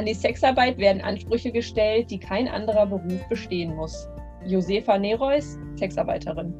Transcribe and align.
An 0.00 0.06
die 0.06 0.14
Sexarbeit 0.14 0.78
werden 0.78 1.02
Ansprüche 1.02 1.52
gestellt, 1.52 2.10
die 2.10 2.18
kein 2.18 2.48
anderer 2.48 2.86
Beruf 2.86 3.28
bestehen 3.28 3.76
muss. 3.76 4.08
Josefa 4.46 4.96
Nereus, 4.96 5.58
Sexarbeiterin. 5.76 6.54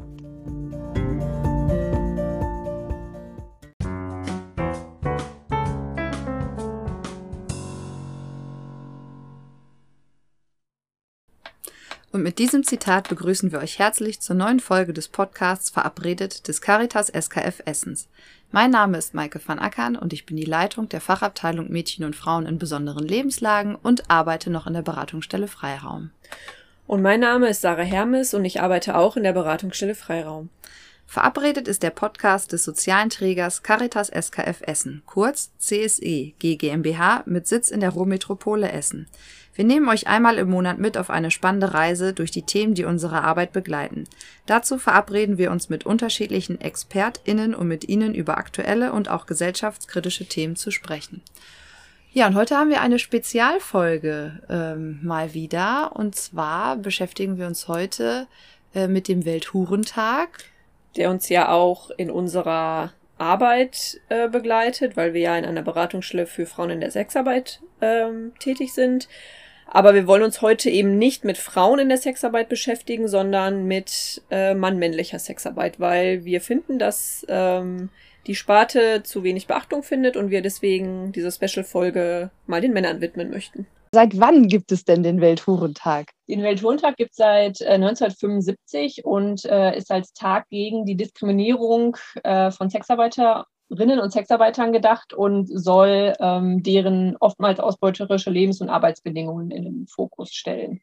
Und 12.20 12.24
mit 12.24 12.38
diesem 12.38 12.64
Zitat 12.64 13.08
begrüßen 13.08 13.50
wir 13.50 13.60
euch 13.60 13.78
herzlich 13.78 14.20
zur 14.20 14.36
neuen 14.36 14.60
Folge 14.60 14.92
des 14.92 15.08
Podcasts 15.08 15.70
Verabredet 15.70 16.48
des 16.48 16.60
Caritas 16.60 17.08
SKF 17.08 17.62
Essens. 17.64 18.08
Mein 18.52 18.70
Name 18.70 18.98
ist 18.98 19.14
Maike 19.14 19.40
van 19.42 19.58
Ackern 19.58 19.96
und 19.96 20.12
ich 20.12 20.26
bin 20.26 20.36
die 20.36 20.44
Leitung 20.44 20.86
der 20.90 21.00
Fachabteilung 21.00 21.70
Mädchen 21.70 22.04
und 22.04 22.14
Frauen 22.14 22.44
in 22.44 22.58
besonderen 22.58 23.08
Lebenslagen 23.08 23.74
und 23.74 24.10
arbeite 24.10 24.50
noch 24.50 24.66
in 24.66 24.74
der 24.74 24.82
Beratungsstelle 24.82 25.48
Freiraum. 25.48 26.10
Und 26.86 27.00
mein 27.00 27.20
Name 27.20 27.48
ist 27.48 27.62
Sarah 27.62 27.84
Hermes 27.84 28.34
und 28.34 28.44
ich 28.44 28.60
arbeite 28.60 28.96
auch 28.96 29.16
in 29.16 29.22
der 29.22 29.32
Beratungsstelle 29.32 29.94
Freiraum. 29.94 30.50
Verabredet 31.06 31.68
ist 31.68 31.82
der 31.82 31.90
Podcast 31.90 32.52
des 32.52 32.64
sozialen 32.64 33.08
Trägers 33.08 33.62
Caritas 33.62 34.08
SKF 34.08 34.60
Essen, 34.60 35.02
kurz 35.06 35.52
CSE 35.58 36.34
GmbH 36.38 37.22
mit 37.24 37.48
Sitz 37.48 37.70
in 37.70 37.80
der 37.80 37.90
Ruhrmetropole 37.90 38.70
Essen. 38.70 39.08
Wir 39.54 39.64
nehmen 39.64 39.88
euch 39.88 40.06
einmal 40.06 40.38
im 40.38 40.48
Monat 40.48 40.78
mit 40.78 40.96
auf 40.96 41.10
eine 41.10 41.30
spannende 41.30 41.74
Reise 41.74 42.12
durch 42.12 42.30
die 42.30 42.42
Themen, 42.42 42.74
die 42.74 42.84
unsere 42.84 43.22
Arbeit 43.22 43.52
begleiten. 43.52 44.04
Dazu 44.46 44.78
verabreden 44.78 45.38
wir 45.38 45.50
uns 45.50 45.68
mit 45.68 45.84
unterschiedlichen 45.84 46.60
ExpertInnen, 46.60 47.54
um 47.54 47.68
mit 47.68 47.88
ihnen 47.88 48.14
über 48.14 48.38
aktuelle 48.38 48.92
und 48.92 49.10
auch 49.10 49.26
gesellschaftskritische 49.26 50.26
Themen 50.26 50.56
zu 50.56 50.70
sprechen. 50.70 51.22
Ja, 52.12 52.26
und 52.26 52.34
heute 52.34 52.56
haben 52.56 52.70
wir 52.70 52.80
eine 52.80 52.98
Spezialfolge 52.98 54.40
ähm, 54.48 54.98
mal 55.02 55.32
wieder. 55.32 55.92
Und 55.94 56.16
zwar 56.16 56.76
beschäftigen 56.76 57.38
wir 57.38 57.46
uns 57.46 57.68
heute 57.68 58.26
äh, 58.74 58.88
mit 58.88 59.06
dem 59.06 59.24
Welthurentag. 59.24 60.44
Der 60.96 61.10
uns 61.10 61.28
ja 61.28 61.50
auch 61.50 61.90
in 61.90 62.10
unserer 62.10 62.92
Arbeit 63.16 64.00
äh, 64.08 64.28
begleitet, 64.28 64.96
weil 64.96 65.14
wir 65.14 65.20
ja 65.20 65.36
in 65.36 65.44
einer 65.44 65.62
Beratungsstelle 65.62 66.26
für 66.26 66.46
Frauen 66.46 66.70
in 66.70 66.80
der 66.80 66.90
Sexarbeit 66.90 67.60
ähm, 67.80 68.32
tätig 68.40 68.72
sind. 68.72 69.08
Aber 69.72 69.94
wir 69.94 70.08
wollen 70.08 70.24
uns 70.24 70.42
heute 70.42 70.68
eben 70.68 70.98
nicht 70.98 71.24
mit 71.24 71.38
Frauen 71.38 71.78
in 71.78 71.88
der 71.88 71.98
Sexarbeit 71.98 72.48
beschäftigen, 72.48 73.06
sondern 73.06 73.66
mit 73.66 74.20
äh, 74.28 74.52
mann-männlicher 74.54 75.20
Sexarbeit, 75.20 75.78
weil 75.78 76.24
wir 76.24 76.40
finden, 76.40 76.80
dass 76.80 77.24
ähm, 77.28 77.88
die 78.26 78.34
Sparte 78.34 79.04
zu 79.04 79.22
wenig 79.22 79.46
Beachtung 79.46 79.84
findet 79.84 80.16
und 80.16 80.30
wir 80.30 80.42
deswegen 80.42 81.12
diese 81.12 81.30
Special-Folge 81.30 82.30
mal 82.46 82.60
den 82.60 82.72
Männern 82.72 83.00
widmen 83.00 83.30
möchten. 83.30 83.68
Seit 83.92 84.18
wann 84.18 84.48
gibt 84.48 84.72
es 84.72 84.84
denn 84.84 85.04
den 85.04 85.20
Welthurentag? 85.20 86.10
Den 86.28 86.42
Welthurentag 86.42 86.96
gibt 86.96 87.12
es 87.12 87.16
seit 87.16 87.60
äh, 87.60 87.74
1975 87.74 89.04
und 89.04 89.44
äh, 89.44 89.76
ist 89.76 89.90
als 89.92 90.12
Tag 90.12 90.48
gegen 90.48 90.84
die 90.84 90.96
Diskriminierung 90.96 91.96
äh, 92.24 92.50
von 92.50 92.70
Sexarbeiter 92.70 93.46
Sexarbeiterinnen 93.70 94.00
und 94.00 94.12
Sexarbeitern 94.12 94.72
gedacht 94.72 95.12
und 95.12 95.46
soll 95.46 96.14
ähm, 96.18 96.62
deren 96.62 97.16
oftmals 97.18 97.60
ausbeuterische 97.60 98.30
Lebens- 98.30 98.60
und 98.60 98.68
Arbeitsbedingungen 98.68 99.50
in 99.50 99.64
den 99.64 99.86
Fokus 99.86 100.32
stellen. 100.32 100.80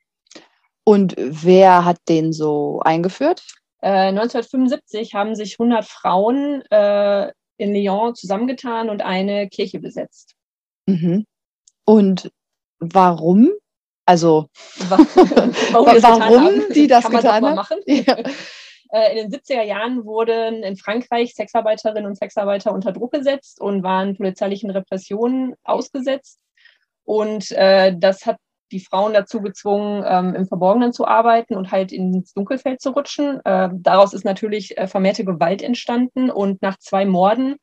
Und 0.85 1.15
wer 1.17 1.83
hat 1.83 1.97
den 2.07 2.31
so 2.31 2.79
eingeführt? 2.83 3.43
Äh, 3.81 4.09
1975 4.09 5.13
haben 5.13 5.35
sich 5.35 5.59
100 5.59 5.83
Frauen 5.83 6.61
äh, 6.71 7.31
in 7.57 7.73
Lyon 7.73 8.15
zusammengetan 8.15 8.89
und 8.89 9.01
eine 9.01 9.49
Kirche 9.49 9.79
besetzt. 9.79 10.35
Mhm. 10.85 11.25
Und 11.83 12.31
warum? 12.79 13.51
Also 14.05 14.47
warum, 14.89 15.07
warum 15.83 16.73
die 16.73 16.87
das 16.87 17.09
getan 17.09 17.43
haben? 17.43 17.55
Machen? 17.55 17.79
Ja. 17.85 18.15
Äh, 18.91 19.11
in 19.19 19.29
den 19.29 19.39
70er 19.39 19.63
Jahren 19.63 20.05
wurden 20.05 20.63
in 20.63 20.77
Frankreich 20.77 21.33
Sexarbeiterinnen 21.33 22.05
und 22.05 22.17
Sexarbeiter 22.17 22.73
unter 22.73 22.91
Druck 22.91 23.11
gesetzt 23.11 23.61
und 23.61 23.83
waren 23.83 24.15
polizeilichen 24.15 24.69
Repressionen 24.69 25.55
ausgesetzt. 25.63 26.39
Und 27.03 27.51
äh, 27.51 27.95
das 27.97 28.25
hat 28.25 28.37
die 28.71 28.79
Frauen 28.81 29.13
dazu 29.13 29.41
gezwungen, 29.41 30.03
ähm, 30.05 30.35
im 30.35 30.45
Verborgenen 30.45 30.91
zu 30.91 31.07
arbeiten 31.07 31.55
und 31.55 31.71
halt 31.71 31.91
ins 31.91 32.33
Dunkelfeld 32.33 32.81
zu 32.81 32.91
rutschen. 32.91 33.39
Äh, 33.45 33.69
daraus 33.73 34.13
ist 34.13 34.25
natürlich 34.25 34.77
äh, 34.77 34.87
vermehrte 34.87 35.23
Gewalt 35.23 35.61
entstanden 35.61 36.29
und 36.29 36.61
nach 36.61 36.77
zwei 36.77 37.05
Morden 37.05 37.55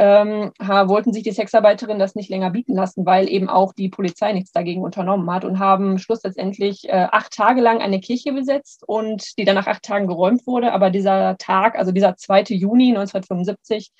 ähm, 0.00 0.50
wollten 0.58 1.12
sich 1.12 1.24
die 1.24 1.30
Sexarbeiterinnen 1.30 1.98
das 1.98 2.14
nicht 2.14 2.30
länger 2.30 2.50
bieten 2.50 2.74
lassen, 2.74 3.04
weil 3.04 3.28
eben 3.28 3.50
auch 3.50 3.74
die 3.74 3.90
Polizei 3.90 4.32
nichts 4.32 4.50
dagegen 4.50 4.82
unternommen 4.82 5.30
hat 5.30 5.44
und 5.44 5.58
haben 5.58 5.98
schlussendlich 5.98 6.88
äh, 6.88 7.06
acht 7.12 7.34
Tage 7.34 7.60
lang 7.60 7.82
eine 7.82 8.00
Kirche 8.00 8.32
besetzt 8.32 8.82
und 8.86 9.36
die 9.36 9.44
dann 9.44 9.56
nach 9.56 9.66
acht 9.66 9.82
Tagen 9.82 10.06
geräumt 10.06 10.46
wurde. 10.46 10.72
Aber 10.72 10.88
dieser 10.88 11.36
Tag, 11.36 11.76
also 11.78 11.92
dieser 11.92 12.16
2. 12.16 12.44
Juni 12.44 12.88
1975, 12.96 13.90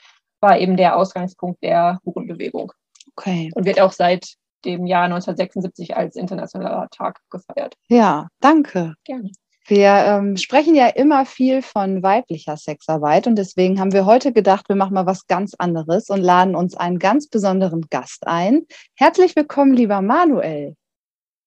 war 0.40 0.58
eben 0.58 0.78
der 0.78 0.96
Ausgangspunkt 0.96 1.62
der 1.62 2.00
Hurenbewegung. 2.06 2.72
Okay. 3.14 3.50
Und 3.54 3.66
wird 3.66 3.78
auch 3.78 3.92
seit 3.92 4.36
dem 4.64 4.86
Jahr 4.86 5.04
1976 5.04 5.96
als 5.98 6.16
internationaler 6.16 6.88
Tag 6.90 7.20
gefeiert. 7.28 7.74
Ja, 7.88 8.28
danke. 8.40 8.94
Gerne. 9.04 9.30
Wir 9.70 10.04
ähm, 10.04 10.36
sprechen 10.36 10.74
ja 10.74 10.88
immer 10.88 11.24
viel 11.24 11.62
von 11.62 12.02
weiblicher 12.02 12.56
Sexarbeit 12.56 13.28
und 13.28 13.36
deswegen 13.36 13.78
haben 13.78 13.92
wir 13.92 14.04
heute 14.04 14.32
gedacht, 14.32 14.68
wir 14.68 14.74
machen 14.74 14.94
mal 14.94 15.06
was 15.06 15.28
ganz 15.28 15.54
anderes 15.56 16.10
und 16.10 16.20
laden 16.20 16.56
uns 16.56 16.76
einen 16.76 16.98
ganz 16.98 17.28
besonderen 17.28 17.86
Gast 17.88 18.26
ein. 18.26 18.66
Herzlich 18.96 19.36
willkommen, 19.36 19.72
lieber 19.72 20.02
Manuel. 20.02 20.74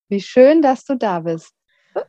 Wie 0.08 0.22
schön, 0.22 0.62
dass 0.62 0.86
du 0.86 0.94
da 0.94 1.20
bist. 1.20 1.50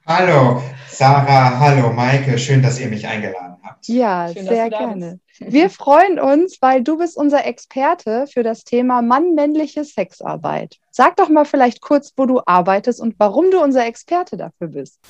Hallo, 0.07 0.61
Sarah, 0.87 1.59
hallo, 1.59 1.91
Maike, 1.91 2.37
schön, 2.37 2.63
dass 2.63 2.79
ihr 2.79 2.87
mich 2.87 3.05
eingeladen 3.05 3.57
habt. 3.61 3.85
Ja, 3.89 4.31
schön, 4.31 4.45
sehr 4.45 4.69
gerne. 4.69 5.19
Wir 5.39 5.69
freuen 5.69 6.17
uns, 6.17 6.61
weil 6.61 6.81
du 6.81 6.97
bist 6.97 7.17
unser 7.17 7.45
Experte 7.45 8.25
für 8.27 8.41
das 8.41 8.63
Thema 8.63 9.01
Mann-männliche 9.01 9.83
Sexarbeit. 9.83 10.77
Sag 10.91 11.17
doch 11.17 11.27
mal 11.27 11.43
vielleicht 11.43 11.81
kurz, 11.81 12.13
wo 12.15 12.25
du 12.25 12.39
arbeitest 12.45 13.01
und 13.01 13.15
warum 13.17 13.51
du 13.51 13.61
unser 13.61 13.85
Experte 13.85 14.37
dafür 14.37 14.69
bist. 14.69 15.01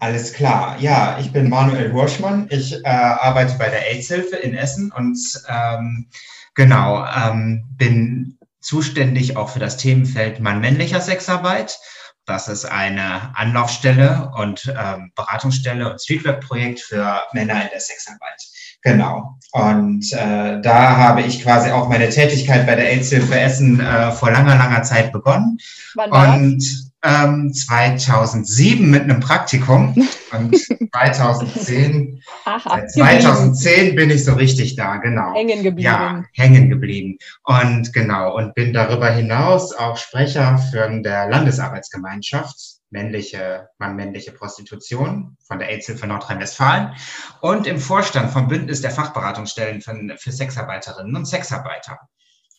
Alles 0.00 0.32
klar. 0.32 0.76
Ja, 0.78 1.18
ich 1.18 1.32
bin 1.32 1.48
Manuel 1.48 1.92
Hurschmann. 1.92 2.46
Ich 2.50 2.84
äh, 2.84 2.88
arbeite 2.88 3.58
bei 3.58 3.68
der 3.68 3.90
AIDS-Hilfe 3.90 4.36
in 4.36 4.54
Essen 4.54 4.92
und 4.92 5.18
ähm, 5.48 6.08
genau, 6.54 7.04
ähm, 7.04 7.64
bin 7.76 8.38
zuständig 8.60 9.36
auch 9.36 9.48
für 9.48 9.58
das 9.58 9.76
Themenfeld 9.76 10.40
Mann-männlicher 10.40 11.00
Sexarbeit. 11.00 11.78
Das 12.26 12.46
ist 12.46 12.66
eine 12.66 13.36
Anlaufstelle 13.36 14.30
und 14.36 14.72
ähm, 14.78 15.12
Beratungsstelle 15.16 15.90
und 15.90 16.00
Streetwork-Projekt 16.00 16.80
für 16.80 17.22
Männer 17.32 17.62
in 17.62 17.68
der 17.72 17.80
Sexarbeit. 17.80 18.42
Genau. 18.82 19.38
Und 19.52 20.12
äh, 20.12 20.60
da 20.60 20.96
habe 20.96 21.22
ich 21.22 21.42
quasi 21.42 21.70
auch 21.70 21.88
meine 21.88 22.10
Tätigkeit 22.10 22.66
bei 22.66 22.76
der 22.76 22.88
AIDS-Hilfe 22.92 23.40
Essen 23.40 23.80
äh, 23.80 24.12
vor 24.12 24.30
langer, 24.30 24.56
langer 24.56 24.82
Zeit 24.82 25.10
begonnen. 25.10 25.58
Wann 25.94 26.42
und 26.42 26.87
ähm, 27.02 27.52
2007 27.52 28.90
mit 28.90 29.02
einem 29.02 29.20
Praktikum 29.20 29.94
und 30.32 30.56
2010, 30.92 32.22
Aha, 32.44 32.86
2010 32.86 33.94
bin 33.94 34.10
ich 34.10 34.24
so 34.24 34.34
richtig 34.34 34.76
da, 34.76 34.96
genau. 34.96 35.34
Hängen 35.34 35.62
geblieben. 35.62 35.84
Ja, 35.84 36.24
hängen 36.32 36.68
geblieben. 36.68 37.18
Und 37.44 37.92
genau, 37.92 38.36
und 38.36 38.54
bin 38.54 38.72
darüber 38.72 39.10
hinaus 39.10 39.72
auch 39.74 39.96
Sprecher 39.96 40.58
für 40.58 40.88
der 41.02 41.28
Landesarbeitsgemeinschaft 41.28 42.78
männliche, 42.90 43.68
Mann-männliche 43.78 44.32
Prostitution 44.32 45.36
von 45.46 45.58
der 45.58 45.68
AIDS-Hilfe 45.68 46.06
Nordrhein-Westfalen 46.06 46.94
und 47.42 47.66
im 47.66 47.78
Vorstand 47.78 48.30
vom 48.30 48.48
Bündnis 48.48 48.80
der 48.80 48.90
Fachberatungsstellen 48.90 49.80
für, 49.82 49.94
für 50.16 50.32
Sexarbeiterinnen 50.32 51.14
und 51.14 51.26
Sexarbeiter. 51.26 51.98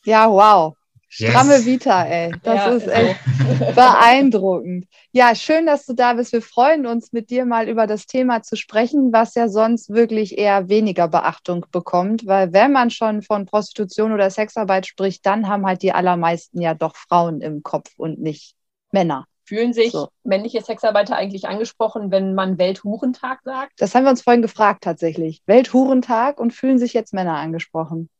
Ja, 0.04 0.30
wow. 0.30 0.76
Stramme 1.12 1.56
yes. 1.56 1.66
Vita, 1.66 2.04
ey. 2.06 2.32
Das 2.44 2.56
ja, 2.56 2.68
ist 2.68 2.88
echt 2.88 3.20
so. 3.60 3.74
beeindruckend. 3.74 4.86
Ja, 5.12 5.34
schön, 5.34 5.66
dass 5.66 5.88
du 5.88 5.94
da 5.94 6.14
bist. 6.14 6.32
Wir 6.34 6.44
freuen 6.44 6.86
uns, 6.86 7.12
mit 7.12 7.32
dir 7.32 7.46
mal 7.46 7.68
über 7.68 7.88
das 7.88 8.06
Thema 8.06 8.44
zu 8.44 8.56
sprechen, 8.56 9.12
was 9.12 9.34
ja 9.34 9.50
sonst 9.50 9.90
wirklich 9.90 10.38
eher 10.38 10.70
weniger 10.70 11.08
Beachtung 11.08 11.66
bekommt. 11.72 12.28
Weil 12.28 12.54
wenn 12.54 12.72
man 12.72 12.92
schon 12.92 13.24
von 13.24 13.48
Prostitution 13.48 14.14
oder 14.14 14.30
Sexarbeit 14.30 14.86
spricht, 14.86 15.26
dann 15.26 15.48
haben 15.48 15.66
halt 15.66 15.82
die 15.82 15.94
allermeisten 15.94 16.62
ja 16.62 16.76
doch 16.76 16.96
Frauen 16.96 17.42
im 17.42 17.64
Kopf 17.64 17.90
und 17.98 18.20
nicht 18.20 18.54
Männer. 18.92 19.26
Fühlen 19.46 19.74
sich 19.74 19.92
so. 19.92 20.10
männliche 20.24 20.62
Sexarbeiter 20.62 21.16
eigentlich 21.16 21.48
angesprochen, 21.48 22.12
wenn 22.12 22.36
man 22.36 22.60
Welthurentag 22.60 23.40
sagt? 23.44 23.72
Das 23.78 23.96
haben 23.96 24.04
wir 24.04 24.12
uns 24.12 24.22
vorhin 24.22 24.44
gefragt 24.44 24.84
tatsächlich. 24.84 25.42
Welthurentag 25.48 26.40
und 26.40 26.54
fühlen 26.54 26.78
sich 26.78 26.94
jetzt 26.94 27.16
Männer 27.16 27.38
angesprochen? 27.38 28.12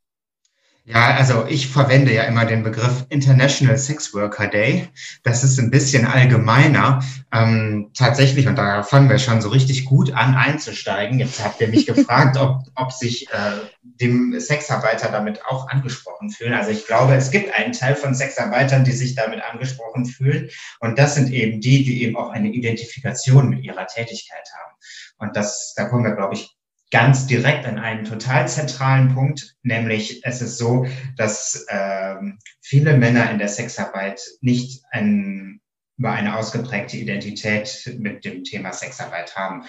Ja, 0.92 1.14
also 1.14 1.46
ich 1.46 1.68
verwende 1.68 2.12
ja 2.12 2.24
immer 2.24 2.44
den 2.44 2.64
Begriff 2.64 3.06
International 3.10 3.78
Sex 3.78 4.12
Worker 4.12 4.48
Day. 4.48 4.88
Das 5.22 5.44
ist 5.44 5.56
ein 5.60 5.70
bisschen 5.70 6.04
allgemeiner. 6.04 7.00
Ähm, 7.32 7.92
tatsächlich, 7.94 8.48
und 8.48 8.56
da 8.56 8.82
fangen 8.82 9.08
wir 9.08 9.20
schon 9.20 9.40
so 9.40 9.50
richtig 9.50 9.84
gut 9.84 10.12
an 10.12 10.34
einzusteigen. 10.34 11.20
Jetzt 11.20 11.44
habt 11.44 11.60
ihr 11.60 11.68
mich 11.68 11.86
gefragt, 11.94 12.36
ob, 12.38 12.62
ob 12.74 12.90
sich 12.90 13.28
äh, 13.28 13.52
dem 13.82 14.40
Sexarbeiter 14.40 15.12
damit 15.12 15.46
auch 15.46 15.68
angesprochen 15.68 16.30
fühlen. 16.30 16.54
Also 16.54 16.72
ich 16.72 16.84
glaube, 16.88 17.14
es 17.14 17.30
gibt 17.30 17.54
einen 17.54 17.72
Teil 17.72 17.94
von 17.94 18.12
Sexarbeitern, 18.12 18.82
die 18.82 18.90
sich 18.90 19.14
damit 19.14 19.44
angesprochen 19.44 20.06
fühlen. 20.06 20.50
Und 20.80 20.98
das 20.98 21.14
sind 21.14 21.30
eben 21.30 21.60
die, 21.60 21.84
die 21.84 22.02
eben 22.02 22.16
auch 22.16 22.30
eine 22.30 22.48
Identifikation 22.48 23.48
mit 23.48 23.62
ihrer 23.62 23.86
Tätigkeit 23.86 24.48
haben. 24.58 24.74
Und 25.18 25.36
das, 25.36 25.72
da 25.76 25.84
kommen 25.84 26.02
wir, 26.02 26.16
glaube 26.16 26.34
ich, 26.34 26.56
ganz 26.90 27.26
direkt 27.26 27.66
an 27.66 27.78
einen 27.78 28.04
total 28.04 28.48
zentralen 28.48 29.14
Punkt, 29.14 29.56
nämlich 29.62 30.24
es 30.24 30.42
ist 30.42 30.58
so, 30.58 30.86
dass 31.16 31.66
ähm, 31.68 32.38
viele 32.60 32.96
Männer 32.96 33.30
in 33.30 33.38
der 33.38 33.48
Sexarbeit 33.48 34.20
nicht 34.40 34.82
ein, 34.90 35.60
über 35.96 36.12
eine 36.12 36.36
ausgeprägte 36.36 36.96
Identität 36.96 37.96
mit 37.98 38.24
dem 38.24 38.42
Thema 38.44 38.72
Sexarbeit 38.72 39.36
haben. 39.36 39.64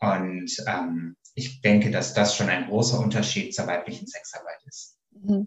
Und 0.00 0.50
ähm, 0.66 1.16
ich 1.34 1.60
denke, 1.60 1.90
dass 1.90 2.14
das 2.14 2.36
schon 2.36 2.48
ein 2.48 2.66
großer 2.66 2.98
Unterschied 2.98 3.54
zur 3.54 3.66
weiblichen 3.66 4.06
Sexarbeit 4.06 4.58
ist. 4.66 4.96
Mhm. 5.12 5.46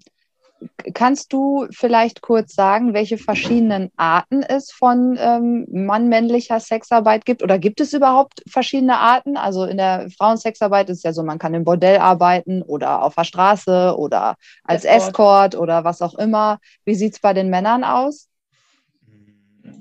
Kannst 0.94 1.34
du 1.34 1.68
vielleicht 1.72 2.22
kurz 2.22 2.56
sagen, 2.56 2.94
welche 2.94 3.18
verschiedenen 3.18 3.92
Arten 3.98 4.42
es 4.42 4.72
von 4.72 5.18
ähm, 5.20 5.68
mann-männlicher 5.70 6.60
Sexarbeit 6.60 7.26
gibt? 7.26 7.44
Oder 7.44 7.60
gibt 7.60 7.80
es 7.80 7.94
überhaupt 7.94 8.42
verschiedene 8.48 8.98
Arten? 8.98 9.38
Also 9.38 9.66
in 9.66 9.78
der 9.78 10.08
Frauensexarbeit 10.18 10.90
ist 10.90 10.98
es 10.98 11.04
ja 11.04 11.14
so, 11.14 11.24
man 11.24 11.40
kann 11.40 11.54
im 11.54 11.64
Bordell 11.64 11.98
arbeiten 11.98 12.64
oder 12.64 13.04
auf 13.04 13.16
der 13.16 13.26
Straße 13.26 13.96
oder 13.98 14.36
als 14.64 14.84
Escort, 14.86 15.08
Escort 15.08 15.56
oder 15.56 15.84
was 15.84 16.02
auch 16.02 16.16
immer. 16.16 16.60
Wie 16.86 16.96
sieht 16.96 17.14
es 17.14 17.20
bei 17.20 17.34
den 17.34 17.50
Männern 17.50 17.84
aus? 17.84 18.28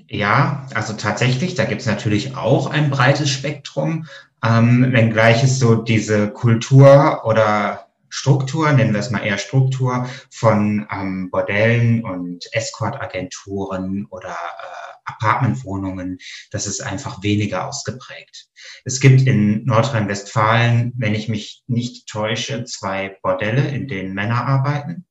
Ja, 0.09 0.67
also 0.73 0.93
tatsächlich, 0.93 1.55
da 1.55 1.65
gibt 1.65 1.81
es 1.81 1.87
natürlich 1.87 2.35
auch 2.35 2.69
ein 2.69 2.89
breites 2.89 3.29
Spektrum, 3.29 4.05
ähm, 4.43 4.91
wenngleich 4.91 5.43
es 5.43 5.59
so 5.59 5.75
diese 5.75 6.29
Kultur 6.29 7.23
oder 7.25 7.86
Struktur, 8.09 8.71
nennen 8.71 8.93
wir 8.93 8.99
es 8.99 9.11
mal 9.11 9.25
eher 9.25 9.37
Struktur, 9.37 10.09
von 10.29 10.87
ähm, 10.91 11.29
Bordellen 11.31 12.03
und 12.03 12.45
Escort-Agenturen 12.53 14.07
oder 14.09 14.31
äh, 14.31 14.87
Apartmentwohnungen, 15.05 16.19
das 16.51 16.67
ist 16.67 16.81
einfach 16.81 17.23
weniger 17.23 17.67
ausgeprägt. 17.67 18.49
Es 18.83 18.99
gibt 18.99 19.21
in 19.21 19.65
Nordrhein-Westfalen, 19.65 20.93
wenn 20.97 21.15
ich 21.15 21.29
mich 21.29 21.63
nicht 21.67 22.07
täusche, 22.07 22.65
zwei 22.65 23.17
Bordelle, 23.21 23.67
in 23.69 23.87
denen 23.87 24.13
Männer 24.13 24.45
arbeiten. 24.45 25.05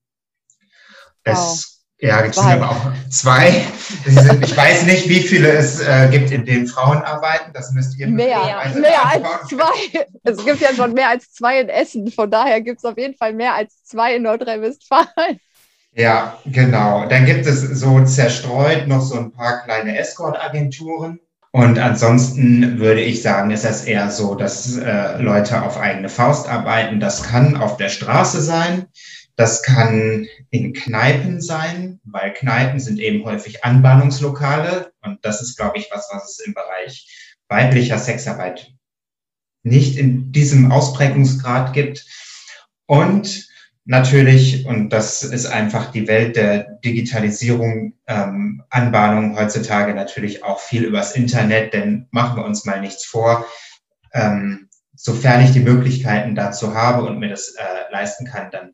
Es 1.24 1.75
ja, 1.98 2.20
es 2.24 2.36
sind 2.36 2.44
aber 2.44 2.70
auch 2.70 2.92
zwei. 3.10 3.64
Sind, 4.04 4.44
ich 4.44 4.56
weiß 4.56 4.84
nicht, 4.84 5.08
wie 5.08 5.20
viele 5.20 5.48
es 5.48 5.80
äh, 5.80 6.08
gibt, 6.10 6.30
in 6.30 6.44
denen 6.44 6.66
Frauen 6.66 6.98
arbeiten. 6.98 7.52
Das 7.54 7.72
müsst 7.72 7.98
ihr 7.98 8.08
mehr, 8.08 8.60
mehr 8.74 9.06
als 9.06 9.48
zwei. 9.48 10.06
Es 10.22 10.44
gibt 10.44 10.60
ja 10.60 10.74
schon 10.74 10.92
mehr 10.92 11.08
als 11.08 11.32
zwei 11.32 11.60
in 11.60 11.68
Essen. 11.70 12.10
Von 12.10 12.30
daher 12.30 12.60
gibt 12.60 12.78
es 12.78 12.84
auf 12.84 12.98
jeden 12.98 13.16
Fall 13.16 13.32
mehr 13.32 13.54
als 13.54 13.82
zwei 13.84 14.16
in 14.16 14.24
Nordrhein-Westfalen. 14.24 15.40
Ja, 15.92 16.38
genau. 16.44 17.06
Dann 17.08 17.24
gibt 17.24 17.46
es 17.46 17.62
so 17.62 18.04
zerstreut 18.04 18.86
noch 18.86 19.00
so 19.00 19.16
ein 19.18 19.32
paar 19.32 19.64
kleine 19.64 19.98
Escort-Agenturen. 19.98 21.20
Und 21.52 21.78
ansonsten 21.78 22.78
würde 22.78 23.00
ich 23.00 23.22
sagen, 23.22 23.50
ist 23.50 23.64
das 23.64 23.86
eher 23.86 24.10
so, 24.10 24.34
dass 24.34 24.76
äh, 24.76 25.16
Leute 25.16 25.62
auf 25.62 25.78
eigene 25.78 26.10
Faust 26.10 26.46
arbeiten. 26.46 27.00
Das 27.00 27.22
kann 27.22 27.56
auf 27.56 27.78
der 27.78 27.88
Straße 27.88 28.42
sein. 28.42 28.88
Das 29.36 29.62
kann 29.62 30.26
in 30.50 30.72
Kneipen 30.72 31.42
sein, 31.42 32.00
weil 32.04 32.32
Kneipen 32.32 32.80
sind 32.80 32.98
eben 32.98 33.24
häufig 33.24 33.64
Anbahnungslokale. 33.64 34.92
Und 35.02 35.24
das 35.24 35.42
ist, 35.42 35.56
glaube 35.56 35.78
ich, 35.78 35.88
was, 35.92 36.08
was 36.10 36.30
es 36.30 36.46
im 36.46 36.54
Bereich 36.54 37.34
weiblicher 37.48 37.98
Sexarbeit 37.98 38.72
nicht 39.62 39.98
in 39.98 40.32
diesem 40.32 40.72
Ausprägungsgrad 40.72 41.74
gibt. 41.74 42.06
Und 42.86 43.46
natürlich, 43.84 44.64
und 44.64 44.90
das 44.90 45.22
ist 45.22 45.46
einfach 45.46 45.90
die 45.92 46.08
Welt 46.08 46.36
der 46.36 46.78
Digitalisierung, 46.84 47.94
ähm, 48.06 48.62
Anbahnung 48.70 49.38
heutzutage 49.38 49.94
natürlich 49.94 50.44
auch 50.44 50.60
viel 50.60 50.84
übers 50.84 51.14
Internet, 51.14 51.74
denn 51.74 52.06
machen 52.10 52.36
wir 52.36 52.44
uns 52.44 52.64
mal 52.64 52.80
nichts 52.80 53.04
vor. 53.04 53.46
Ähm, 54.14 54.68
sofern 54.94 55.44
ich 55.44 55.52
die 55.52 55.60
Möglichkeiten 55.60 56.34
dazu 56.34 56.74
habe 56.74 57.04
und 57.04 57.18
mir 57.18 57.28
das 57.28 57.54
äh, 57.56 57.92
leisten 57.92 58.26
kann, 58.26 58.50
dann 58.50 58.72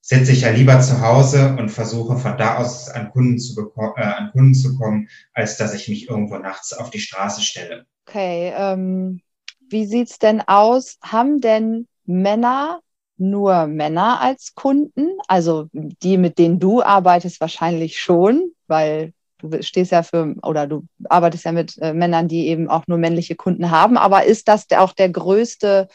sitze 0.00 0.32
ich 0.32 0.40
ja 0.40 0.50
lieber 0.50 0.80
zu 0.80 1.00
Hause 1.00 1.56
und 1.58 1.68
versuche 1.68 2.16
von 2.16 2.36
da 2.36 2.56
aus 2.56 2.88
an 2.88 3.10
Kunden 3.10 3.38
zu, 3.38 3.72
äh, 3.96 4.02
an 4.02 4.30
Kunden 4.32 4.54
zu 4.54 4.76
kommen, 4.76 5.08
als 5.34 5.56
dass 5.56 5.74
ich 5.74 5.88
mich 5.88 6.08
irgendwo 6.08 6.36
nachts 6.38 6.72
auf 6.72 6.90
die 6.90 6.98
Straße 6.98 7.42
stelle. 7.42 7.86
Okay, 8.08 8.52
ähm, 8.56 9.20
wie 9.68 9.86
sieht's 9.86 10.18
denn 10.18 10.40
aus? 10.40 10.98
Haben 11.02 11.40
denn 11.40 11.86
Männer 12.06 12.80
nur 13.18 13.66
Männer 13.68 14.20
als 14.20 14.54
Kunden? 14.54 15.10
Also 15.28 15.68
die, 15.72 16.16
mit 16.16 16.38
denen 16.38 16.58
du 16.58 16.82
arbeitest, 16.82 17.40
wahrscheinlich 17.40 18.00
schon, 18.00 18.52
weil 18.66 19.12
du 19.38 19.62
stehst 19.62 19.92
ja 19.92 20.02
für 20.02 20.34
oder 20.42 20.66
du 20.66 20.86
arbeitest 21.08 21.44
ja 21.44 21.52
mit 21.52 21.78
äh, 21.78 21.92
Männern, 21.92 22.26
die 22.26 22.48
eben 22.48 22.68
auch 22.68 22.86
nur 22.88 22.98
männliche 22.98 23.36
Kunden 23.36 23.70
haben. 23.70 23.96
Aber 23.96 24.24
ist 24.24 24.48
das 24.48 24.66
auch 24.72 24.92
der 24.92 25.10
größte, 25.10 25.88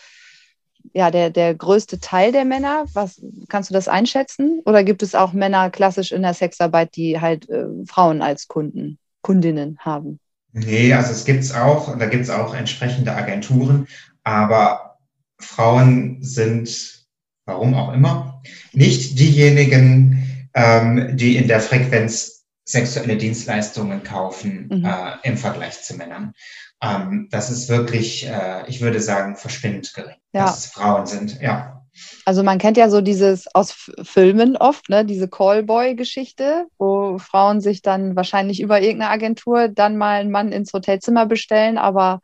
ja, 0.94 1.12
der, 1.12 1.30
der 1.30 1.56
größte 1.56 2.00
Teil 2.00 2.32
der 2.32 2.46
Männer? 2.46 2.86
Was 2.94 3.22
kannst 3.50 3.70
du 3.70 3.74
das 3.74 3.88
einschätzen? 3.88 4.62
Oder 4.66 4.84
gibt 4.84 5.04
es 5.04 5.16
auch 5.16 5.34
Männer 5.34 5.70
klassisch 5.70 6.12
in 6.12 6.22
der 6.22 6.34
Sexarbeit, 6.34 6.96
die 6.96 7.20
halt 7.20 7.50
äh, 7.50 7.66
Frauen 7.88 8.22
als 8.22 8.48
Kunden, 8.48 8.98
Kundinnen 9.22 9.78
haben? 9.80 10.20
Nee, 10.52 10.94
also 10.94 11.12
es 11.12 11.26
gibt 11.26 11.42
es 11.42 11.54
auch, 11.54 11.98
da 11.98 12.06
gibt 12.06 12.24
es 12.24 12.30
auch 12.30 12.56
entsprechende 12.56 13.14
Agenturen, 13.14 13.88
aber 14.24 14.98
Frauen 15.38 16.20
sind, 16.22 17.06
warum 17.46 17.74
auch 17.74 17.94
immer, 17.94 18.42
nicht 18.72 19.20
diejenigen, 19.20 20.50
ähm, 20.54 21.18
die 21.18 21.36
in 21.36 21.50
der 21.50 21.60
Frequenz 21.60 22.46
sexuelle 22.64 23.18
Dienstleistungen 23.18 24.04
kaufen 24.04 24.70
mhm. 24.72 24.86
äh, 24.86 25.18
im 25.24 25.38
Vergleich 25.38 25.84
zu 25.84 25.96
Männern. 25.96 26.34
Ähm, 26.81 27.27
das 27.31 27.50
ist 27.50 27.69
wirklich, 27.69 28.27
äh, 28.27 28.68
ich 28.68 28.81
würde 28.81 29.00
sagen, 29.00 29.36
verschwindend 29.36 29.94
gering, 29.94 30.16
ja. 30.33 30.45
dass 30.45 30.60
es 30.60 30.66
Frauen 30.68 31.06
sind, 31.06 31.42
ja. 31.42 31.81
Also 32.25 32.44
man 32.44 32.57
kennt 32.57 32.75
ja 32.75 32.89
so 32.89 33.01
dieses 33.01 33.48
aus 33.56 33.89
Filmen 34.04 34.57
oft, 34.57 34.89
ne, 34.89 35.06
diese 35.06 35.30
Callboy-Geschichte, 35.30 36.66
wo 36.77 37.18
Frauen 37.19 37.62
sich 37.62 37.81
dann 37.81 38.16
wahrscheinlich 38.16 38.62
über 38.62 38.81
irgendeine 38.81 39.12
Agentur 39.12 39.69
dann 39.69 39.98
mal 39.98 40.19
einen 40.19 40.31
Mann 40.31 40.51
ins 40.51 40.74
Hotelzimmer 40.74 41.25
bestellen, 41.25 41.77
aber 41.77 42.19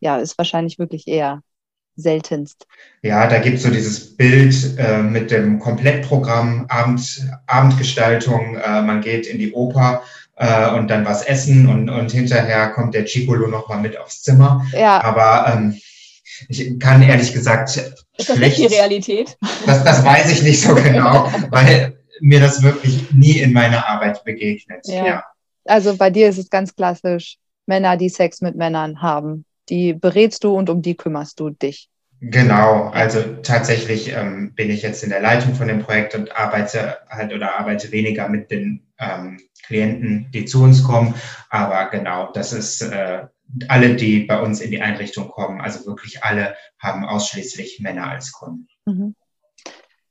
ja, 0.00 0.16
ist 0.18 0.38
wahrscheinlich 0.38 0.78
wirklich 0.80 1.06
eher 1.06 1.42
seltenst. 1.94 2.66
Ja, 3.02 3.26
da 3.28 3.38
gibt 3.38 3.58
es 3.58 3.62
so 3.62 3.70
dieses 3.70 4.16
Bild 4.16 4.76
äh, 4.78 5.02
mit 5.02 5.30
dem 5.30 5.58
Komplettprogramm, 5.58 6.66
Abend, 6.68 7.28
Abendgestaltung, 7.46 8.56
äh, 8.56 8.82
man 8.82 9.00
geht 9.02 9.26
in 9.26 9.38
die 9.38 9.52
Oper 9.52 10.02
äh, 10.36 10.70
und 10.70 10.88
dann 10.88 11.04
was 11.04 11.22
essen 11.22 11.68
und, 11.68 11.88
und 11.88 12.10
hinterher 12.12 12.70
kommt 12.70 12.94
der 12.94 13.04
Chicolo 13.04 13.46
nochmal 13.46 13.80
mit 13.80 13.98
aufs 13.98 14.22
Zimmer. 14.22 14.66
Ja. 14.72 15.02
Aber 15.02 15.52
ähm, 15.52 15.80
ich 16.48 16.78
kann 16.78 17.02
ehrlich 17.02 17.32
gesagt. 17.32 17.76
Ist 18.16 18.28
das 18.28 18.38
nicht 18.38 18.58
die 18.58 18.66
Realität? 18.66 19.36
Das, 19.66 19.84
das 19.84 20.04
weiß 20.04 20.30
ich 20.32 20.42
nicht 20.42 20.60
so 20.60 20.74
genau, 20.74 21.30
weil 21.50 21.98
mir 22.20 22.40
das 22.40 22.62
wirklich 22.62 23.12
nie 23.12 23.38
in 23.38 23.52
meiner 23.52 23.88
Arbeit 23.88 24.24
begegnet. 24.24 24.86
Ja. 24.86 25.06
ja. 25.06 25.24
Also 25.64 25.96
bei 25.96 26.10
dir 26.10 26.28
ist 26.28 26.38
es 26.38 26.50
ganz 26.50 26.74
klassisch, 26.74 27.38
Männer, 27.66 27.96
die 27.96 28.08
Sex 28.08 28.40
mit 28.40 28.56
Männern 28.56 29.00
haben 29.00 29.44
die 29.68 29.92
berätst 29.94 30.44
du 30.44 30.54
und 30.54 30.70
um 30.70 30.82
die 30.82 30.96
kümmerst 30.96 31.40
du 31.40 31.50
dich. 31.50 31.88
Genau, 32.24 32.84
also 32.90 33.20
tatsächlich 33.42 34.12
ähm, 34.12 34.54
bin 34.54 34.70
ich 34.70 34.82
jetzt 34.82 35.02
in 35.02 35.10
der 35.10 35.20
Leitung 35.20 35.56
von 35.56 35.66
dem 35.66 35.80
Projekt 35.80 36.14
und 36.14 36.36
arbeite 36.36 36.98
halt 37.10 37.32
oder 37.32 37.58
arbeite 37.58 37.90
weniger 37.90 38.28
mit 38.28 38.52
den 38.52 38.86
ähm, 39.00 39.40
Klienten, 39.66 40.30
die 40.30 40.44
zu 40.44 40.62
uns 40.62 40.84
kommen. 40.84 41.16
Aber 41.50 41.90
genau, 41.90 42.30
das 42.30 42.52
ist 42.52 42.80
äh, 42.80 43.26
alle, 43.66 43.96
die 43.96 44.20
bei 44.20 44.40
uns 44.40 44.60
in 44.60 44.70
die 44.70 44.80
Einrichtung 44.80 45.30
kommen, 45.30 45.60
also 45.60 45.84
wirklich 45.84 46.22
alle 46.22 46.54
haben 46.78 47.04
ausschließlich 47.04 47.80
Männer 47.80 48.08
als 48.08 48.30
Kunden. 48.30 48.68
Mhm. 48.86 49.16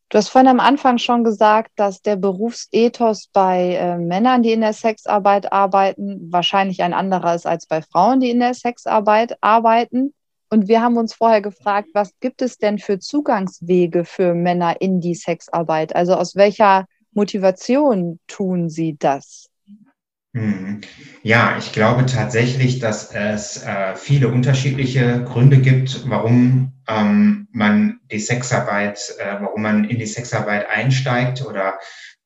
Du 0.10 0.18
hast 0.18 0.28
vorhin 0.28 0.50
am 0.50 0.60
Anfang 0.60 0.98
schon 0.98 1.24
gesagt, 1.24 1.72
dass 1.78 2.02
der 2.02 2.18
Berufsethos 2.18 3.30
bei 3.32 3.76
äh, 3.76 3.98
Männern, 3.98 4.44
die 4.44 4.52
in 4.52 4.60
der 4.60 4.74
Sexarbeit 4.74 5.54
arbeiten, 5.54 6.30
wahrscheinlich 6.30 6.84
ein 6.84 6.94
anderer 6.94 7.36
ist 7.36 7.48
als 7.48 7.68
bei 7.68 7.82
Frauen, 7.82 8.20
die 8.20 8.32
in 8.32 8.42
der 8.42 8.54
Sexarbeit 8.54 9.38
arbeiten. 9.40 10.14
Und 10.54 10.68
wir 10.68 10.82
haben 10.82 10.98
uns 10.98 11.14
vorher 11.14 11.42
gefragt, 11.42 11.90
was 11.94 12.12
gibt 12.20 12.42
es 12.42 12.58
denn 12.58 12.78
für 12.78 13.00
Zugangswege 13.00 14.04
für 14.04 14.34
Männer 14.34 14.82
in 14.82 15.00
die 15.00 15.16
Sexarbeit? 15.16 15.96
Also 15.96 16.14
aus 16.16 16.36
welcher 16.36 16.88
Motivation 17.14 18.20
tun 18.28 18.70
sie 18.70 18.98
das? 19.00 19.50
Mhm. 20.34 20.82
Ja, 21.24 21.58
ich 21.58 21.72
glaube 21.72 22.06
tatsächlich, 22.06 22.80
dass 22.80 23.14
es 23.14 23.64
äh, 23.64 23.96
viele 23.96 24.28
unterschiedliche 24.28 25.24
Gründe 25.24 25.60
gibt, 25.60 26.10
warum 26.10 26.74
ähm, 26.86 27.48
man 27.52 28.02
die 28.12 28.20
Sexarbeit, 28.20 29.16
äh, 29.20 29.38
warum 29.40 29.62
man 29.62 29.86
in 29.86 30.00
die 30.00 30.06
Sexarbeit 30.06 30.68
einsteigt 30.68 31.46
oder 31.46 31.80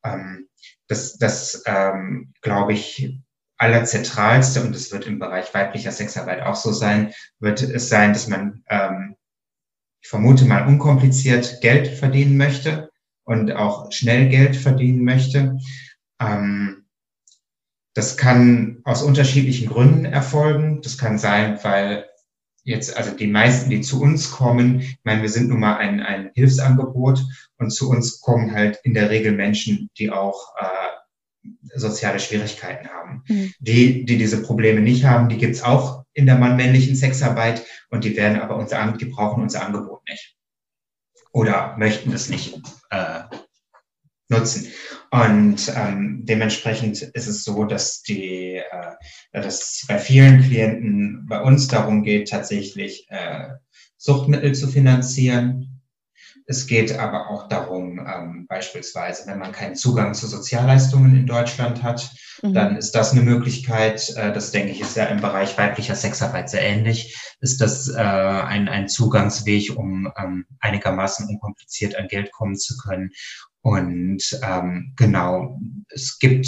ähm, 0.03 0.47
das, 0.87 1.17
das 1.17 1.63
ähm, 1.67 2.33
glaube 2.41 2.73
ich, 2.73 3.19
allerzentralste, 3.57 4.61
und 4.61 4.75
es 4.75 4.91
wird 4.91 5.07
im 5.07 5.19
Bereich 5.19 5.53
weiblicher 5.53 5.91
Sexarbeit 5.91 6.41
auch 6.41 6.55
so 6.55 6.71
sein, 6.71 7.13
wird 7.39 7.61
es 7.61 7.89
sein, 7.89 8.13
dass 8.13 8.27
man, 8.27 8.63
ähm, 8.69 9.15
ich 10.01 10.09
vermute 10.09 10.45
mal, 10.45 10.67
unkompliziert 10.67 11.61
Geld 11.61 11.87
verdienen 11.87 12.37
möchte 12.37 12.91
und 13.23 13.51
auch 13.51 13.91
schnell 13.91 14.29
Geld 14.29 14.55
verdienen 14.55 15.03
möchte. 15.03 15.57
Ähm, 16.19 16.85
das 17.93 18.17
kann 18.17 18.81
aus 18.83 19.01
unterschiedlichen 19.01 19.69
Gründen 19.69 20.05
erfolgen. 20.05 20.81
Das 20.81 20.97
kann 20.97 21.17
sein, 21.17 21.57
weil 21.63 22.05
jetzt, 22.63 22.97
also 22.97 23.11
die 23.11 23.27
meisten, 23.27 23.69
die 23.69 23.81
zu 23.81 24.01
uns 24.01 24.31
kommen, 24.31 24.81
ich 24.81 24.99
meine, 25.03 25.21
wir 25.21 25.29
sind 25.29 25.47
nun 25.47 25.61
mal 25.61 25.77
ein, 25.77 26.01
ein 26.01 26.31
Hilfsangebot 26.35 27.23
und 27.57 27.69
zu 27.71 27.89
uns 27.89 28.19
kommen 28.19 28.51
halt 28.51 28.79
in 28.83 28.93
der 28.93 29.09
Regel 29.09 29.31
Menschen, 29.31 29.89
die 29.97 30.11
auch 30.11 30.55
äh, 30.59 30.65
soziale 31.75 32.19
Schwierigkeiten 32.19 32.87
haben. 32.87 33.23
Mhm. 33.27 33.53
Die, 33.59 34.05
die 34.05 34.17
diese 34.17 34.41
Probleme 34.41 34.81
nicht 34.81 35.05
haben, 35.05 35.29
die 35.29 35.37
gibt's 35.37 35.63
auch 35.63 36.05
in 36.13 36.25
der 36.25 36.37
mann-männlichen 36.37 36.95
Sexarbeit 36.95 37.65
und 37.89 38.03
die 38.03 38.15
werden 38.15 38.39
aber 38.39 38.55
unser, 38.55 38.91
die 38.93 39.05
brauchen 39.05 39.43
unser 39.43 39.65
Angebot 39.65 40.01
nicht. 40.07 40.35
Oder 41.31 41.75
möchten 41.77 42.11
das 42.11 42.29
nicht 42.29 42.61
äh, 42.89 43.23
nutzen. 44.29 44.71
Und 45.11 45.71
ähm, 45.75 46.21
dementsprechend 46.23 47.01
ist 47.01 47.27
es 47.27 47.43
so, 47.43 47.65
dass 47.65 48.01
die, 48.01 48.55
äh, 48.55 48.95
dass 49.33 49.85
bei 49.87 49.99
vielen 49.99 50.41
Klienten 50.41 51.25
bei 51.27 51.41
uns 51.41 51.67
darum 51.67 52.03
geht, 52.03 52.29
tatsächlich 52.29 53.07
äh, 53.09 53.49
Suchtmittel 53.97 54.53
zu 54.55 54.67
finanzieren. 54.67 55.74
Es 56.47 56.67
geht 56.67 56.97
aber 56.97 57.29
auch 57.29 57.47
darum, 57.47 57.99
ähm, 57.99 58.45
beispielsweise, 58.47 59.25
wenn 59.25 59.39
man 59.39 59.51
keinen 59.51 59.75
Zugang 59.75 60.13
zu 60.13 60.27
Sozialleistungen 60.27 61.15
in 61.15 61.25
Deutschland 61.25 61.81
hat, 61.81 62.11
mhm. 62.43 62.53
dann 62.53 62.77
ist 62.77 62.91
das 62.91 63.13
eine 63.13 63.21
Möglichkeit, 63.21 64.13
äh, 64.15 64.31
das 64.31 64.51
denke 64.51 64.71
ich, 64.71 64.81
ist 64.81 64.95
ja 64.95 65.05
im 65.05 65.21
Bereich 65.21 65.57
weiblicher 65.57 65.95
Sexarbeit 65.95 66.49
sehr 66.49 66.61
ähnlich, 66.61 67.17
ist 67.39 67.61
das 67.61 67.89
äh, 67.89 67.99
ein, 67.99 68.69
ein 68.69 68.87
Zugangsweg, 68.87 69.75
um 69.75 70.11
ähm, 70.17 70.45
einigermaßen 70.59 71.27
unkompliziert 71.27 71.95
an 71.95 72.07
Geld 72.07 72.31
kommen 72.31 72.55
zu 72.55 72.77
können. 72.77 73.09
Und 73.61 74.39
ähm, 74.43 74.93
genau, 74.95 75.59
es 75.89 76.19
gibt, 76.19 76.47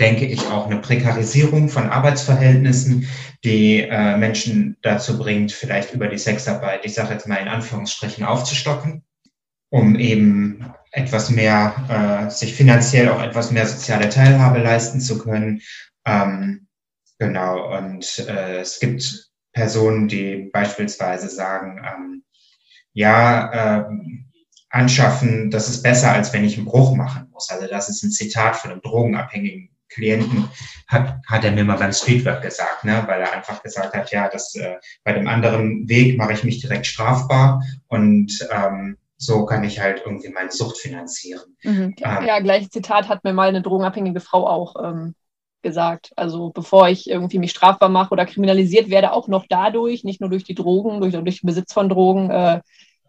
denke 0.00 0.24
ich, 0.24 0.40
auch 0.46 0.66
eine 0.66 0.80
Prekarisierung 0.80 1.68
von 1.68 1.90
Arbeitsverhältnissen, 1.90 3.06
die 3.44 3.80
äh, 3.80 4.16
Menschen 4.16 4.78
dazu 4.80 5.18
bringt, 5.18 5.52
vielleicht 5.52 5.92
über 5.92 6.08
die 6.08 6.16
Sexarbeit, 6.16 6.86
ich 6.86 6.94
sage 6.94 7.12
jetzt 7.12 7.28
mal 7.28 7.36
in 7.36 7.48
Anführungsstrichen, 7.48 8.24
aufzustocken, 8.24 9.04
um 9.70 9.96
eben 9.96 10.64
etwas 10.92 11.30
mehr, 11.30 12.26
äh, 12.28 12.30
sich 12.30 12.54
finanziell 12.54 13.08
auch 13.08 13.22
etwas 13.22 13.50
mehr 13.50 13.66
soziale 13.66 14.08
Teilhabe 14.08 14.60
leisten 14.60 15.00
zu 15.00 15.18
können. 15.18 15.60
Ähm, 16.06 16.66
genau, 17.18 17.76
und 17.76 18.26
äh, 18.28 18.60
es 18.60 18.80
gibt 18.80 19.30
Personen, 19.52 20.08
die 20.08 20.48
beispielsweise 20.52 21.28
sagen, 21.28 21.82
ähm, 21.84 22.24
ja, 22.92 23.80
äh, 23.80 23.84
anschaffen, 24.70 25.50
das 25.50 25.68
ist 25.68 25.82
besser, 25.82 26.12
als 26.12 26.32
wenn 26.32 26.44
ich 26.44 26.56
einen 26.56 26.66
Bruch 26.66 26.94
machen 26.94 27.28
muss. 27.32 27.48
Also 27.50 27.66
das 27.66 27.88
ist 27.88 28.02
ein 28.02 28.10
Zitat 28.10 28.56
von 28.56 28.70
einem 28.70 28.82
drogenabhängigen 28.82 29.70
Klienten, 29.88 30.48
hat, 30.86 31.18
hat 31.26 31.44
er 31.44 31.52
mir 31.52 31.64
mal 31.64 31.78
beim 31.78 31.92
Streetwork 31.92 32.42
gesagt, 32.42 32.84
ne? 32.84 33.02
weil 33.06 33.22
er 33.22 33.32
einfach 33.32 33.62
gesagt 33.62 33.94
hat, 33.94 34.10
ja, 34.10 34.28
das, 34.28 34.54
äh, 34.54 34.76
bei 35.02 35.12
dem 35.14 35.26
anderen 35.26 35.88
Weg 35.88 36.18
mache 36.18 36.34
ich 36.34 36.44
mich 36.44 36.60
direkt 36.60 36.86
strafbar 36.86 37.62
und 37.86 38.46
ähm, 38.50 38.98
so 39.18 39.44
kann 39.44 39.64
ich 39.64 39.80
halt 39.80 40.02
irgendwie 40.04 40.28
meine 40.28 40.50
Sucht 40.50 40.78
finanzieren. 40.78 41.56
Mhm. 41.62 41.94
Ähm, 42.00 42.26
ja, 42.26 42.38
gleiches 42.38 42.70
Zitat 42.70 43.08
hat 43.08 43.24
mir 43.24 43.32
mal 43.32 43.48
eine 43.48 43.62
drogenabhängige 43.62 44.20
Frau 44.20 44.46
auch 44.46 44.76
ähm, 44.82 45.14
gesagt. 45.62 46.12
Also 46.16 46.50
bevor 46.50 46.88
ich 46.88 47.10
irgendwie 47.10 47.40
mich 47.40 47.50
strafbar 47.50 47.88
mache 47.88 48.12
oder 48.12 48.26
kriminalisiert 48.26 48.90
werde, 48.90 49.12
auch 49.12 49.26
noch 49.26 49.46
dadurch, 49.48 50.04
nicht 50.04 50.20
nur 50.20 50.30
durch 50.30 50.44
die 50.44 50.54
Drogen, 50.54 51.00
durch, 51.00 51.12
durch 51.12 51.40
den 51.40 51.46
Besitz 51.46 51.72
von 51.72 51.88
Drogen, 51.88 52.30
äh, 52.30 52.60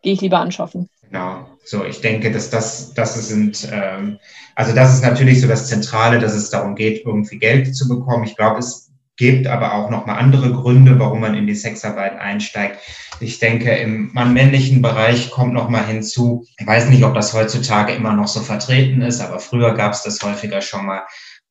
gehe 0.02 0.14
ich 0.14 0.22
lieber 0.22 0.40
anschaffen. 0.40 0.90
Genau, 1.04 1.48
so 1.64 1.86
ich 1.86 2.02
denke, 2.02 2.32
dass 2.32 2.50
das, 2.50 2.94
das 2.94 3.28
sind, 3.28 3.68
ähm, 3.72 4.20
also 4.56 4.74
das 4.74 4.94
ist 4.94 5.04
natürlich 5.04 5.42
so 5.42 5.48
das 5.48 5.68
Zentrale, 5.68 6.20
dass 6.20 6.34
es 6.34 6.50
darum 6.50 6.76
geht, 6.76 7.06
irgendwie 7.06 7.38
Geld 7.38 7.76
zu 7.76 7.88
bekommen. 7.88 8.24
Ich 8.24 8.36
glaube, 8.36 8.60
es 8.60 8.89
gibt 9.20 9.48
aber 9.48 9.74
auch 9.74 9.90
nochmal 9.90 10.18
andere 10.18 10.52
Gründe, 10.54 10.98
warum 10.98 11.20
man 11.20 11.36
in 11.36 11.46
die 11.46 11.54
Sexarbeit 11.54 12.18
einsteigt. 12.18 12.80
Ich 13.20 13.38
denke, 13.40 13.76
im 13.76 14.12
mann-männlichen 14.14 14.82
Bereich 14.82 15.30
kommt 15.30 15.54
nochmal 15.54 15.86
hinzu, 15.86 16.48
ich 16.58 16.66
weiß 16.66 16.88
nicht, 16.88 17.04
ob 17.04 17.14
das 17.14 17.34
heutzutage 17.34 17.94
immer 17.94 18.14
noch 18.14 18.30
so 18.30 18.40
vertreten 18.40 19.02
ist, 19.02 19.20
aber 19.20 19.40
früher 19.40 19.74
gab 19.76 19.92
es 19.92 20.04
das 20.04 20.22
häufiger 20.24 20.62
schon 20.62 20.86
mal, 20.86 21.02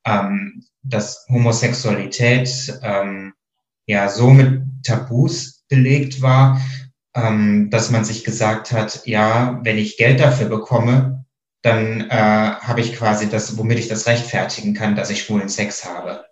ähm, 0.07 0.65
dass 0.83 1.27
Homosexualität 1.29 2.81
ähm, 2.83 3.35
ja 3.85 4.09
so 4.09 4.31
mit 4.31 4.63
Tabus 4.83 5.65
belegt 5.69 6.23
war, 6.23 6.63
ähm, 7.15 7.69
dass 7.69 7.91
man 7.91 8.03
sich 8.03 8.25
gesagt 8.25 8.73
hat, 8.73 9.03
ja, 9.05 9.61
wenn 9.63 9.77
ich 9.77 9.99
Geld 9.99 10.21
dafür 10.21 10.49
bekomme, 10.49 11.27
dann 11.61 12.09
äh, 12.09 12.15
habe 12.15 12.81
ich 12.81 12.97
quasi 12.97 13.29
das, 13.29 13.59
womit 13.59 13.79
ich 13.79 13.89
das 13.89 14.07
rechtfertigen 14.07 14.73
kann, 14.73 14.97
dass 14.97 15.11
ich 15.11 15.23
schwulen 15.23 15.51
Sex 15.51 15.85
habe. 15.85 16.28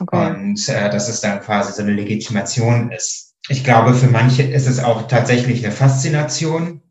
Okay. 0.00 0.30
Und 0.30 0.68
äh, 0.68 0.90
dass 0.90 1.08
es 1.08 1.20
dann 1.20 1.40
quasi 1.40 1.72
so 1.72 1.82
eine 1.82 1.92
Legitimation 1.92 2.92
ist. 2.92 3.34
Ich 3.48 3.64
glaube, 3.64 3.94
für 3.94 4.08
manche 4.08 4.42
ist 4.42 4.66
es 4.66 4.78
auch 4.82 5.08
tatsächlich 5.08 5.64
eine 5.64 5.72
Faszination 5.72 6.82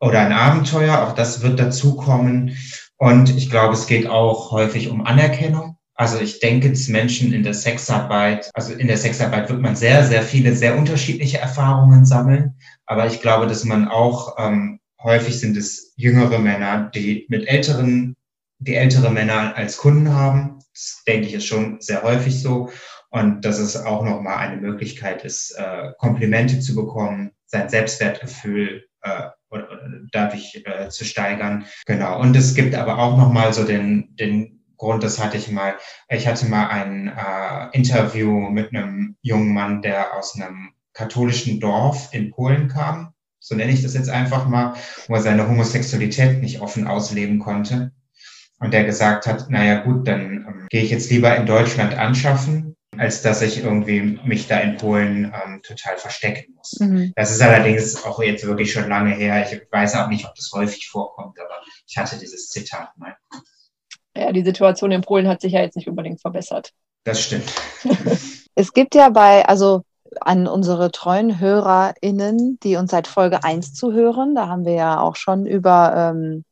oder 0.00 0.20
ein 0.20 0.32
Abenteuer. 0.32 1.02
Auch 1.02 1.14
das 1.14 1.42
wird 1.42 1.60
dazukommen. 1.60 2.56
Und 2.96 3.36
ich 3.36 3.50
glaube, 3.50 3.74
es 3.74 3.86
geht 3.86 4.06
auch 4.06 4.50
häufig 4.52 4.88
um 4.88 5.04
Anerkennung. 5.04 5.76
Also 5.94 6.18
ich 6.18 6.40
denke, 6.40 6.70
dass 6.70 6.88
Menschen 6.88 7.32
in 7.32 7.42
der 7.42 7.54
Sexarbeit, 7.54 8.50
also 8.54 8.72
in 8.72 8.86
der 8.86 8.96
Sexarbeit 8.96 9.50
wird 9.50 9.60
man 9.60 9.76
sehr, 9.76 10.04
sehr 10.04 10.22
viele, 10.22 10.54
sehr 10.56 10.76
unterschiedliche 10.78 11.38
Erfahrungen 11.38 12.06
sammeln. 12.06 12.54
Aber 12.86 13.06
ich 13.06 13.20
glaube, 13.20 13.46
dass 13.46 13.64
man 13.64 13.88
auch 13.88 14.36
ähm, 14.38 14.80
häufig 15.02 15.38
sind 15.38 15.56
es 15.56 15.92
jüngere 15.96 16.38
Männer, 16.38 16.90
die 16.94 17.26
mit 17.28 17.46
älteren, 17.46 18.16
die 18.58 18.74
ältere 18.74 19.10
Männer 19.10 19.54
als 19.56 19.76
Kunden 19.76 20.14
haben. 20.14 20.61
Das 20.74 21.02
denke 21.06 21.26
ich 21.26 21.34
ist 21.34 21.46
schon 21.46 21.80
sehr 21.80 22.02
häufig 22.02 22.42
so. 22.42 22.70
Und 23.10 23.44
dass 23.44 23.58
es 23.58 23.76
auch 23.76 24.04
nochmal 24.04 24.38
eine 24.38 24.60
Möglichkeit 24.60 25.24
ist, 25.24 25.52
äh, 25.58 25.92
Komplimente 25.98 26.60
zu 26.60 26.74
bekommen, 26.74 27.32
sein 27.46 27.68
Selbstwertgefühl 27.68 28.86
äh, 29.02 29.28
oder, 29.50 29.70
oder 29.70 29.88
dadurch 30.10 30.62
äh, 30.64 30.88
zu 30.88 31.04
steigern. 31.04 31.66
Genau. 31.84 32.20
Und 32.20 32.34
es 32.36 32.54
gibt 32.54 32.74
aber 32.74 32.98
auch 32.98 33.18
nochmal 33.18 33.52
so 33.52 33.64
den, 33.64 34.16
den 34.16 34.64
Grund, 34.78 35.02
das 35.02 35.22
hatte 35.22 35.36
ich 35.36 35.50
mal, 35.50 35.74
ich 36.08 36.26
hatte 36.26 36.46
mal 36.46 36.68
ein 36.68 37.08
äh, 37.08 37.76
Interview 37.76 38.48
mit 38.50 38.74
einem 38.74 39.16
jungen 39.20 39.52
Mann, 39.52 39.82
der 39.82 40.16
aus 40.16 40.34
einem 40.34 40.72
katholischen 40.94 41.60
Dorf 41.60 42.08
in 42.12 42.30
Polen 42.30 42.68
kam, 42.68 43.12
so 43.38 43.54
nenne 43.56 43.72
ich 43.72 43.82
das 43.82 43.94
jetzt 43.94 44.08
einfach 44.08 44.48
mal, 44.48 44.74
wo 45.08 45.14
er 45.14 45.20
seine 45.20 45.48
Homosexualität 45.48 46.40
nicht 46.40 46.60
offen 46.60 46.86
ausleben 46.86 47.40
konnte. 47.40 47.92
Und 48.62 48.72
der 48.72 48.84
gesagt 48.84 49.26
hat, 49.26 49.50
naja 49.50 49.80
gut, 49.80 50.06
dann 50.06 50.46
ähm, 50.48 50.66
gehe 50.70 50.82
ich 50.82 50.90
jetzt 50.90 51.10
lieber 51.10 51.34
in 51.36 51.46
Deutschland 51.46 51.94
anschaffen, 51.98 52.76
als 52.96 53.22
dass 53.22 53.42
ich 53.42 53.64
irgendwie 53.64 54.18
mich 54.24 54.46
da 54.46 54.58
in 54.60 54.76
Polen 54.76 55.32
ähm, 55.34 55.60
total 55.62 55.96
verstecken 55.96 56.54
muss. 56.54 56.78
Mhm. 56.78 57.12
Das 57.16 57.30
ist 57.30 57.42
allerdings 57.42 58.04
auch 58.04 58.22
jetzt 58.22 58.46
wirklich 58.46 58.72
schon 58.72 58.88
lange 58.88 59.14
her. 59.14 59.44
Ich 59.50 59.60
weiß 59.70 59.96
auch 59.96 60.08
nicht, 60.08 60.26
ob 60.26 60.34
das 60.34 60.50
häufig 60.54 60.88
vorkommt, 60.88 61.38
aber 61.40 61.60
ich 61.86 61.96
hatte 61.96 62.18
dieses 62.18 62.50
Zitat 62.50 62.96
mal 62.96 63.16
ja, 64.16 64.32
die 64.32 64.44
Situation 64.44 64.92
in 64.92 65.00
Polen 65.00 65.28
hat 65.28 65.40
sich 65.40 65.52
ja 65.52 65.60
jetzt 65.60 65.76
nicht 65.76 65.88
unbedingt 65.88 66.20
verbessert. 66.20 66.72
Das 67.04 67.20
stimmt. 67.20 67.52
es 68.54 68.72
gibt 68.72 68.94
ja 68.94 69.08
bei, 69.08 69.44
also 69.46 69.82
an 70.20 70.46
unsere 70.46 70.90
treuen 70.90 71.40
HörerInnen, 71.40 72.58
die 72.62 72.76
uns 72.76 72.90
seit 72.90 73.06
Folge 73.06 73.42
1 73.44 73.74
zuhören, 73.74 74.34
da 74.34 74.48
haben 74.48 74.64
wir 74.64 74.74
ja 74.74 75.00
auch 75.00 75.16
schon 75.16 75.46
über 75.46 76.12
ähm, 76.14 76.44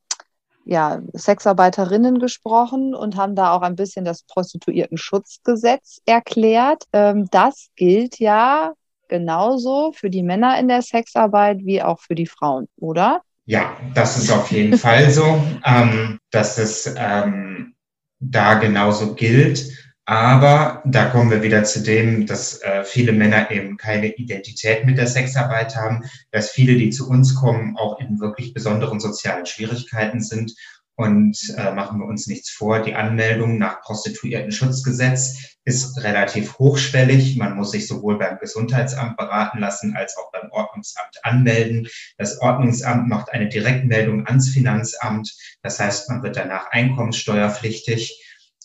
ja, 0.70 1.00
Sexarbeiterinnen 1.14 2.20
gesprochen 2.20 2.94
und 2.94 3.16
haben 3.16 3.34
da 3.34 3.52
auch 3.52 3.62
ein 3.62 3.74
bisschen 3.74 4.04
das 4.04 4.22
Prostituiertenschutzgesetz 4.22 6.00
erklärt. 6.06 6.84
Ähm, 6.92 7.26
das 7.32 7.70
gilt 7.74 8.20
ja 8.20 8.72
genauso 9.08 9.90
für 9.92 10.10
die 10.10 10.22
Männer 10.22 10.60
in 10.60 10.68
der 10.68 10.82
Sexarbeit 10.82 11.58
wie 11.64 11.82
auch 11.82 11.98
für 11.98 12.14
die 12.14 12.28
Frauen, 12.28 12.68
oder? 12.76 13.22
Ja, 13.46 13.76
das 13.94 14.16
ist 14.16 14.30
auf 14.30 14.52
jeden 14.52 14.78
Fall 14.78 15.10
so, 15.10 15.42
ähm, 15.64 16.20
dass 16.30 16.56
es 16.56 16.94
ähm, 16.96 17.74
da 18.20 18.54
genauso 18.54 19.14
gilt. 19.14 19.89
Aber 20.06 20.82
da 20.84 21.06
kommen 21.06 21.30
wir 21.30 21.42
wieder 21.42 21.62
zu 21.64 21.82
dem, 21.82 22.26
dass 22.26 22.60
äh, 22.62 22.84
viele 22.84 23.12
Männer 23.12 23.50
eben 23.50 23.76
keine 23.76 24.08
Identität 24.16 24.84
mit 24.84 24.98
der 24.98 25.06
Sexarbeit 25.06 25.76
haben, 25.76 26.04
dass 26.32 26.50
viele, 26.50 26.76
die 26.76 26.90
zu 26.90 27.08
uns 27.08 27.34
kommen, 27.36 27.76
auch 27.76 28.00
in 28.00 28.18
wirklich 28.18 28.52
besonderen 28.52 28.98
sozialen 28.98 29.46
Schwierigkeiten 29.46 30.20
sind 30.20 30.52
Und 31.00 31.54
äh, 31.56 31.72
machen 31.72 31.98
wir 31.98 32.04
uns 32.04 32.26
nichts 32.26 32.50
vor, 32.50 32.80
die 32.80 32.94
Anmeldung 32.94 33.56
nach 33.56 33.80
Prostituierten-Schutzgesetz 33.80 35.56
ist 35.64 35.96
relativ 36.02 36.58
hochschwellig. 36.58 37.38
Man 37.38 37.56
muss 37.56 37.70
sich 37.70 37.88
sowohl 37.88 38.18
beim 38.18 38.38
Gesundheitsamt 38.38 39.16
beraten 39.16 39.60
lassen 39.60 39.96
als 39.96 40.18
auch 40.18 40.30
beim 40.30 40.50
Ordnungsamt 40.50 41.16
anmelden. 41.22 41.88
Das 42.18 42.38
Ordnungsamt 42.42 43.08
macht 43.08 43.32
eine 43.32 43.48
Direktmeldung 43.48 44.26
ans 44.26 44.50
Finanzamt. 44.50 45.34
Das 45.62 45.80
heißt, 45.80 46.10
man 46.10 46.22
wird 46.22 46.36
danach 46.36 46.70
einkommenssteuerpflichtig. 46.70 48.22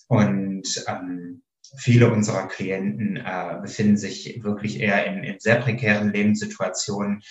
Und 0.08 0.86
ähm, 0.88 1.42
viele 1.78 2.12
unserer 2.12 2.48
Klienten 2.48 3.18
äh, 3.18 3.58
befinden 3.62 3.98
sich 3.98 4.40
wirklich 4.44 4.80
eher 4.80 5.06
in, 5.06 5.24
in 5.24 5.40
sehr 5.40 5.56
prekären 5.56 6.12
Lebenssituationen 6.12 7.22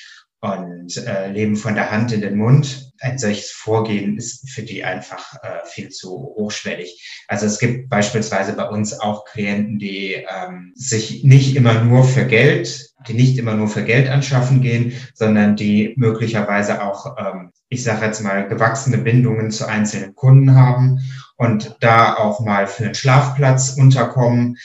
und 0.44 0.98
äh, 0.98 1.30
leben 1.30 1.56
von 1.56 1.74
der 1.74 1.90
Hand 1.90 2.12
in 2.12 2.20
den 2.20 2.36
Mund. 2.36 2.92
Ein 3.00 3.18
solches 3.18 3.50
Vorgehen 3.50 4.18
ist 4.18 4.50
für 4.50 4.62
die 4.62 4.84
einfach 4.84 5.42
äh, 5.42 5.64
viel 5.64 5.88
zu 5.88 6.10
hochschwellig. 6.10 7.24
Also 7.28 7.46
es 7.46 7.58
gibt 7.58 7.88
beispielsweise 7.88 8.52
bei 8.52 8.68
uns 8.68 8.98
auch 9.00 9.24
Klienten, 9.24 9.78
die 9.78 10.12
ähm, 10.12 10.72
sich 10.74 11.24
nicht 11.24 11.56
immer 11.56 11.82
nur 11.82 12.04
für 12.04 12.26
Geld, 12.26 12.90
die 13.08 13.14
nicht 13.14 13.38
immer 13.38 13.54
nur 13.54 13.68
für 13.68 13.84
Geld 13.84 14.10
anschaffen 14.10 14.60
gehen, 14.60 14.92
sondern 15.14 15.56
die 15.56 15.94
möglicherweise 15.96 16.82
auch, 16.82 17.16
ähm, 17.18 17.50
ich 17.70 17.82
sage 17.82 18.04
jetzt 18.04 18.20
mal, 18.20 18.46
gewachsene 18.46 18.98
Bindungen 18.98 19.50
zu 19.50 19.66
einzelnen 19.66 20.14
Kunden 20.14 20.54
haben 20.54 21.00
und 21.36 21.76
da 21.80 22.14
auch 22.14 22.40
mal 22.40 22.66
für 22.66 22.84
einen 22.84 22.94
Schlafplatz 22.94 23.76
unterkommen 23.78 24.56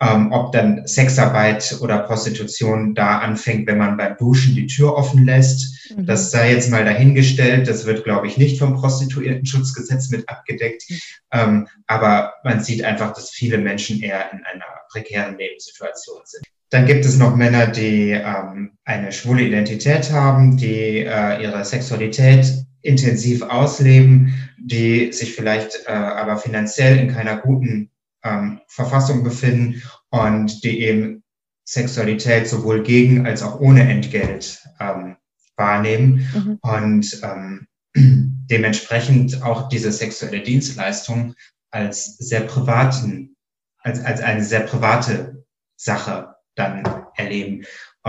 ähm, 0.00 0.30
ob 0.32 0.52
dann 0.52 0.86
Sexarbeit 0.86 1.78
oder 1.80 1.98
Prostitution 1.98 2.94
da 2.94 3.18
anfängt, 3.18 3.66
wenn 3.66 3.78
man 3.78 3.96
beim 3.96 4.16
Duschen 4.16 4.54
die 4.54 4.66
Tür 4.66 4.94
offen 4.94 5.24
lässt. 5.24 5.90
Mhm. 5.90 6.06
Das 6.06 6.30
sei 6.30 6.52
jetzt 6.52 6.70
mal 6.70 6.84
dahingestellt. 6.84 7.66
Das 7.66 7.84
wird, 7.84 8.04
glaube 8.04 8.28
ich, 8.28 8.36
nicht 8.36 8.58
vom 8.58 8.74
Prostituiertenschutzgesetz 8.74 10.10
mit 10.10 10.28
abgedeckt. 10.28 10.84
Mhm. 10.88 10.98
Ähm, 11.32 11.68
aber 11.86 12.34
man 12.44 12.62
sieht 12.62 12.84
einfach, 12.84 13.12
dass 13.12 13.30
viele 13.30 13.58
Menschen 13.58 14.00
eher 14.00 14.32
in 14.32 14.44
einer 14.44 14.66
prekären 14.92 15.36
Lebenssituation 15.36 16.20
sind. 16.24 16.44
Dann 16.70 16.86
gibt 16.86 17.04
es 17.04 17.16
noch 17.16 17.34
Männer, 17.34 17.66
die 17.66 18.10
ähm, 18.10 18.78
eine 18.84 19.10
schwule 19.10 19.42
Identität 19.42 20.12
haben, 20.12 20.56
die 20.58 20.98
äh, 20.98 21.42
ihre 21.42 21.64
Sexualität 21.64 22.66
intensiv 22.88 23.42
ausleben, 23.42 24.34
die 24.58 25.12
sich 25.12 25.34
vielleicht 25.34 25.86
äh, 25.86 25.92
aber 25.92 26.38
finanziell 26.38 26.98
in 26.98 27.12
keiner 27.12 27.36
guten 27.36 27.90
ähm, 28.24 28.60
Verfassung 28.66 29.22
befinden 29.22 29.82
und 30.10 30.64
die 30.64 30.80
eben 30.80 31.22
Sexualität 31.64 32.48
sowohl 32.48 32.82
gegen 32.82 33.26
als 33.26 33.42
auch 33.42 33.60
ohne 33.60 33.88
Entgelt 33.88 34.66
ähm, 34.80 35.16
wahrnehmen 35.56 36.26
mhm. 36.34 36.58
und 36.62 37.20
ähm, 37.22 37.66
dementsprechend 38.50 39.42
auch 39.42 39.68
diese 39.68 39.92
sexuelle 39.92 40.42
Dienstleistung 40.42 41.34
als 41.70 42.16
sehr 42.16 42.40
privaten, 42.40 43.36
als, 43.80 44.02
als 44.02 44.20
eine 44.22 44.42
sehr 44.42 44.60
private 44.60 45.44
Sache 45.76 46.34
dann 46.54 46.82
erleben. 47.16 47.64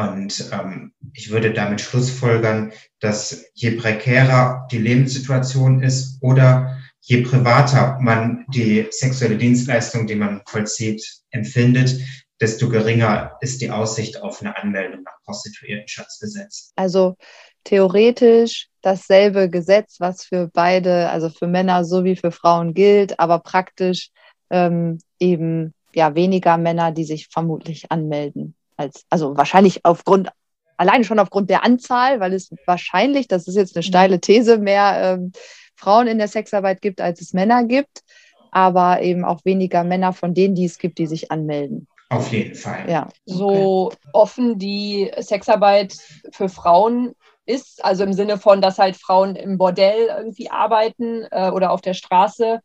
Und 0.08 0.50
ähm, 0.51 0.94
ich 1.13 1.29
würde 1.32 1.53
damit 1.53 1.82
schlussfolgern, 1.82 2.72
dass 3.00 3.46
je 3.53 3.72
prekärer 3.72 4.68
die 4.72 4.77
Lebenssituation 4.77 5.82
ist 5.82 6.22
oder 6.22 6.77
je 7.01 7.22
privater 7.22 7.98
man 8.00 8.46
die 8.50 8.88
sexuelle 8.91 9.38
Dienstleistung, 9.38 10.08
die 10.08 10.15
man 10.15 10.41
vollzieht, 10.46 11.03
empfindet, 11.32 12.00
desto 12.39 12.70
geringer 12.70 13.38
ist 13.41 13.62
die 13.62 13.72
Aussicht 13.72 14.22
auf 14.22 14.41
eine 14.41 14.56
Anmeldung 14.58 15.03
nach 15.03 15.24
Prostituiertenschutzgesetz. 15.25 16.72
Also 16.75 17.15
theoretisch 17.63 18.68
dasselbe 18.82 19.50
Gesetz, 19.50 19.98
was 20.00 20.24
für 20.24 20.50
beide, 20.53 21.10
also 21.10 21.29
für 21.29 21.48
Männer 21.48 21.84
sowie 21.84 22.15
für 22.15 22.32
Frauen 22.32 22.74
gilt, 22.74 23.20
aber 23.20 23.39
praktisch 23.39 24.10
ähm, 24.50 25.00
eben 25.20 25.74
ja 25.94 26.15
weniger 26.15 26.58
Männer, 26.58 26.91
die 26.91 27.03
sich 27.03 27.27
vermutlich 27.27 27.91
anmelden. 27.91 28.56
Als, 28.79 29.05
also 29.09 29.36
wahrscheinlich 29.36 29.83
aufgrund, 29.83 30.29
allein 30.77 31.03
schon 31.03 31.19
aufgrund 31.19 31.50
der 31.50 31.65
Anzahl, 31.65 32.21
weil 32.21 32.31
es 32.33 32.50
wahrscheinlich, 32.65 33.27
das 33.27 33.45
ist 33.50 33.55
jetzt 33.55 33.75
eine 33.75 33.83
steile 33.83 34.21
These, 34.21 34.57
mehr 34.57 35.17
ähm, 35.19 35.33
Frauen 35.75 36.07
in 36.07 36.17
der 36.17 36.29
Sexarbeit 36.29 36.81
gibt, 36.81 37.01
als 37.01 37.19
es 37.19 37.33
Männer 37.33 37.65
gibt, 37.65 38.03
aber 38.51 39.01
eben 39.01 39.25
auch 39.25 39.43
weniger 39.43 39.83
Männer 39.83 40.13
von 40.13 40.33
denen, 40.33 40.55
die 40.55 40.63
es 40.63 40.77
gibt, 40.77 40.98
die 40.98 41.07
sich 41.07 41.29
anmelden. 41.29 41.88
Auf 42.07 42.31
jeden 42.31 42.55
Fall. 42.55 42.89
Ja. 42.89 43.09
So 43.25 43.88
okay. 43.88 43.98
offen 44.13 44.57
die 44.57 45.12
Sexarbeit 45.17 45.98
für 46.31 46.48
Frauen 46.48 47.15
ist, 47.45 47.83
also 47.83 48.05
im 48.05 48.13
Sinne 48.13 48.38
von, 48.38 48.62
dass 48.62 48.79
halt 48.79 48.95
Frauen 48.95 49.36
im 49.36 49.57
Bordell 49.57 50.07
irgendwie 50.07 50.50
arbeiten 50.50 51.27
äh, 51.31 51.50
oder 51.50 51.71
auf 51.71 51.81
der 51.81 51.95
Straße, 51.95 52.62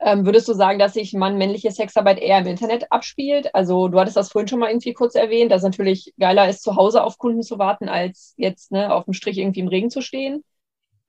ähm, 0.00 0.26
würdest 0.26 0.48
du 0.48 0.52
sagen, 0.52 0.78
dass 0.78 0.94
sich 0.94 1.12
Mann-männliche 1.12 1.70
Sexarbeit 1.70 2.18
eher 2.18 2.38
im 2.38 2.46
Internet 2.46 2.90
abspielt? 2.90 3.54
Also 3.54 3.88
du 3.88 3.98
hattest 3.98 4.16
das 4.16 4.30
vorhin 4.30 4.48
schon 4.48 4.58
mal 4.58 4.70
irgendwie 4.70 4.92
kurz 4.92 5.14
erwähnt, 5.14 5.50
dass 5.50 5.62
es 5.62 5.64
natürlich 5.64 6.12
geiler 6.18 6.48
ist, 6.48 6.62
zu 6.62 6.76
Hause 6.76 7.02
auf 7.02 7.18
Kunden 7.18 7.42
zu 7.42 7.58
warten, 7.58 7.88
als 7.88 8.34
jetzt 8.36 8.72
ne, 8.72 8.92
auf 8.92 9.04
dem 9.04 9.14
Strich 9.14 9.38
irgendwie 9.38 9.60
im 9.60 9.68
Regen 9.68 9.90
zu 9.90 10.00
stehen. 10.00 10.44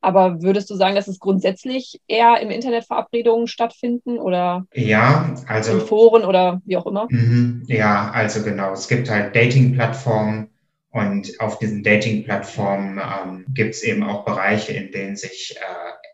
Aber 0.01 0.43
würdest 0.43 0.69
du 0.69 0.75
sagen, 0.75 0.95
dass 0.95 1.07
es 1.07 1.17
grundsätzlich 1.17 1.99
eher 2.07 2.39
im 2.39 2.51
Internet 2.51 2.85
Verabredungen 2.85 3.47
stattfinden 3.47 4.19
oder 4.19 4.67
ja, 4.71 5.33
also 5.47 5.71
in 5.73 5.81
Foren 5.81 6.23
oder 6.23 6.61
wie 6.65 6.77
auch 6.77 6.85
immer? 6.85 7.07
Mhm, 7.09 7.63
ja, 7.65 8.11
also 8.11 8.43
genau. 8.43 8.71
Es 8.73 8.87
gibt 8.87 9.09
halt 9.09 9.35
Dating-Plattformen 9.35 10.51
und 10.91 11.39
auf 11.39 11.57
diesen 11.57 11.83
Dating-Plattformen 11.83 12.99
ähm, 12.99 13.45
gibt 13.55 13.73
es 13.73 13.83
eben 13.83 14.03
auch 14.03 14.25
Bereiche, 14.25 14.73
in 14.73 14.91
denen 14.91 15.15
sich, 15.15 15.55
äh, 15.57 16.04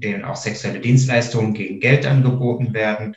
denen 0.00 0.24
auch 0.24 0.36
sexuelle 0.36 0.80
Dienstleistungen 0.80 1.54
gegen 1.54 1.80
Geld 1.80 2.06
angeboten 2.06 2.74
werden. 2.74 3.16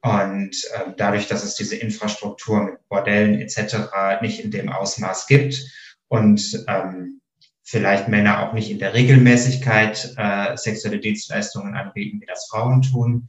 Und 0.00 0.56
äh, 0.74 0.92
dadurch, 0.96 1.28
dass 1.28 1.44
es 1.44 1.54
diese 1.54 1.76
Infrastruktur 1.76 2.64
mit 2.64 2.88
Bordellen 2.88 3.40
etc. 3.40 3.76
nicht 4.20 4.40
in 4.40 4.50
dem 4.50 4.68
Ausmaß 4.68 5.26
gibt 5.28 5.62
und 6.08 6.64
ähm, 6.66 7.20
vielleicht 7.62 8.08
Männer 8.08 8.42
auch 8.42 8.52
nicht 8.52 8.70
in 8.70 8.78
der 8.78 8.94
Regelmäßigkeit 8.94 10.14
äh, 10.16 10.56
sexuelle 10.56 10.98
Dienstleistungen 10.98 11.74
anbieten, 11.74 12.20
wie 12.20 12.26
das 12.26 12.48
Frauen 12.50 12.82
tun, 12.82 13.28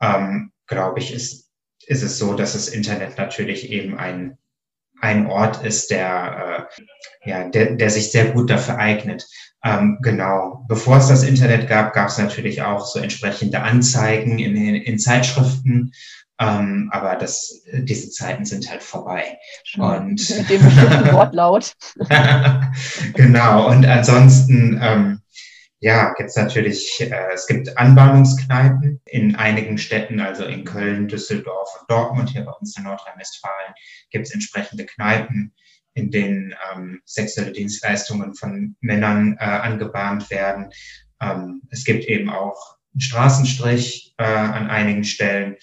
ähm, 0.00 0.50
glaube 0.66 0.98
ich, 0.98 1.12
ist, 1.12 1.50
ist 1.86 2.02
es 2.02 2.18
so, 2.18 2.34
dass 2.34 2.54
das 2.54 2.68
Internet 2.68 3.18
natürlich 3.18 3.70
eben 3.70 3.98
ein, 3.98 4.38
ein 5.04 5.26
Ort 5.26 5.62
ist, 5.62 5.90
der, 5.90 6.68
äh, 7.24 7.30
ja, 7.30 7.48
der, 7.48 7.76
der 7.76 7.90
sich 7.90 8.10
sehr 8.10 8.30
gut 8.30 8.50
dafür 8.50 8.78
eignet. 8.78 9.26
Ähm, 9.62 9.98
genau. 10.02 10.64
Bevor 10.66 10.96
es 10.96 11.08
das 11.08 11.22
Internet 11.22 11.68
gab, 11.68 11.92
gab 11.92 12.08
es 12.08 12.18
natürlich 12.18 12.62
auch 12.62 12.84
so 12.86 12.98
entsprechende 12.98 13.60
Anzeigen 13.60 14.38
in, 14.38 14.56
in, 14.56 14.74
in 14.74 14.98
Zeitschriften, 14.98 15.92
ähm, 16.40 16.90
aber 16.92 17.16
das, 17.16 17.62
diese 17.72 18.10
Zeiten 18.10 18.44
sind 18.44 18.68
halt 18.68 18.82
vorbei. 18.82 19.38
Und 19.76 20.28
mit 20.30 20.50
dem 20.50 20.64
bestimmten 20.64 21.12
Wortlaut. 21.12 21.74
genau. 23.14 23.68
Und 23.68 23.86
ansonsten, 23.86 24.80
ähm, 24.82 25.20
ja, 25.84 26.14
gibt's 26.14 26.34
natürlich, 26.34 26.98
äh, 26.98 27.32
es 27.34 27.46
gibt 27.46 27.76
Anbahnungskneipen 27.76 29.02
in 29.04 29.36
einigen 29.36 29.76
Städten, 29.76 30.18
also 30.18 30.46
in 30.46 30.64
Köln, 30.64 31.08
Düsseldorf 31.08 31.68
und 31.78 31.90
Dortmund, 31.90 32.30
hier 32.30 32.42
bei 32.42 32.52
uns 32.52 32.74
in 32.78 32.84
Nordrhein-Westfalen, 32.84 33.74
gibt's 34.10 34.32
entsprechende 34.32 34.86
Kneipen, 34.86 35.52
in 35.92 36.10
denen 36.10 36.54
ähm, 36.72 37.02
sexuelle 37.04 37.52
Dienstleistungen 37.52 38.34
von 38.34 38.76
Männern 38.80 39.36
äh, 39.38 39.44
angebahnt 39.44 40.30
werden. 40.30 40.70
Ähm, 41.20 41.60
es 41.68 41.84
gibt 41.84 42.06
eben 42.06 42.30
auch 42.30 42.78
einen 42.94 43.02
Straßenstrich 43.02 44.14
äh, 44.16 44.24
an 44.24 44.70
einigen 44.70 45.04
Stellen. 45.04 45.56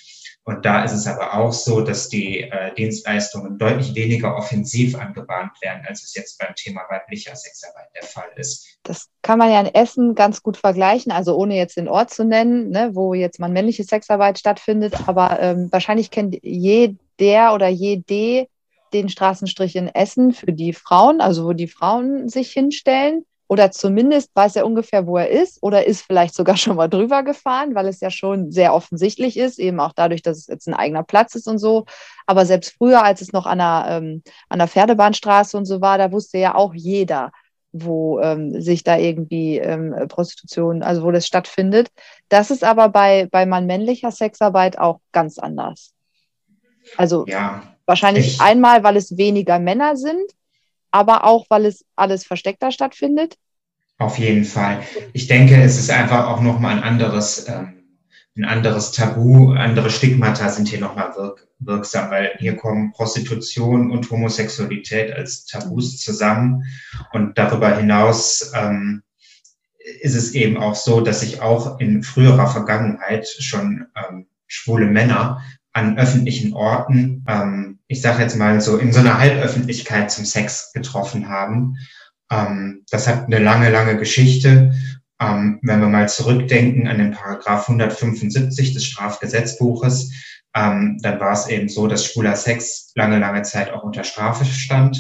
Und 0.43 0.65
da 0.65 0.84
ist 0.84 0.93
es 0.93 1.06
aber 1.06 1.36
auch 1.36 1.54
so, 1.54 1.82
dass 1.82 2.10
die 2.10 2.41
äh, 2.41 2.73
Dienstleistungen 2.73 3.60
deutlich 3.60 3.93
weniger 3.93 4.36
offensiv 4.36 4.97
angebahnt 4.97 5.51
werden, 5.62 5.84
als 5.88 6.04
es 6.04 6.15
jetzt 6.15 6.39
beim 6.39 6.56
Thema 6.56 6.82
weiblicher 6.89 7.36
Sexarbeit 7.36 7.89
der 7.95 8.08
Fall 8.08 8.30
ist. 8.38 8.80
Das 8.82 9.10
kann 9.21 9.38
man 9.38 9.51
ja 9.51 9.60
in 9.62 9.67
Essen 9.67 10.15
ganz 10.15 10.41
gut 10.41 10.58
vergleichen, 10.58 11.12
also 11.12 11.36
ohne 11.36 11.56
jetzt 11.56 11.77
den 11.77 11.88
Ort 11.88 12.10
zu 12.10 12.25
nennen, 12.25 12.69
ne, 12.69 12.89
wo 12.93 13.13
jetzt 13.13 13.39
mal 13.39 13.51
männliche 13.51 13.84
Sexarbeit 13.84 14.39
stattfindet. 14.39 15.08
Aber 15.08 15.39
ähm, 15.39 15.71
wahrscheinlich 15.71 16.10
kennt 16.10 16.36
jeder 16.41 17.54
oder 17.54 17.67
jede 17.67 18.47
den 18.93 19.10
Straßenstrich 19.10 19.75
in 19.75 19.88
Essen 19.88 20.34
für 20.34 20.51
die 20.51 20.73
Frauen, 20.73 21.21
also 21.21 21.45
wo 21.45 21.54
die 21.54 21.67
Frauen 21.67 22.30
sich 22.30 22.51
hinstellen 22.51 23.25
oder 23.51 23.69
zumindest 23.69 24.31
weiß 24.33 24.55
er 24.55 24.65
ungefähr, 24.65 25.07
wo 25.07 25.17
er 25.17 25.27
ist 25.27 25.61
oder 25.61 25.85
ist 25.85 26.03
vielleicht 26.03 26.33
sogar 26.33 26.55
schon 26.57 26.77
mal 26.77 26.87
drüber 26.87 27.21
gefahren, 27.21 27.75
weil 27.75 27.85
es 27.87 27.99
ja 27.99 28.09
schon 28.09 28.49
sehr 28.49 28.73
offensichtlich 28.73 29.35
ist, 29.35 29.59
eben 29.59 29.81
auch 29.81 29.91
dadurch, 29.93 30.21
dass 30.21 30.37
es 30.37 30.47
jetzt 30.47 30.69
ein 30.69 30.73
eigener 30.73 31.03
Platz 31.03 31.35
ist 31.35 31.49
und 31.49 31.57
so. 31.57 31.83
Aber 32.25 32.45
selbst 32.45 32.73
früher, 32.77 33.03
als 33.03 33.19
es 33.19 33.33
noch 33.33 33.45
an 33.45 33.57
der, 33.57 33.85
ähm, 33.89 34.23
an 34.47 34.59
der 34.59 34.69
Pferdebahnstraße 34.69 35.57
und 35.57 35.65
so 35.65 35.81
war, 35.81 35.97
da 35.97 36.13
wusste 36.13 36.37
ja 36.37 36.55
auch 36.55 36.73
jeder, 36.73 37.33
wo 37.73 38.21
ähm, 38.21 38.61
sich 38.61 38.85
da 38.85 38.97
irgendwie 38.97 39.57
ähm, 39.57 39.93
Prostitution, 40.07 40.81
also 40.81 41.03
wo 41.03 41.11
das 41.11 41.27
stattfindet. 41.27 41.89
Das 42.29 42.51
ist 42.51 42.63
aber 42.63 42.87
bei, 42.87 43.27
bei 43.33 43.45
mann-männlicher 43.45 44.11
Sexarbeit 44.11 44.79
auch 44.79 45.01
ganz 45.11 45.37
anders. 45.39 45.91
Also 46.95 47.25
ja, 47.27 47.63
wahrscheinlich 47.85 48.27
ich, 48.27 48.41
einmal, 48.41 48.85
weil 48.85 48.95
es 48.95 49.17
weniger 49.17 49.59
Männer 49.59 49.97
sind 49.97 50.31
aber 50.91 51.25
auch, 51.25 51.45
weil 51.49 51.65
es 51.65 51.86
alles 51.95 52.25
versteckter 52.25 52.71
stattfindet? 52.71 53.38
Auf 53.97 54.17
jeden 54.17 54.45
Fall. 54.45 54.82
Ich 55.13 55.27
denke, 55.27 55.62
es 55.62 55.77
ist 55.77 55.91
einfach 55.91 56.27
auch 56.27 56.41
nochmal 56.41 56.77
ein 56.77 56.84
anderes, 56.84 57.47
ähm, 57.47 57.84
ein 58.36 58.45
anderes 58.45 58.91
Tabu, 58.91 59.51
andere 59.51 59.89
Stigmata 59.89 60.49
sind 60.49 60.67
hier 60.67 60.80
nochmal 60.80 61.15
wirk 61.15 61.47
wirksam, 61.63 62.10
weil 62.10 62.32
hier 62.39 62.56
kommen 62.56 62.91
Prostitution 62.91 63.91
und 63.91 64.10
Homosexualität 64.10 65.13
als 65.13 65.45
Tabus 65.45 65.99
zusammen. 65.99 66.63
Und 67.13 67.38
darüber 67.38 67.77
hinaus 67.77 68.51
ähm, 68.56 69.04
ist 70.01 70.15
es 70.15 70.34
eben 70.34 70.58
auch 70.58 70.75
so, 70.75 71.01
dass 71.01 71.21
sich 71.21 71.41
auch 71.41 71.80
in 71.80 72.04
früherer 72.04 72.47
Vergangenheit 72.47 73.27
schon 73.27 73.86
ähm, 73.95 74.27
schwule 74.47 74.88
Männer 74.88 75.43
an 75.73 75.97
öffentlichen 75.97 76.54
Orten, 76.54 77.23
ähm, 77.27 77.80
ich 77.91 78.01
sage 78.01 78.23
jetzt 78.23 78.38
mal 78.38 78.60
so, 78.62 78.77
in 78.77 78.93
so 78.93 78.99
einer 78.99 79.19
Halböffentlichkeit 79.19 80.12
zum 80.12 80.25
Sex 80.25 80.71
getroffen 80.73 81.30
haben 81.30 81.75
ähm, 82.32 82.86
das 82.89 83.08
hat 83.08 83.25
eine 83.25 83.39
lange, 83.39 83.69
lange 83.69 83.97
Geschichte. 83.97 84.73
Ähm, 85.19 85.60
wenn 85.62 85.82
wir 85.82 85.89
mal 85.89 86.10
zurückdenken 86.10 86.88
an 86.88 86.97
den 86.97 87.12
Paragraph 87.12 87.69
175 87.69 88.73
des 88.73 88.86
Strafgesetzbuches, 88.86 90.12
ähm, 90.56 90.97
dann 91.04 91.19
war 91.19 91.34
es 91.34 91.47
eben 91.47 91.69
so, 91.69 91.88
dass 91.88 92.06
schwuler 92.06 92.36
Sex 92.36 92.91
lange, 92.95 93.19
lange 93.19 93.43
Zeit 93.43 93.71
auch 93.71 93.84
unter 93.84 94.04
Strafe 94.04 94.45
stand 94.45 94.99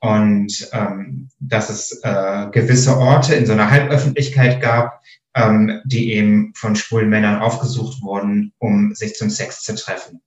und 0.00 0.68
ähm, 0.72 1.28
dass 1.40 1.68
es 1.68 2.00
äh, 2.02 2.46
gewisse 2.52 2.96
Orte 2.96 3.34
in 3.34 3.44
so 3.44 3.52
einer 3.52 3.70
Halböffentlichkeit 3.70 4.62
gab, 4.62 5.02
ähm, 5.34 5.80
die 5.84 6.14
eben 6.14 6.52
von 6.56 6.74
schwulen 6.74 7.10
Männern 7.10 7.40
aufgesucht 7.40 8.00
wurden, 8.00 8.52
um 8.58 8.94
sich 8.94 9.14
zum 9.14 9.28
Sex 9.28 9.62
zu 9.62 9.74
treffen. 9.74 10.22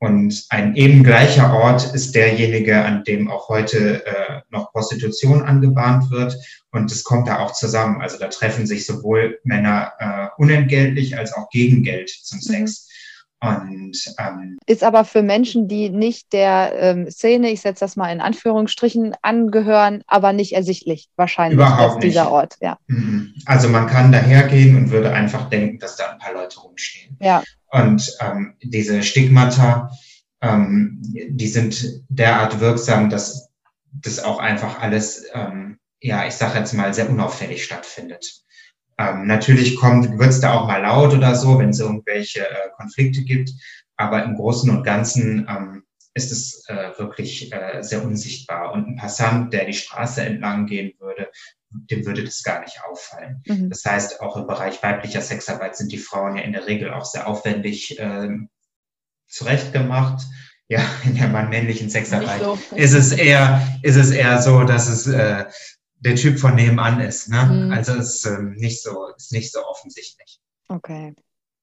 Und 0.00 0.46
ein 0.50 0.76
eben 0.76 1.02
gleicher 1.02 1.52
Ort 1.54 1.92
ist 1.92 2.14
derjenige, 2.14 2.84
an 2.84 3.02
dem 3.02 3.28
auch 3.28 3.48
heute 3.48 4.06
äh, 4.06 4.40
noch 4.48 4.70
Prostitution 4.72 5.42
angebahnt 5.42 6.10
wird. 6.10 6.36
Und 6.70 6.92
es 6.92 7.02
kommt 7.02 7.26
da 7.26 7.40
auch 7.40 7.52
zusammen. 7.52 8.00
Also 8.00 8.16
da 8.18 8.28
treffen 8.28 8.66
sich 8.66 8.86
sowohl 8.86 9.40
Männer 9.42 9.92
äh, 9.98 10.40
unentgeltlich 10.40 11.18
als 11.18 11.32
auch 11.32 11.50
gegen 11.50 11.82
Geld 11.82 12.10
zum 12.10 12.40
Sex. 12.40 12.88
Und, 13.40 13.92
ähm, 14.18 14.58
ist 14.66 14.82
aber 14.82 15.04
für 15.04 15.22
Menschen, 15.22 15.68
die 15.68 15.90
nicht 15.90 16.32
der 16.32 16.72
ähm, 16.74 17.10
Szene, 17.10 17.50
ich 17.50 17.60
setze 17.60 17.84
das 17.84 17.94
mal 17.94 18.10
in 18.10 18.20
Anführungsstrichen, 18.20 19.14
angehören, 19.22 20.02
aber 20.08 20.32
nicht 20.32 20.54
ersichtlich 20.54 21.08
wahrscheinlich 21.14 21.56
Überhaupt 21.56 22.02
dieser 22.02 22.24
nicht. 22.24 22.32
Ort. 22.32 22.56
Ja. 22.60 22.78
Mhm. 22.88 23.34
Also 23.46 23.68
man 23.68 23.86
kann 23.86 24.10
dahergehen 24.10 24.76
und 24.76 24.90
würde 24.90 25.12
einfach 25.12 25.48
denken, 25.48 25.78
dass 25.78 25.96
da 25.96 26.10
ein 26.10 26.18
paar 26.18 26.32
Leute 26.32 26.58
rumstehen. 26.60 27.16
Ja. 27.20 27.44
Und 27.70 28.16
ähm, 28.20 28.54
diese 28.62 29.02
Stigmata, 29.04 29.90
ähm, 30.40 31.00
die 31.00 31.48
sind 31.48 32.02
derart 32.08 32.58
wirksam, 32.58 33.08
dass 33.08 33.50
das 33.92 34.22
auch 34.22 34.40
einfach 34.40 34.80
alles, 34.80 35.26
ähm, 35.32 35.78
ja, 36.00 36.26
ich 36.26 36.34
sage 36.34 36.58
jetzt 36.58 36.74
mal, 36.74 36.92
sehr 36.92 37.08
unauffällig 37.08 37.64
stattfindet. 37.64 38.42
Ähm, 38.98 39.26
natürlich 39.26 39.76
kommt, 39.76 40.18
wird 40.18 40.30
es 40.30 40.40
da 40.40 40.54
auch 40.54 40.66
mal 40.66 40.82
laut 40.82 41.14
oder 41.14 41.34
so, 41.34 41.58
wenn 41.58 41.70
es 41.70 41.80
irgendwelche 41.80 42.40
äh, 42.40 42.70
Konflikte 42.76 43.22
gibt, 43.22 43.52
aber 43.96 44.24
im 44.24 44.34
Großen 44.34 44.68
und 44.70 44.82
Ganzen 44.82 45.46
ähm, 45.48 45.84
ist 46.14 46.32
es 46.32 46.64
äh, 46.68 46.98
wirklich 46.98 47.52
äh, 47.52 47.82
sehr 47.82 48.04
unsichtbar. 48.04 48.72
Und 48.72 48.88
ein 48.88 48.96
Passant, 48.96 49.52
der 49.52 49.64
die 49.66 49.72
Straße 49.72 50.22
entlang 50.22 50.66
gehen 50.66 50.92
würde, 50.98 51.30
dem 51.70 52.04
würde 52.06 52.24
das 52.24 52.42
gar 52.42 52.60
nicht 52.60 52.80
auffallen. 52.84 53.42
Mhm. 53.46 53.70
Das 53.70 53.84
heißt, 53.84 54.20
auch 54.20 54.36
im 54.36 54.46
Bereich 54.46 54.82
weiblicher 54.82 55.20
Sexarbeit 55.20 55.76
sind 55.76 55.92
die 55.92 55.98
Frauen 55.98 56.36
ja 56.36 56.42
in 56.42 56.52
der 56.52 56.66
Regel 56.66 56.92
auch 56.92 57.04
sehr 57.04 57.26
aufwendig 57.26 57.98
äh, 57.98 58.30
zurechtgemacht. 59.28 60.22
Ja, 60.70 60.82
in 61.04 61.16
der 61.16 61.28
mann-männlichen 61.28 61.88
Sexarbeit 61.88 62.42
so. 62.42 62.58
ist 62.74 62.92
es 62.92 63.12
eher, 63.12 63.66
ist 63.82 63.96
es 63.96 64.10
eher 64.10 64.42
so, 64.42 64.64
dass 64.64 64.88
es 64.88 65.06
äh, 65.06 65.46
der 66.00 66.16
Typ 66.16 66.38
von 66.38 66.54
nebenan 66.54 67.00
ist. 67.00 67.28
Ne? 67.28 67.42
Mhm. 67.42 67.72
Also 67.72 67.94
ist 67.94 68.24
ähm, 68.26 68.54
nicht 68.54 68.82
so, 68.82 69.08
ist 69.16 69.32
nicht 69.32 69.52
so 69.52 69.64
offensichtlich. 69.64 70.40
Okay. 70.68 71.14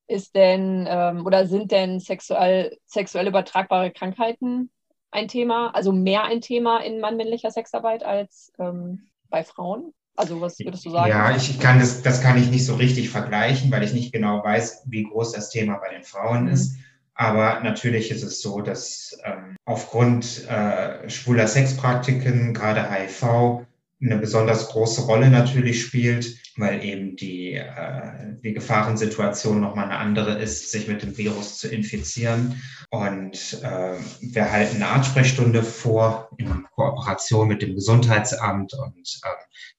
Ist 0.08 0.36
denn 0.36 0.86
ähm, 0.88 1.26
oder 1.26 1.48
sind 1.48 1.72
denn 1.72 2.00
sexuell, 2.00 2.78
sexuell 2.86 3.28
übertragbare 3.28 3.92
Krankheiten 3.92 4.70
ein 5.12 5.28
Thema, 5.28 5.72
also 5.74 5.92
mehr 5.92 6.26
ein 6.26 6.42
Thema 6.42 6.80
in 6.84 7.00
mann-männlicher 7.00 7.50
Sexarbeit 7.50 8.04
als 8.04 8.52
ähm, 8.60 9.08
bei 9.30 9.44
Frauen? 9.44 9.94
Also 10.16 10.40
was 10.40 10.60
würdest 10.60 10.86
du 10.86 10.92
sagen? 10.92 11.10
Ja, 11.10 11.36
ich 11.36 11.60
kann 11.60 11.80
das, 11.80 12.02
das 12.02 12.22
kann 12.22 12.38
ich 12.38 12.50
nicht 12.50 12.66
so 12.66 12.76
richtig 12.76 13.10
vergleichen, 13.10 13.72
weil 13.72 13.84
ich 13.84 13.94
nicht 13.94 14.14
genau 14.14 14.44
weiß, 14.44 14.84
wie 14.88 15.04
groß 15.04 15.34
das 15.34 15.50
Thema 15.50 15.78
bei 15.78 15.94
den 15.94 16.04
Frauen 16.04 16.44
mhm. 16.44 16.50
ist. 16.50 16.78
Aber 17.16 17.62
natürlich 17.62 18.12
ist 18.12 18.24
es 18.24 18.42
so, 18.42 18.62
dass 18.62 19.18
ähm, 19.24 19.56
aufgrund 19.66 20.48
äh, 20.50 21.10
schwuler 21.10 21.48
Sexpraktiken, 21.48 22.54
gerade 22.54 22.90
HIV, 22.90 23.66
eine 24.02 24.18
besonders 24.18 24.70
große 24.70 25.02
Rolle 25.02 25.30
natürlich 25.30 25.82
spielt, 25.82 26.38
weil 26.58 26.84
eben 26.84 27.16
die, 27.16 27.54
äh, 27.54 28.36
die 28.44 28.54
Gefahrensituation 28.54 29.60
nochmal 29.60 29.86
eine 29.86 29.98
andere 29.98 30.40
ist, 30.40 30.72
sich 30.72 30.88
mit 30.88 31.02
dem 31.02 31.18
Virus 31.18 31.58
zu 31.58 31.68
infizieren. 31.68 32.62
Und 32.90 33.62
äh, 33.64 33.98
wir 34.22 34.52
halten 34.52 34.78
eine 34.78 34.88
Artsprechstunde 34.88 35.64
vor 35.64 36.30
in 36.38 36.66
Kooperation 36.76 37.48
mit 37.48 37.62
dem 37.62 37.76
Gesundheitsamt 37.76 38.74
und 38.74 39.20
äh, 39.24 39.30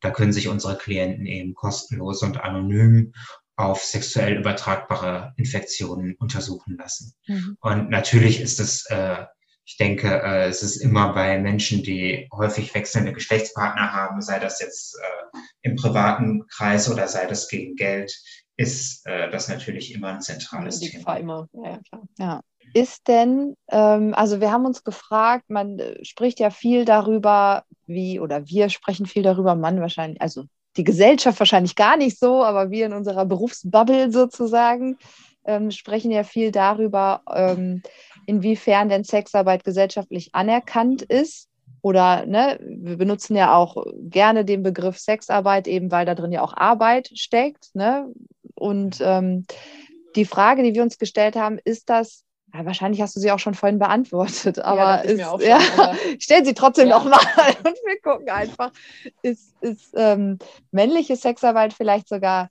da 0.01 0.11
können 0.11 0.33
sich 0.33 0.49
unsere 0.49 0.77
Klienten 0.77 1.27
eben 1.27 1.55
kostenlos 1.55 2.23
und 2.23 2.41
anonym 2.41 3.13
auf 3.57 3.83
sexuell 3.83 4.37
übertragbare 4.37 5.33
Infektionen 5.37 6.15
untersuchen 6.19 6.77
lassen. 6.77 7.15
Mhm. 7.27 7.57
Und 7.61 7.91
natürlich 7.91 8.41
ist 8.41 8.61
es 8.61 8.85
äh, 8.91 9.25
ich 9.67 9.77
denke, 9.77 10.23
äh, 10.23 10.47
es 10.47 10.63
ist 10.63 10.77
immer 10.77 11.13
bei 11.13 11.39
Menschen, 11.39 11.83
die 11.83 12.29
häufig 12.33 12.73
wechselnde 12.75 13.13
Geschlechtspartner 13.13 13.93
haben, 13.93 14.23
sei 14.23 14.39
das 14.39 14.61
jetzt 14.61 14.97
äh, 14.97 15.39
im 15.63 15.75
privaten 15.75 16.47
Kreis 16.47 16.89
oder 16.91 17.09
sei 17.09 17.27
das 17.27 17.49
gegen 17.49 17.75
Geld, 17.75 18.17
ist 18.57 19.05
äh, 19.07 19.29
das 19.29 19.49
natürlich 19.49 19.93
immer 19.93 20.15
ein 20.15 20.21
zentrales 20.21 20.79
die 20.79 20.91
Thema. 20.91 21.17
Immer. 21.17 21.49
Ja, 21.53 21.81
klar. 21.89 22.03
ja. 22.19 22.41
Ist 22.75 23.09
denn, 23.09 23.57
ähm, 23.71 24.15
also 24.15 24.41
wir 24.41 24.53
haben 24.53 24.67
uns 24.67 24.85
gefragt, 24.85 25.45
man 25.49 25.81
äh, 25.81 26.05
spricht 26.05 26.39
ja 26.39 26.51
viel 26.51 26.85
darüber, 26.85 27.65
wie, 27.87 28.21
oder 28.21 28.47
wir 28.47 28.69
sprechen 28.69 29.07
viel 29.07 29.25
darüber, 29.25 29.57
man 29.57 29.81
wahrscheinlich, 29.81 30.21
also 30.21 30.45
die 30.77 30.85
Gesellschaft 30.85 31.41
wahrscheinlich 31.41 31.75
gar 31.75 31.97
nicht 31.97 32.19
so, 32.19 32.45
aber 32.45 32.71
wir 32.71 32.87
in 32.87 32.93
unserer 32.93 33.25
Berufsbubble 33.25 34.13
sozusagen 34.13 34.99
ähm, 35.45 35.71
sprechen 35.71 36.11
ja 36.11 36.23
viel 36.25 36.51
darüber, 36.51 37.23
ähm, 37.35 37.83
inwiefern 38.27 38.89
denn 38.89 39.05
Sexarbeit 39.05 39.65
gesellschaftlich 39.65 40.35
anerkannt 40.35 41.03
ist. 41.03 41.49
Oder 41.83 42.27
ne, 42.27 42.59
wir 42.61 42.97
benutzen 42.97 43.37
ja 43.37 43.55
auch 43.55 43.85
gerne 44.01 44.45
den 44.45 44.63
Begriff 44.63 44.99
Sexarbeit, 44.99 45.69
eben 45.69 45.91
weil 45.91 46.07
da 46.07 46.15
drin 46.15 46.33
ja 46.33 46.43
auch 46.43 46.57
Arbeit 46.57 47.11
steckt. 47.15 47.75
Ne? 47.75 48.13
Und 48.55 48.99
ähm, 49.01 49.47
die 50.17 50.25
Frage, 50.25 50.63
die 50.63 50.75
wir 50.75 50.83
uns 50.83 50.99
gestellt 50.99 51.37
haben, 51.37 51.59
ist 51.65 51.89
das 51.89 52.25
ja, 52.55 52.65
wahrscheinlich 52.65 53.03
hast 53.03 53.15
du 53.17 53.21
sie 53.21 53.31
auch 53.33 53.39
schon 53.39 53.55
vorhin 53.55 53.79
beantwortet, 53.79 54.59
aber, 54.61 55.05
ja, 55.05 55.11
ist, 55.11 55.23
schon, 55.23 55.41
ja, 55.41 55.61
stell 56.19 56.45
sie 56.45 56.55
trotzdem 56.55 56.89
ja. 56.89 56.99
nochmal 56.99 57.21
und 57.59 57.77
wir 57.85 58.01
gucken 58.03 58.31
einfach. 58.31 58.73
Ist, 59.23 59.55
ist 59.61 59.93
ähm, 59.95 60.39
männliche 60.71 61.17
Sexarbeit 61.17 61.73
vielleicht 61.73 62.09
sogar 62.09 62.49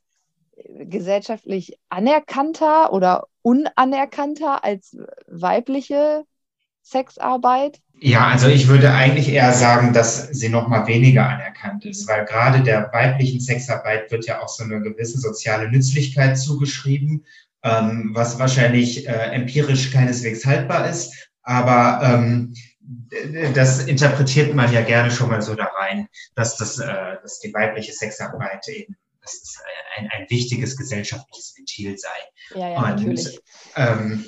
gesellschaftlich 0.68 1.78
anerkannter 1.90 2.94
oder 2.94 3.28
unanerkannter 3.46 4.64
als 4.64 4.98
weibliche 5.28 6.26
Sexarbeit? 6.82 7.80
Ja, 8.00 8.28
also 8.28 8.48
ich 8.48 8.68
würde 8.68 8.92
eigentlich 8.92 9.30
eher 9.30 9.54
sagen, 9.54 9.94
dass 9.94 10.30
sie 10.30 10.50
noch 10.50 10.68
mal 10.68 10.88
weniger 10.88 11.30
anerkannt 11.30 11.86
ist, 11.86 12.08
weil 12.08 12.26
gerade 12.26 12.64
der 12.64 12.92
weiblichen 12.92 13.40
Sexarbeit 13.40 14.12
wird 14.12 14.26
ja 14.26 14.42
auch 14.42 14.50
so 14.50 14.64
eine 14.64 14.82
gewisse 14.82 15.20
soziale 15.20 15.70
Nützlichkeit 15.70 16.40
zugeschrieben, 16.40 17.26
ähm, 17.64 18.12
was 18.14 18.40
wahrscheinlich 18.40 19.08
äh, 19.08 19.12
empirisch 19.12 19.92
keineswegs 19.92 20.46
haltbar 20.46 20.90
ist, 20.90 21.30
aber 21.44 22.02
ähm, 22.04 22.56
das 23.54 23.86
interpretiert 23.86 24.56
man 24.56 24.74
ja 24.74 24.82
gerne 24.82 25.12
schon 25.12 25.30
mal 25.30 25.42
so 25.42 25.54
da 25.56 25.66
rein, 25.80 26.08
dass, 26.34 26.58
das, 26.58 26.80
äh, 26.80 27.18
dass 27.22 27.40
die 27.40 27.54
weibliche 27.54 27.94
Sexarbeit 27.94 28.68
eben 28.68 28.96
dass 29.26 29.34
es 29.42 29.58
ein, 29.98 30.10
ein 30.12 30.30
wichtiges 30.30 30.78
gesellschaftliches 30.78 31.56
Ventil 31.58 31.98
sei. 31.98 32.10
Ja, 32.60 32.70
ja, 32.70 32.78
Und, 32.78 32.90
natürlich. 32.90 33.40
Ähm, 33.76 34.26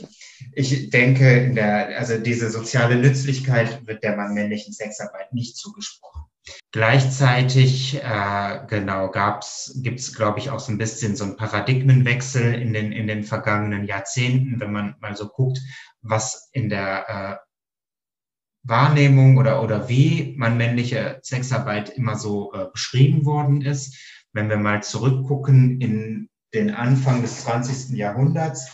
ich 0.54 0.90
denke, 0.90 1.38
in 1.38 1.56
der, 1.56 1.98
also 1.98 2.18
diese 2.18 2.50
soziale 2.50 2.96
Nützlichkeit 2.96 3.86
wird 3.88 4.04
der 4.04 4.16
mann-männlichen 4.16 4.74
Sexarbeit 4.74 5.34
nicht 5.34 5.56
zugesprochen. 5.56 6.24
Gleichzeitig, 6.72 8.02
äh, 8.02 8.60
genau, 8.68 9.12
gibt 9.76 10.00
es, 10.00 10.16
glaube 10.16 10.40
ich, 10.40 10.50
auch 10.50 10.60
so 10.60 10.72
ein 10.72 10.78
bisschen 10.78 11.16
so 11.16 11.26
einen 11.26 11.36
Paradigmenwechsel 11.36 12.54
in 12.54 12.74
den, 12.74 12.92
in 12.92 13.08
den 13.08 13.24
vergangenen 13.24 13.86
Jahrzehnten, 13.86 14.60
wenn 14.60 14.72
man 14.72 14.96
mal 15.00 15.16
so 15.16 15.28
guckt, 15.28 15.60
was 16.02 16.50
in 16.54 16.70
der 16.70 17.10
äh, 17.10 17.48
Wahrnehmung 18.64 19.38
oder, 19.38 19.62
oder 19.64 19.90
wie 19.90 20.36
man 20.38 20.58
männliche 20.58 21.20
Sexarbeit 21.24 21.90
immer 21.90 22.18
so 22.18 22.54
äh, 22.54 22.68
beschrieben 22.72 23.26
worden 23.26 23.62
ist 23.62 23.98
wenn 24.34 24.50
wir 24.50 24.58
mal 24.58 24.84
zurückgucken 24.84 25.82
in 25.82 26.30
den 26.54 26.74
Anfang 26.74 27.22
des 27.22 27.42
20. 27.42 27.98
Jahrhunderts, 27.98 28.70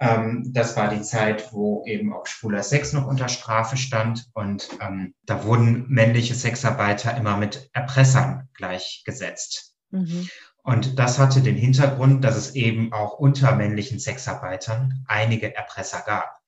ähm, 0.00 0.50
das 0.52 0.76
war 0.76 0.88
die 0.88 1.02
Zeit, 1.02 1.52
wo 1.52 1.84
eben 1.86 2.12
auch 2.12 2.26
schwuler 2.26 2.62
Sex 2.62 2.92
noch 2.92 3.06
unter 3.06 3.28
Strafe 3.28 3.76
stand 3.76 4.26
und 4.32 4.68
ähm, 4.80 5.14
da 5.24 5.44
wurden 5.44 5.86
männliche 5.88 6.34
Sexarbeiter 6.34 7.16
immer 7.16 7.36
mit 7.36 7.68
Erpressern 7.72 8.48
gleichgesetzt. 8.54 9.74
Mhm. 9.90 10.28
Und 10.62 10.98
das 10.98 11.18
hatte 11.18 11.40
den 11.40 11.56
Hintergrund, 11.56 12.24
dass 12.24 12.36
es 12.36 12.54
eben 12.54 12.92
auch 12.92 13.14
unter 13.18 13.56
männlichen 13.56 13.98
Sexarbeitern 13.98 15.02
einige 15.06 15.54
Erpresser 15.56 16.02
gab. 16.04 16.38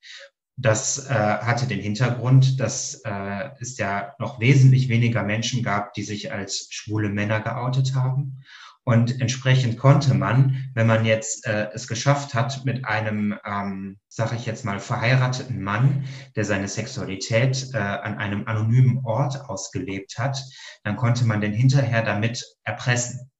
Das 0.62 1.06
äh, 1.08 1.14
hatte 1.14 1.66
den 1.66 1.80
Hintergrund, 1.80 2.60
dass 2.60 3.00
äh, 3.06 3.48
es 3.60 3.78
ja 3.78 4.12
noch 4.18 4.40
wesentlich 4.40 4.90
weniger 4.90 5.22
Menschen 5.22 5.62
gab, 5.62 5.94
die 5.94 6.02
sich 6.02 6.32
als 6.32 6.68
schwule 6.70 7.08
Männer 7.08 7.40
geoutet 7.40 7.94
haben. 7.94 8.44
Und 8.84 9.20
entsprechend 9.22 9.78
konnte 9.78 10.12
man, 10.12 10.70
wenn 10.74 10.86
man 10.86 11.06
jetzt 11.06 11.46
äh, 11.46 11.68
es 11.72 11.86
geschafft 11.86 12.34
hat, 12.34 12.64
mit 12.66 12.84
einem, 12.84 13.38
ähm, 13.44 13.98
sage 14.08 14.36
ich 14.36 14.44
jetzt 14.44 14.66
mal, 14.66 14.80
verheirateten 14.80 15.62
Mann, 15.62 16.04
der 16.36 16.44
seine 16.44 16.68
Sexualität 16.68 17.70
äh, 17.72 17.78
an 17.78 18.18
einem 18.18 18.46
anonymen 18.46 19.00
Ort 19.04 19.40
ausgelebt 19.48 20.18
hat, 20.18 20.42
dann 20.82 20.96
konnte 20.96 21.24
man 21.24 21.40
den 21.40 21.52
hinterher 21.52 22.02
damit 22.02 22.44
erpressen 22.64 23.30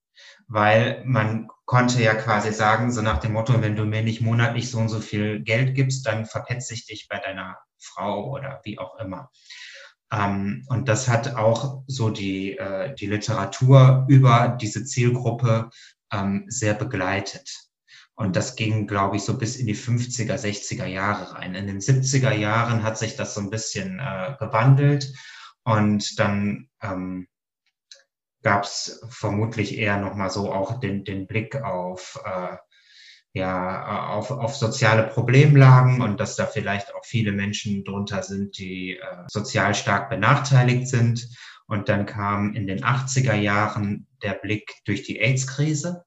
weil 0.51 1.01
man 1.05 1.47
konnte 1.71 2.03
ja 2.03 2.15
quasi 2.15 2.51
sagen, 2.51 2.91
so 2.91 3.01
nach 3.01 3.19
dem 3.19 3.31
Motto, 3.31 3.61
wenn 3.61 3.77
du 3.77 3.85
mir 3.85 4.03
nicht 4.03 4.19
monatlich 4.19 4.69
so 4.69 4.77
und 4.77 4.89
so 4.89 4.99
viel 4.99 5.39
Geld 5.39 5.73
gibst, 5.73 6.05
dann 6.05 6.25
verpetze 6.25 6.73
ich 6.73 6.85
dich 6.85 7.07
bei 7.07 7.17
deiner 7.17 7.57
Frau 7.79 8.29
oder 8.29 8.59
wie 8.65 8.77
auch 8.77 8.99
immer. 8.99 9.31
Ähm, 10.11 10.65
und 10.67 10.89
das 10.89 11.07
hat 11.07 11.37
auch 11.37 11.83
so 11.87 12.09
die, 12.09 12.57
äh, 12.57 12.93
die 12.95 13.05
Literatur 13.05 14.05
über 14.09 14.57
diese 14.59 14.83
Zielgruppe 14.83 15.69
ähm, 16.11 16.43
sehr 16.49 16.73
begleitet. 16.73 17.49
Und 18.15 18.35
das 18.35 18.57
ging, 18.57 18.85
glaube 18.85 19.15
ich, 19.15 19.23
so 19.23 19.37
bis 19.37 19.55
in 19.55 19.65
die 19.65 19.77
50er, 19.77 20.35
60er 20.35 20.87
Jahre 20.87 21.35
rein. 21.35 21.55
In 21.55 21.67
den 21.67 21.79
70er 21.79 22.33
Jahren 22.33 22.83
hat 22.83 22.97
sich 22.97 23.15
das 23.15 23.33
so 23.33 23.39
ein 23.39 23.49
bisschen 23.49 23.99
äh, 23.99 24.35
gewandelt 24.37 25.13
und 25.63 26.19
dann 26.19 26.67
ähm, 26.83 27.29
gab 28.43 28.63
es 28.63 29.01
vermutlich 29.09 29.77
eher 29.77 29.97
nochmal 29.97 30.29
so 30.29 30.51
auch 30.51 30.79
den, 30.79 31.03
den 31.03 31.27
Blick 31.27 31.55
auf, 31.63 32.19
äh, 32.25 32.57
ja, 33.33 34.09
auf, 34.09 34.31
auf 34.31 34.55
soziale 34.55 35.03
Problemlagen 35.03 36.01
und 36.01 36.19
dass 36.19 36.35
da 36.35 36.45
vielleicht 36.45 36.93
auch 36.93 37.05
viele 37.05 37.31
Menschen 37.31 37.83
drunter 37.83 38.23
sind, 38.23 38.57
die 38.57 38.97
äh, 38.97 39.23
sozial 39.27 39.75
stark 39.75 40.09
benachteiligt 40.09 40.87
sind. 40.87 41.29
Und 41.67 41.87
dann 41.87 42.05
kam 42.05 42.53
in 42.53 42.67
den 42.67 42.83
80er 42.83 43.35
Jahren 43.35 44.07
der 44.21 44.33
Blick 44.33 44.73
durch 44.85 45.03
die 45.03 45.19
AIDS-Krise. 45.19 46.03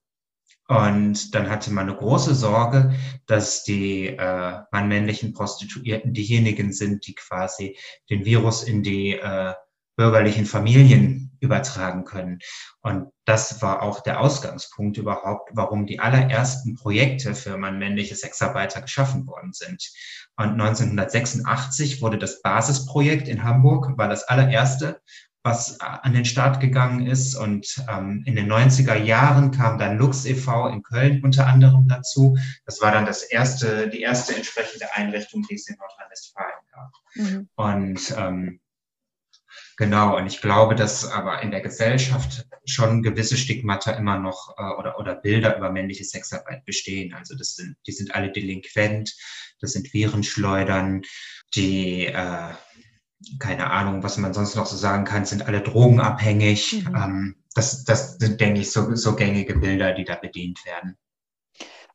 Und 0.67 1.33
dann 1.33 1.49
hatte 1.49 1.71
man 1.71 1.89
eine 1.89 1.97
große 1.97 2.35
Sorge, 2.35 2.93
dass 3.27 3.63
die 3.63 4.07
äh, 4.07 4.59
mann-männlichen 4.71 5.33
Prostituierten 5.33 6.13
diejenigen 6.13 6.73
sind, 6.73 7.07
die 7.07 7.15
quasi 7.15 7.77
den 8.09 8.25
Virus 8.25 8.63
in 8.63 8.83
die 8.83 9.13
äh, 9.13 9.53
bürgerlichen 9.95 10.45
Familien 10.45 11.24
übertragen 11.39 12.03
können. 12.03 12.39
Und 12.81 13.11
das 13.25 13.61
war 13.61 13.81
auch 13.81 14.01
der 14.01 14.19
Ausgangspunkt 14.19 14.97
überhaupt, 14.97 15.49
warum 15.53 15.85
die 15.85 15.99
allerersten 15.99 16.75
Projekte 16.75 17.35
für 17.35 17.57
männliche 17.57 18.15
Sexarbeiter 18.15 18.81
geschaffen 18.81 19.27
worden 19.27 19.53
sind. 19.53 19.91
Und 20.37 20.59
1986 20.59 22.01
wurde 22.01 22.17
das 22.17 22.41
Basisprojekt 22.41 23.27
in 23.27 23.43
Hamburg, 23.43 23.97
war 23.97 24.09
das 24.09 24.23
allererste, 24.23 25.01
was 25.45 25.79
an 25.79 26.13
den 26.13 26.25
Start 26.25 26.59
gegangen 26.59 27.05
ist. 27.05 27.35
Und 27.35 27.83
ähm, 27.87 28.23
in 28.25 28.35
den 28.35 28.51
90er 28.51 28.95
Jahren 28.95 29.51
kam 29.51 29.77
dann 29.77 29.97
Lux 29.97 30.25
e.V. 30.25 30.67
in 30.69 30.81
Köln 30.81 31.23
unter 31.23 31.45
anderem 31.45 31.87
dazu. 31.87 32.35
Das 32.65 32.81
war 32.81 32.91
dann 32.91 33.05
das 33.05 33.21
erste, 33.21 33.87
die 33.87 34.01
erste 34.01 34.35
entsprechende 34.35 34.93
Einrichtung, 34.95 35.45
die 35.47 35.55
es 35.55 35.69
in 35.69 35.77
Nordrhein-Westfalen 35.77 36.51
gab. 36.71 36.91
Mhm. 37.13 37.49
Und 37.55 38.15
ähm, 38.17 38.59
Genau, 39.77 40.15
und 40.17 40.25
ich 40.25 40.39
glaube, 40.39 40.75
dass 40.75 41.09
aber 41.09 41.41
in 41.41 41.51
der 41.51 41.59
Gesellschaft 41.59 42.47
schon 42.65 43.03
gewisse 43.03 43.35
Stigmata 43.35 43.91
immer 43.91 44.17
noch 44.17 44.55
äh, 44.57 44.79
oder, 44.79 44.97
oder 44.99 45.15
Bilder 45.15 45.57
über 45.57 45.69
männliche 45.69 46.05
Sexarbeit 46.05 46.63
bestehen. 46.65 47.13
Also 47.13 47.35
das 47.35 47.55
sind, 47.55 47.75
die 47.85 47.91
sind 47.91 48.15
alle 48.15 48.31
delinquent, 48.31 49.13
das 49.59 49.73
sind 49.73 49.93
Virenschleudern, 49.93 51.01
die, 51.55 52.05
äh, 52.05 52.53
keine 53.39 53.69
Ahnung, 53.69 54.01
was 54.01 54.17
man 54.17 54.33
sonst 54.33 54.55
noch 54.55 54.65
so 54.65 54.77
sagen 54.77 55.03
kann, 55.03 55.25
sind 55.25 55.45
alle 55.45 55.61
drogenabhängig. 55.61 56.85
Mhm. 56.85 56.95
Ähm, 56.95 57.35
das, 57.53 57.83
das 57.83 58.17
sind, 58.17 58.39
denke 58.39 58.61
ich, 58.61 58.71
so, 58.71 58.95
so 58.95 59.15
gängige 59.15 59.57
Bilder, 59.57 59.93
die 59.93 60.05
da 60.05 60.15
bedient 60.15 60.65
werden. 60.65 60.97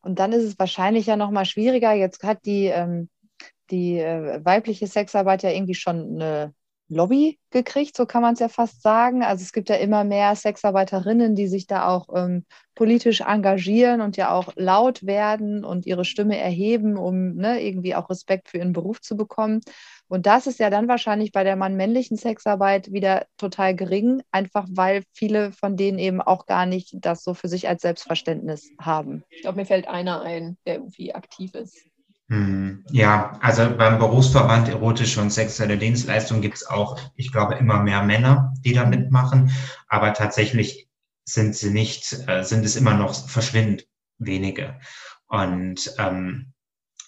Und 0.02 0.18
dann 0.18 0.32
ist 0.32 0.44
es 0.44 0.58
wahrscheinlich 0.58 1.06
ja 1.06 1.16
noch 1.16 1.30
mal 1.30 1.44
schwieriger. 1.44 1.92
Jetzt 1.92 2.24
hat 2.24 2.44
die, 2.44 2.66
ähm, 2.66 3.08
die 3.70 3.98
äh, 3.98 4.44
weibliche 4.44 4.86
Sexarbeit 4.86 5.42
ja 5.42 5.50
irgendwie 5.50 5.74
schon 5.74 6.20
eine 6.20 6.54
Lobby 6.90 7.38
gekriegt, 7.50 7.96
so 7.96 8.04
kann 8.04 8.22
man 8.22 8.34
es 8.34 8.40
ja 8.40 8.48
fast 8.48 8.82
sagen. 8.82 9.22
Also 9.22 9.42
es 9.42 9.52
gibt 9.52 9.68
ja 9.68 9.76
immer 9.76 10.04
mehr 10.04 10.34
Sexarbeiterinnen, 10.34 11.34
die 11.34 11.46
sich 11.46 11.66
da 11.66 11.88
auch 11.88 12.08
ähm, 12.14 12.44
politisch 12.74 13.20
engagieren 13.20 14.00
und 14.00 14.16
ja 14.16 14.32
auch 14.32 14.52
laut 14.56 15.06
werden 15.06 15.64
und 15.64 15.86
ihre 15.86 16.04
Stimme 16.04 16.38
erheben, 16.38 16.96
um 16.96 17.36
ne, 17.36 17.62
irgendwie 17.62 17.94
auch 17.94 18.10
Respekt 18.10 18.48
für 18.48 18.58
ihren 18.58 18.72
Beruf 18.72 19.00
zu 19.00 19.16
bekommen. 19.16 19.60
Und 20.08 20.26
das 20.26 20.48
ist 20.48 20.58
ja 20.58 20.70
dann 20.70 20.88
wahrscheinlich 20.88 21.30
bei 21.30 21.44
der 21.44 21.54
mann-männlichen 21.54 22.16
Sexarbeit 22.16 22.92
wieder 22.92 23.26
total 23.36 23.76
gering, 23.76 24.22
einfach 24.32 24.66
weil 24.70 25.04
viele 25.12 25.52
von 25.52 25.76
denen 25.76 26.00
eben 26.00 26.20
auch 26.20 26.46
gar 26.46 26.66
nicht 26.66 26.96
das 27.00 27.22
so 27.22 27.34
für 27.34 27.48
sich 27.48 27.68
als 27.68 27.82
Selbstverständnis 27.82 28.70
haben. 28.80 29.22
Ich 29.30 29.42
glaube, 29.42 29.58
mir 29.58 29.66
fällt 29.66 29.86
einer 29.86 30.22
ein, 30.22 30.58
der 30.66 30.74
irgendwie 30.74 31.14
aktiv 31.14 31.54
ist. 31.54 31.89
Hm, 32.30 32.84
ja, 32.92 33.36
also 33.40 33.76
beim 33.76 33.98
Berufsverband 33.98 34.68
Erotische 34.68 35.20
und 35.20 35.32
Sexuelle 35.32 35.76
Dienstleistungen 35.76 36.40
gibt 36.40 36.54
es 36.54 36.66
auch, 36.66 36.96
ich 37.16 37.32
glaube, 37.32 37.56
immer 37.56 37.82
mehr 37.82 38.04
Männer, 38.04 38.54
die 38.64 38.72
da 38.72 38.86
mitmachen. 38.86 39.50
Aber 39.88 40.14
tatsächlich 40.14 40.88
sind 41.24 41.56
sie 41.56 41.70
nicht, 41.70 42.12
äh, 42.28 42.44
sind 42.44 42.64
es 42.64 42.76
immer 42.76 42.94
noch 42.94 43.14
verschwindend 43.14 43.88
wenige. 44.18 44.78
Und 45.26 45.92
ähm, 45.98 46.52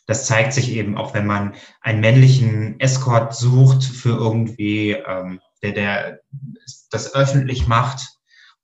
das 0.06 0.26
zeigt 0.26 0.54
sich 0.54 0.72
eben 0.72 0.96
auch, 0.96 1.14
wenn 1.14 1.26
man 1.26 1.54
einen 1.80 2.00
männlichen 2.00 2.80
Escort 2.80 3.32
sucht 3.32 3.85
für 3.85 4.16
irgendwie, 4.16 4.90
ähm, 4.90 5.38
der, 5.62 5.72
der 5.72 6.20
das 6.90 7.14
öffentlich 7.14 7.68
macht, 7.68 8.18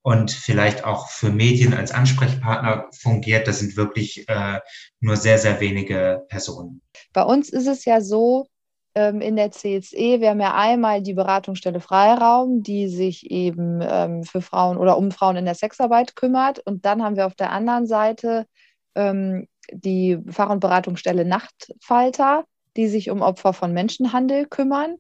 und 0.09 0.31
vielleicht 0.31 0.85
auch 0.85 1.11
für 1.11 1.29
Medien 1.29 1.75
als 1.75 1.93
Ansprechpartner 1.93 2.87
fungiert. 2.93 3.47
Das 3.47 3.59
sind 3.59 3.77
wirklich 3.77 4.27
äh, 4.27 4.59
nur 5.01 5.17
sehr, 5.17 5.37
sehr 5.37 5.61
wenige 5.61 6.25
Personen. 6.31 6.81
Bei 7.13 7.23
uns 7.25 7.51
ist 7.51 7.67
es 7.67 7.85
ja 7.85 8.01
so, 8.01 8.47
ähm, 8.95 9.21
in 9.21 9.37
der 9.37 9.51
CSE, 9.51 10.23
wir 10.23 10.31
haben 10.31 10.41
ja 10.41 10.55
einmal 10.55 11.03
die 11.03 11.13
Beratungsstelle 11.13 11.81
Freiraum, 11.81 12.63
die 12.63 12.89
sich 12.89 13.31
eben 13.31 13.81
ähm, 13.83 14.25
für 14.25 14.41
Frauen 14.41 14.79
oder 14.79 14.97
um 14.97 15.11
Frauen 15.11 15.37
in 15.37 15.45
der 15.45 15.55
Sexarbeit 15.55 16.17
kümmert. 16.17 16.61
Und 16.61 16.87
dann 16.87 17.03
haben 17.03 17.17
wir 17.17 17.27
auf 17.27 17.35
der 17.35 17.53
anderen 17.53 17.87
Seite 17.87 18.47
ähm, 18.95 19.47
die 19.71 20.17
Fach- 20.31 20.49
und 20.49 20.61
Beratungsstelle 20.61 21.27
Nachtfalter, 21.27 22.45
die 22.79 22.89
sich 22.89 23.11
um 23.11 23.21
Opfer 23.21 23.53
von 23.53 23.75
Menschenhandel 23.75 24.47
kümmern. 24.47 24.97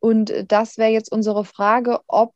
Und 0.00 0.32
das 0.48 0.78
wäre 0.78 0.90
jetzt 0.90 1.12
unsere 1.12 1.44
Frage, 1.44 2.00
ob 2.08 2.34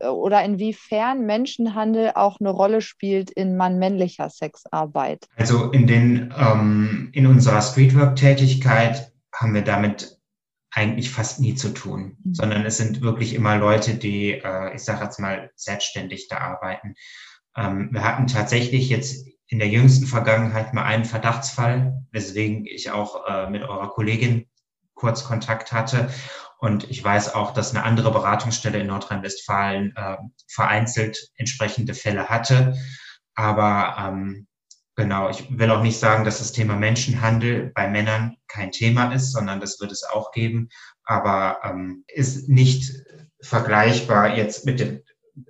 oder 0.00 0.42
inwiefern 0.44 1.26
Menschenhandel 1.26 2.12
auch 2.14 2.40
eine 2.40 2.50
Rolle 2.50 2.80
spielt 2.80 3.30
in 3.30 3.56
mann-männlicher 3.56 4.30
Sexarbeit? 4.30 5.26
Also 5.36 5.70
in, 5.70 5.86
den, 5.86 6.34
ähm, 6.36 7.10
in 7.12 7.26
unserer 7.26 7.62
Streetwork-Tätigkeit 7.62 9.12
haben 9.32 9.54
wir 9.54 9.62
damit 9.62 10.18
eigentlich 10.70 11.10
fast 11.10 11.40
nie 11.40 11.54
zu 11.54 11.70
tun, 11.70 12.16
mhm. 12.22 12.34
sondern 12.34 12.66
es 12.66 12.76
sind 12.76 13.00
wirklich 13.00 13.34
immer 13.34 13.56
Leute, 13.56 13.94
die, 13.94 14.32
äh, 14.32 14.74
ich 14.74 14.82
sage 14.82 15.04
jetzt 15.04 15.18
mal, 15.18 15.50
selbstständig 15.56 16.28
da 16.28 16.38
arbeiten. 16.38 16.94
Ähm, 17.56 17.88
wir 17.92 18.04
hatten 18.04 18.26
tatsächlich 18.26 18.90
jetzt 18.90 19.26
in 19.48 19.58
der 19.58 19.68
jüngsten 19.68 20.06
Vergangenheit 20.06 20.74
mal 20.74 20.84
einen 20.84 21.04
Verdachtsfall, 21.04 22.02
weswegen 22.10 22.66
ich 22.66 22.90
auch 22.90 23.26
äh, 23.26 23.48
mit 23.48 23.62
eurer 23.62 23.88
Kollegin 23.88 24.46
kurz 24.94 25.24
Kontakt 25.24 25.72
hatte. 25.72 26.10
Und 26.58 26.90
ich 26.90 27.02
weiß 27.02 27.34
auch, 27.34 27.52
dass 27.52 27.74
eine 27.74 27.84
andere 27.84 28.10
Beratungsstelle 28.10 28.78
in 28.78 28.86
Nordrhein-Westfalen 28.86 29.94
äh, 29.96 30.16
vereinzelt 30.48 31.30
entsprechende 31.36 31.94
Fälle 31.94 32.28
hatte. 32.28 32.74
Aber 33.34 33.96
ähm, 33.98 34.46
genau, 34.94 35.28
ich 35.28 35.46
will 35.58 35.70
auch 35.70 35.82
nicht 35.82 35.98
sagen, 35.98 36.24
dass 36.24 36.38
das 36.38 36.52
Thema 36.52 36.76
Menschenhandel 36.76 37.72
bei 37.74 37.88
Männern 37.88 38.36
kein 38.48 38.72
Thema 38.72 39.12
ist, 39.12 39.32
sondern 39.32 39.60
das 39.60 39.80
wird 39.80 39.92
es 39.92 40.04
auch 40.04 40.32
geben. 40.32 40.70
Aber 41.04 41.58
ähm, 41.62 42.04
ist 42.08 42.48
nicht 42.48 42.92
vergleichbar 43.42 44.36
jetzt 44.36 44.64
mit 44.64 44.80
dem 44.80 45.02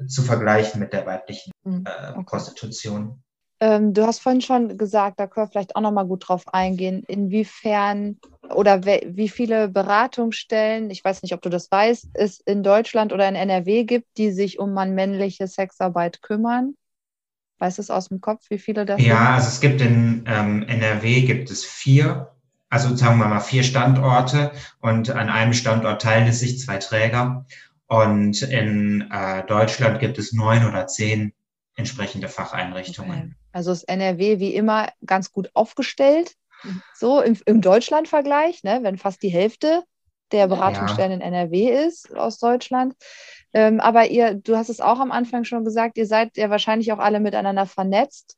zu 0.08 0.22
vergleichen 0.22 0.80
mit 0.80 0.92
der 0.92 1.06
weiblichen 1.06 1.52
mhm. 1.64 1.84
äh, 1.86 2.22
Prostitution. 2.24 3.22
Ähm, 3.60 3.94
du 3.94 4.06
hast 4.06 4.20
vorhin 4.20 4.42
schon 4.42 4.76
gesagt, 4.76 5.18
da 5.18 5.26
können 5.26 5.46
wir 5.46 5.50
vielleicht 5.50 5.76
auch 5.76 5.80
noch 5.80 5.92
mal 5.92 6.06
gut 6.06 6.28
drauf 6.28 6.42
eingehen, 6.52 7.04
inwiefern 7.08 8.18
oder 8.54 8.84
wie 8.84 9.28
viele 9.28 9.68
Beratungsstellen, 9.68 10.90
ich 10.90 11.04
weiß 11.04 11.22
nicht, 11.22 11.34
ob 11.34 11.42
du 11.42 11.48
das 11.48 11.70
weißt, 11.70 12.10
es 12.14 12.40
in 12.40 12.62
Deutschland 12.62 13.12
oder 13.12 13.28
in 13.28 13.34
NRW 13.34 13.84
gibt, 13.84 14.18
die 14.18 14.32
sich 14.32 14.58
um 14.58 14.74
männliche 14.74 15.46
Sexarbeit 15.46 16.22
kümmern. 16.22 16.74
Weißt 17.58 17.78
du 17.78 17.82
es 17.82 17.90
aus 17.90 18.08
dem 18.08 18.20
Kopf, 18.20 18.44
wie 18.50 18.58
viele 18.58 18.84
das 18.84 19.00
ja, 19.00 19.04
sind? 19.04 19.12
Ja, 19.12 19.34
also 19.34 19.48
es 19.48 19.60
gibt 19.60 19.80
in 19.80 20.24
ähm, 20.26 20.62
NRW 20.62 21.22
gibt 21.22 21.50
es 21.50 21.64
vier, 21.64 22.32
also 22.68 22.94
sagen 22.96 23.18
wir 23.18 23.28
mal 23.28 23.40
vier 23.40 23.62
Standorte 23.62 24.52
und 24.80 25.10
an 25.10 25.30
einem 25.30 25.52
Standort 25.52 26.02
teilen 26.02 26.28
es 26.28 26.40
sich 26.40 26.58
zwei 26.60 26.76
Träger. 26.78 27.46
Und 27.88 28.42
in 28.42 29.08
äh, 29.12 29.44
Deutschland 29.46 30.00
gibt 30.00 30.18
es 30.18 30.32
neun 30.32 30.66
oder 30.66 30.86
zehn 30.86 31.32
entsprechende 31.76 32.28
Facheinrichtungen. 32.28 33.18
Okay. 33.18 33.34
Also 33.52 33.72
ist 33.72 33.84
NRW 33.84 34.40
wie 34.40 34.54
immer 34.54 34.88
ganz 35.04 35.30
gut 35.30 35.50
aufgestellt. 35.54 36.34
So 36.94 37.20
im, 37.20 37.38
im 37.46 37.60
Deutschland-Vergleich, 37.60 38.62
ne, 38.64 38.80
wenn 38.82 38.98
fast 38.98 39.22
die 39.22 39.28
Hälfte 39.28 39.82
der 40.32 40.48
Beratungsstellen 40.48 41.20
ja. 41.20 41.26
in 41.26 41.34
NRW 41.34 41.86
ist 41.86 42.14
aus 42.16 42.38
Deutschland. 42.38 42.94
Ähm, 43.52 43.80
aber 43.80 44.08
ihr, 44.08 44.34
du 44.34 44.56
hast 44.56 44.68
es 44.68 44.80
auch 44.80 44.98
am 44.98 45.12
Anfang 45.12 45.44
schon 45.44 45.64
gesagt, 45.64 45.96
ihr 45.96 46.06
seid 46.06 46.36
ja 46.36 46.50
wahrscheinlich 46.50 46.92
auch 46.92 46.98
alle 46.98 47.20
miteinander 47.20 47.66
vernetzt 47.66 48.36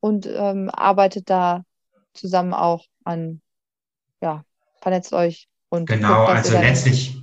und 0.00 0.26
ähm, 0.26 0.70
arbeitet 0.72 1.30
da 1.30 1.64
zusammen 2.12 2.54
auch 2.54 2.84
an, 3.04 3.40
ja, 4.20 4.44
vernetzt 4.80 5.12
euch 5.12 5.48
und 5.68 5.88
genau, 5.88 6.26
guckt, 6.26 6.36
also 6.36 6.58
letztlich 6.58 7.16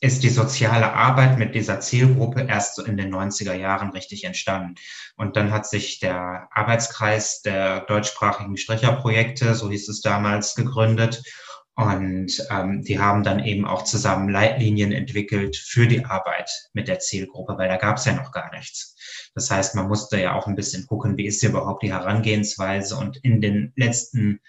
ist 0.00 0.22
die 0.22 0.28
soziale 0.28 0.92
Arbeit 0.92 1.38
mit 1.38 1.54
dieser 1.54 1.80
Zielgruppe 1.80 2.46
erst 2.48 2.76
so 2.76 2.84
in 2.84 2.96
den 2.96 3.12
90er 3.12 3.54
Jahren 3.54 3.90
richtig 3.90 4.24
entstanden. 4.24 4.76
Und 5.16 5.36
dann 5.36 5.50
hat 5.50 5.66
sich 5.66 5.98
der 5.98 6.48
Arbeitskreis 6.52 7.42
der 7.42 7.80
deutschsprachigen 7.80 8.56
Stricherprojekte, 8.56 9.54
so 9.54 9.70
hieß 9.70 9.88
es 9.88 10.00
damals, 10.00 10.54
gegründet. 10.54 11.22
Und 11.74 12.32
ähm, 12.50 12.82
die 12.82 12.98
haben 12.98 13.22
dann 13.22 13.44
eben 13.44 13.64
auch 13.64 13.84
zusammen 13.84 14.28
Leitlinien 14.28 14.90
entwickelt 14.90 15.56
für 15.56 15.86
die 15.86 16.04
Arbeit 16.04 16.50
mit 16.72 16.88
der 16.88 16.98
Zielgruppe, 16.98 17.56
weil 17.56 17.68
da 17.68 17.76
gab 17.76 17.98
es 17.98 18.04
ja 18.04 18.14
noch 18.14 18.32
gar 18.32 18.52
nichts. 18.52 18.96
Das 19.34 19.50
heißt, 19.50 19.76
man 19.76 19.88
musste 19.88 20.20
ja 20.20 20.34
auch 20.34 20.46
ein 20.48 20.56
bisschen 20.56 20.86
gucken, 20.86 21.16
wie 21.16 21.26
ist 21.26 21.40
hier 21.40 21.50
überhaupt 21.50 21.82
die 21.82 21.92
Herangehensweise. 21.92 22.96
Und 22.96 23.18
in 23.18 23.40
den 23.40 23.72
letzten 23.76 24.40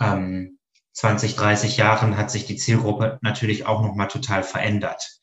ähm, 0.00 0.57
20, 0.98 1.36
30 1.36 1.76
Jahren 1.76 2.16
hat 2.16 2.28
sich 2.28 2.44
die 2.44 2.56
Zielgruppe 2.56 3.20
natürlich 3.22 3.66
auch 3.66 3.82
nochmal 3.82 4.08
total 4.08 4.42
verändert. 4.42 5.20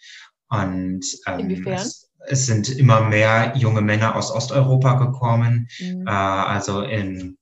Und 0.48 1.06
ähm, 1.28 1.66
es, 1.68 2.10
es, 2.28 2.46
sind 2.46 2.70
immer 2.70 3.02
mehr 3.02 3.52
junge 3.58 3.82
Männer 3.82 4.16
aus 4.16 4.32
Osteuropa 4.32 4.94
gekommen, 4.94 5.68
mhm. 5.82 6.08
äh, 6.08 6.12
also 6.12 6.82
in, 6.82 7.38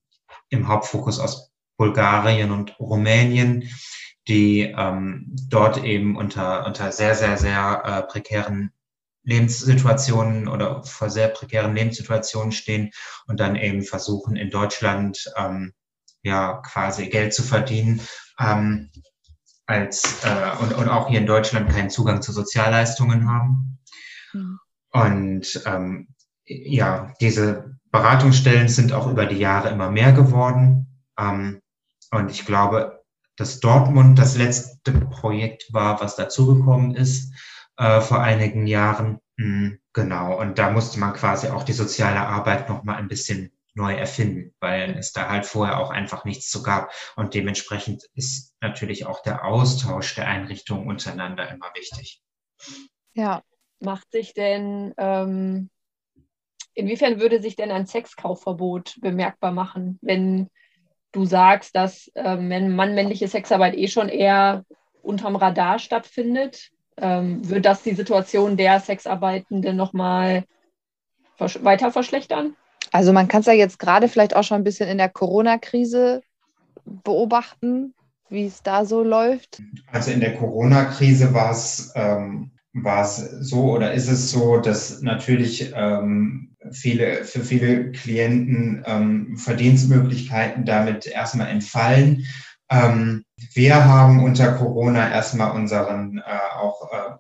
im 0.50 0.68
Hauptfokus 0.68 1.20
aus 1.20 1.52
Bulgarien 1.78 2.50
und 2.50 2.80
Rumänien, 2.80 3.70
die 4.28 4.62
ähm, 4.62 5.28
dort 5.48 5.84
eben 5.84 6.18
unter, 6.18 6.66
unter 6.66 6.92
sehr, 6.92 7.14
sehr, 7.14 7.38
sehr 7.38 7.84
äh, 7.86 8.12
prekären 8.12 8.72
Lebenssituationen 9.22 10.48
oder 10.48 10.84
vor 10.84 11.12
sehr 11.12 11.28
prekären 11.28 11.76
Lebenssituationen 11.76 12.52
stehen 12.52 12.90
und 13.28 13.40
dann 13.40 13.56
eben 13.56 13.84
versuchen 13.84 14.36
in 14.38 14.50
Deutschland 14.50 15.32
ähm, 15.38 15.74
ja 16.24 16.62
quasi 16.66 17.10
Geld 17.10 17.34
zu 17.34 17.44
verdienen 17.44 18.02
ähm, 18.40 18.90
als 19.66 20.24
äh, 20.24 20.62
und, 20.62 20.74
und 20.74 20.90
auch 20.90 21.08
hier 21.08 21.20
in 21.20 21.28
Deutschland 21.28 21.70
keinen 21.70 21.90
Zugang 21.90 22.22
zu 22.22 22.32
Sozialleistungen 22.32 23.30
haben. 23.30 23.80
Mhm. 24.34 24.60
Und 24.92 25.64
ähm, 25.66 26.08
ja, 26.46 27.14
diese 27.22 27.78
Beratungsstellen 27.92 28.68
sind 28.68 28.94
auch 28.94 29.08
über 29.08 29.26
die 29.26 29.38
Jahre 29.38 29.70
immer 29.70 29.90
mehr 29.90 30.12
geworden. 30.12 31.04
Ähm, 31.18 31.62
und 32.12 32.32
ich 32.32 32.46
glaube, 32.46 33.04
dass 33.38 33.60
Dortmund 33.60 34.20
das 34.20 34.36
letzte 34.38 34.92
Projekt 34.92 35.74
war, 35.74 36.02
was 36.02 36.16
dazugekommen 36.16 36.96
ist 36.96 37.34
äh, 37.78 38.02
vor 38.02 38.22
einigen 38.22 38.68
Jahren. 38.68 39.20
Mhm, 39.38 39.80
genau. 39.94 40.40
Und 40.40 40.60
da 40.60 40.70
musste 40.70 41.00
man 41.00 41.14
quasi 41.14 41.48
auch 41.48 41.64
die 41.64 41.74
soziale 41.74 42.20
Arbeit 42.20 42.70
noch 42.70 42.84
mal 42.84 42.96
ein 42.96 43.08
bisschen 43.08 43.53
neu 43.76 43.94
erfinden, 43.94 44.54
weil 44.60 44.98
es 44.98 45.14
da 45.14 45.30
halt 45.30 45.46
vorher 45.46 45.80
auch 45.80 45.90
einfach 45.90 46.26
nichts 46.26 46.50
zu 46.50 46.64
gab. 46.64 46.92
Und 47.16 47.34
dementsprechend 47.34 48.04
ist 48.14 48.54
natürlich 48.62 49.06
auch 49.06 49.22
der 49.22 49.46
Austausch 49.46 50.16
der 50.16 50.28
Einrichtungen 50.28 50.88
untereinander 50.88 51.50
immer 51.50 51.72
wichtig. 51.76 52.22
Ja, 53.14 53.42
macht 53.80 54.12
sich 54.12 54.34
denn, 54.34 54.94
ähm, 54.98 55.70
inwiefern 56.74 57.20
würde 57.20 57.42
sich 57.42 57.56
denn 57.56 57.72
ein 57.72 57.86
Sexkaufverbot 57.86 58.98
bemerkbar 59.02 59.52
machen, 59.52 60.00
wenn 60.02 60.50
du 61.12 61.26
sagst, 61.26 61.76
dass 61.76 62.12
ähm, 62.16 62.50
wenn 62.50 62.76
Mann-männliche 62.76 63.28
Sexarbeit 63.28 63.76
eh 63.76 63.88
schon 63.88 64.10
eher 64.10 64.66
unterm 65.04 65.36
Radar 65.36 65.80
stattfindet, 65.80 66.72
ähm, 66.98 67.48
wird 67.48 67.66
das 67.66 67.84
die 67.84 67.94
Situation 67.94 68.58
der 68.58 68.80
Sexarbeitenden 68.80 69.76
nochmal 69.76 70.46
weiter 71.38 71.92
verschlechtern? 71.92 72.56
Also 72.94 73.12
man 73.12 73.28
kann 73.28 73.42
es 73.42 73.48
ja 73.48 73.54
jetzt 73.54 73.80
gerade 73.80 74.08
vielleicht 74.08 74.36
auch 74.36 74.44
schon 74.44 74.58
ein 74.58 74.64
bisschen 74.64 74.88
in 74.88 75.00
der 75.00 75.10
Corona-Krise 75.10 76.22
beobachten, 76.86 77.96
wie 78.30 78.46
es 78.46 78.62
da 78.62 78.86
so 78.86 79.04
läuft. 79.04 79.64
Also 79.92 80.12
in 80.12 80.20
der 80.20 80.36
Corona-Krise 80.36 81.34
war 81.34 81.52
es 81.52 81.92
ähm, 81.96 82.52
so 83.40 83.74
oder 83.74 83.94
ist 83.94 84.10
es 84.10 84.30
so, 84.30 84.58
dass 84.58 85.02
natürlich 85.02 85.74
ähm, 85.76 86.56
viele, 86.72 87.24
für 87.26 87.40
viele 87.40 87.92
Klienten 87.92 88.84
ähm, 88.86 89.38
Verdienstmöglichkeiten 89.38 90.64
damit 90.64 91.08
erstmal 91.08 91.48
entfallen. 91.48 92.28
Ähm, 92.70 93.26
wir 93.54 93.86
haben 93.86 94.24
unter 94.24 94.54
Corona 94.54 95.10
erstmal 95.12 95.56
unseren 95.56 96.20
äh, 96.20 96.58
auch 96.60 96.92
äh, 96.92 97.16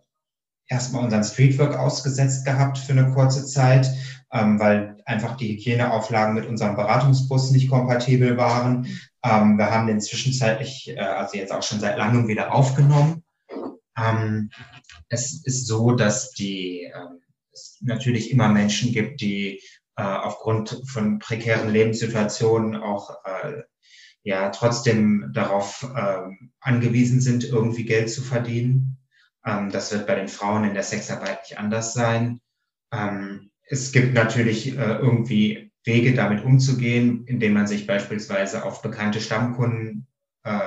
erstmal 0.68 1.04
unseren 1.04 1.24
Streetwork 1.24 1.76
ausgesetzt 1.76 2.46
gehabt 2.46 2.78
für 2.78 2.94
eine 2.94 3.12
kurze 3.12 3.46
Zeit 3.46 3.90
ähm, 4.34 4.60
weil 4.60 4.98
einfach 5.06 5.38
die 5.38 5.54
Hygieneauflagen 5.54 6.34
mit 6.34 6.48
unserem 6.48 6.76
Beratungsbus 6.76 7.52
nicht 7.52 7.70
kompatibel 7.70 8.36
waren. 8.36 8.88
Ähm, 9.24 9.58
wir 9.58 9.70
haben 9.70 9.88
den 9.88 10.02
zwischenzeitlich, 10.02 10.90
äh, 10.90 11.00
also 11.00 11.38
jetzt 11.38 11.54
auch 11.54 11.62
schon 11.64 11.80
seit 11.80 11.98
langem 11.98 12.28
wieder 12.28 12.54
aufgenommen. 12.54 13.24
Ähm, 13.96 14.50
es 15.10 15.46
ist 15.46 15.68
so, 15.68 15.92
dass 15.92 16.32
die, 16.32 16.86
äh, 16.86 17.08
es 17.52 17.78
natürlich 17.82 18.32
immer 18.32 18.50
Menschen 18.50 18.92
gibt, 18.92 19.22
die 19.22 19.62
äh, 19.96 20.04
aufgrund 20.04 20.82
von 20.88 21.20
prekären 21.20 21.72
Lebenssituationen 21.72 22.76
auch 22.76 23.12
äh, 23.26 23.62
ja 24.24 24.50
trotzdem 24.50 25.30
darauf 25.32 25.88
äh, 25.96 26.22
angewiesen 26.60 27.22
sind, 27.22 27.44
irgendwie 27.44 27.86
Geld 27.86 28.10
zu 28.10 28.24
verdienen. 28.24 28.98
Ähm, 29.46 29.70
das 29.70 29.92
wird 29.92 30.08
bei 30.08 30.16
den 30.16 30.28
Frauen 30.28 30.64
in 30.64 30.74
der 30.74 30.84
Sexarbeit 30.84 31.42
nicht 31.44 31.60
anders 31.60 31.94
sein. 31.94 32.42
Ähm, 32.92 33.52
es 33.68 33.92
gibt 33.92 34.14
natürlich 34.14 34.78
äh, 34.78 34.98
irgendwie 34.98 35.72
Wege, 35.86 36.14
damit 36.14 36.44
umzugehen, 36.44 37.26
indem 37.28 37.54
man 37.54 37.68
sich 37.68 37.88
beispielsweise 37.88 38.64
auf 38.64 38.82
bekannte 38.82 39.20
Stammkunden 39.20 40.08
äh, 40.44 40.60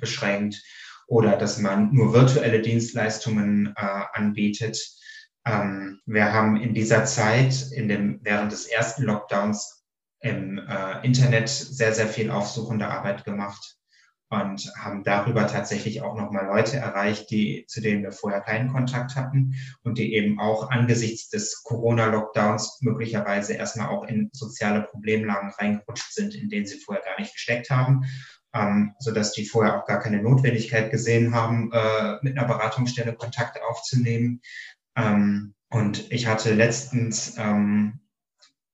beschränkt 0.00 0.62
oder 1.06 1.36
dass 1.36 1.58
man 1.58 1.92
nur 1.92 2.12
virtuelle 2.12 2.60
Dienstleistungen 2.60 3.74
äh, 3.76 4.00
anbietet. 4.12 4.78
Ähm, 5.44 6.00
wir 6.04 6.32
haben 6.32 6.56
in 6.56 6.74
dieser 6.74 7.04
Zeit, 7.04 7.70
in 7.72 7.88
dem, 7.88 8.20
während 8.22 8.50
des 8.50 8.66
ersten 8.66 9.04
Lockdowns 9.04 9.84
im 10.20 10.58
äh, 10.58 11.04
Internet 11.06 11.48
sehr, 11.48 11.92
sehr 11.92 12.08
viel 12.08 12.30
aufsuchende 12.30 12.88
Arbeit 12.88 13.24
gemacht 13.24 13.75
und 14.28 14.72
haben 14.76 15.04
darüber 15.04 15.46
tatsächlich 15.46 16.02
auch 16.02 16.16
nochmal 16.16 16.46
Leute 16.46 16.78
erreicht, 16.78 17.30
die, 17.30 17.64
zu 17.68 17.80
denen 17.80 18.02
wir 18.02 18.10
vorher 18.10 18.40
keinen 18.40 18.72
Kontakt 18.72 19.14
hatten 19.14 19.54
und 19.84 19.98
die 19.98 20.14
eben 20.14 20.40
auch 20.40 20.70
angesichts 20.70 21.28
des 21.28 21.62
Corona-Lockdowns 21.62 22.78
möglicherweise 22.80 23.54
erstmal 23.54 23.88
auch 23.88 24.04
in 24.04 24.30
soziale 24.32 24.82
Problemlagen 24.82 25.50
reingerutscht 25.50 26.12
sind, 26.12 26.34
in 26.34 26.48
denen 26.48 26.66
sie 26.66 26.80
vorher 26.80 27.04
gar 27.04 27.20
nicht 27.20 27.34
gesteckt 27.34 27.70
haben, 27.70 28.04
ähm, 28.52 28.94
sodass 28.98 29.32
die 29.32 29.46
vorher 29.46 29.80
auch 29.80 29.86
gar 29.86 30.00
keine 30.00 30.20
Notwendigkeit 30.20 30.90
gesehen 30.90 31.32
haben, 31.32 31.70
äh, 31.72 32.16
mit 32.22 32.36
einer 32.36 32.48
Beratungsstelle 32.48 33.14
Kontakt 33.14 33.60
aufzunehmen. 33.62 34.40
Ähm, 34.96 35.54
und 35.70 36.10
ich 36.10 36.26
hatte 36.26 36.52
letztens 36.52 37.36
ähm, 37.38 38.00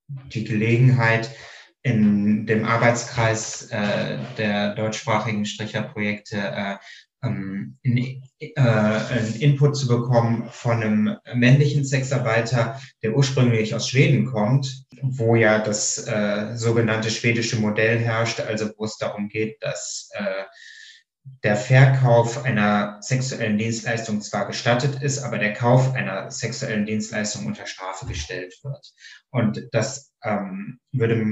die 0.08 0.44
Gelegenheit, 0.44 1.30
in 1.82 2.46
dem 2.46 2.64
Arbeitskreis 2.64 3.68
äh, 3.70 4.18
der 4.38 4.74
deutschsprachigen 4.74 5.44
Stricherprojekte 5.46 6.36
äh, 6.36 6.76
ähm, 7.24 7.78
in, 7.82 8.22
äh, 8.38 8.60
einen 8.60 9.34
Input 9.36 9.76
zu 9.76 9.88
bekommen 9.88 10.48
von 10.50 10.82
einem 10.82 11.16
männlichen 11.34 11.84
Sexarbeiter, 11.84 12.80
der 13.02 13.16
ursprünglich 13.16 13.74
aus 13.74 13.88
Schweden 13.88 14.26
kommt, 14.26 14.84
wo 15.02 15.36
ja 15.36 15.58
das 15.58 16.06
äh, 16.06 16.56
sogenannte 16.56 17.10
schwedische 17.10 17.56
Modell 17.56 17.98
herrscht, 17.98 18.40
also 18.40 18.70
wo 18.76 18.84
es 18.84 18.98
darum 18.98 19.28
geht, 19.28 19.62
dass 19.62 20.10
äh, 20.12 20.44
der 21.44 21.56
Verkauf 21.56 22.44
einer 22.44 22.98
sexuellen 23.00 23.56
Dienstleistung 23.56 24.20
zwar 24.20 24.46
gestattet 24.46 25.02
ist, 25.02 25.20
aber 25.20 25.38
der 25.38 25.52
Kauf 25.52 25.94
einer 25.94 26.30
sexuellen 26.32 26.84
Dienstleistung 26.84 27.46
unter 27.46 27.66
Strafe 27.66 28.06
gestellt 28.06 28.54
wird. 28.64 28.92
Und 29.30 29.68
das 29.70 30.12
ähm, 30.24 30.80
würde 30.90 31.24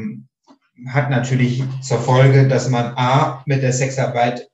hat 0.88 1.10
natürlich 1.10 1.62
zur 1.82 2.00
Folge, 2.00 2.48
dass 2.48 2.68
man 2.68 2.94
A, 2.96 3.42
mit 3.46 3.62
der 3.62 3.72
Sexarbeit 3.72 4.48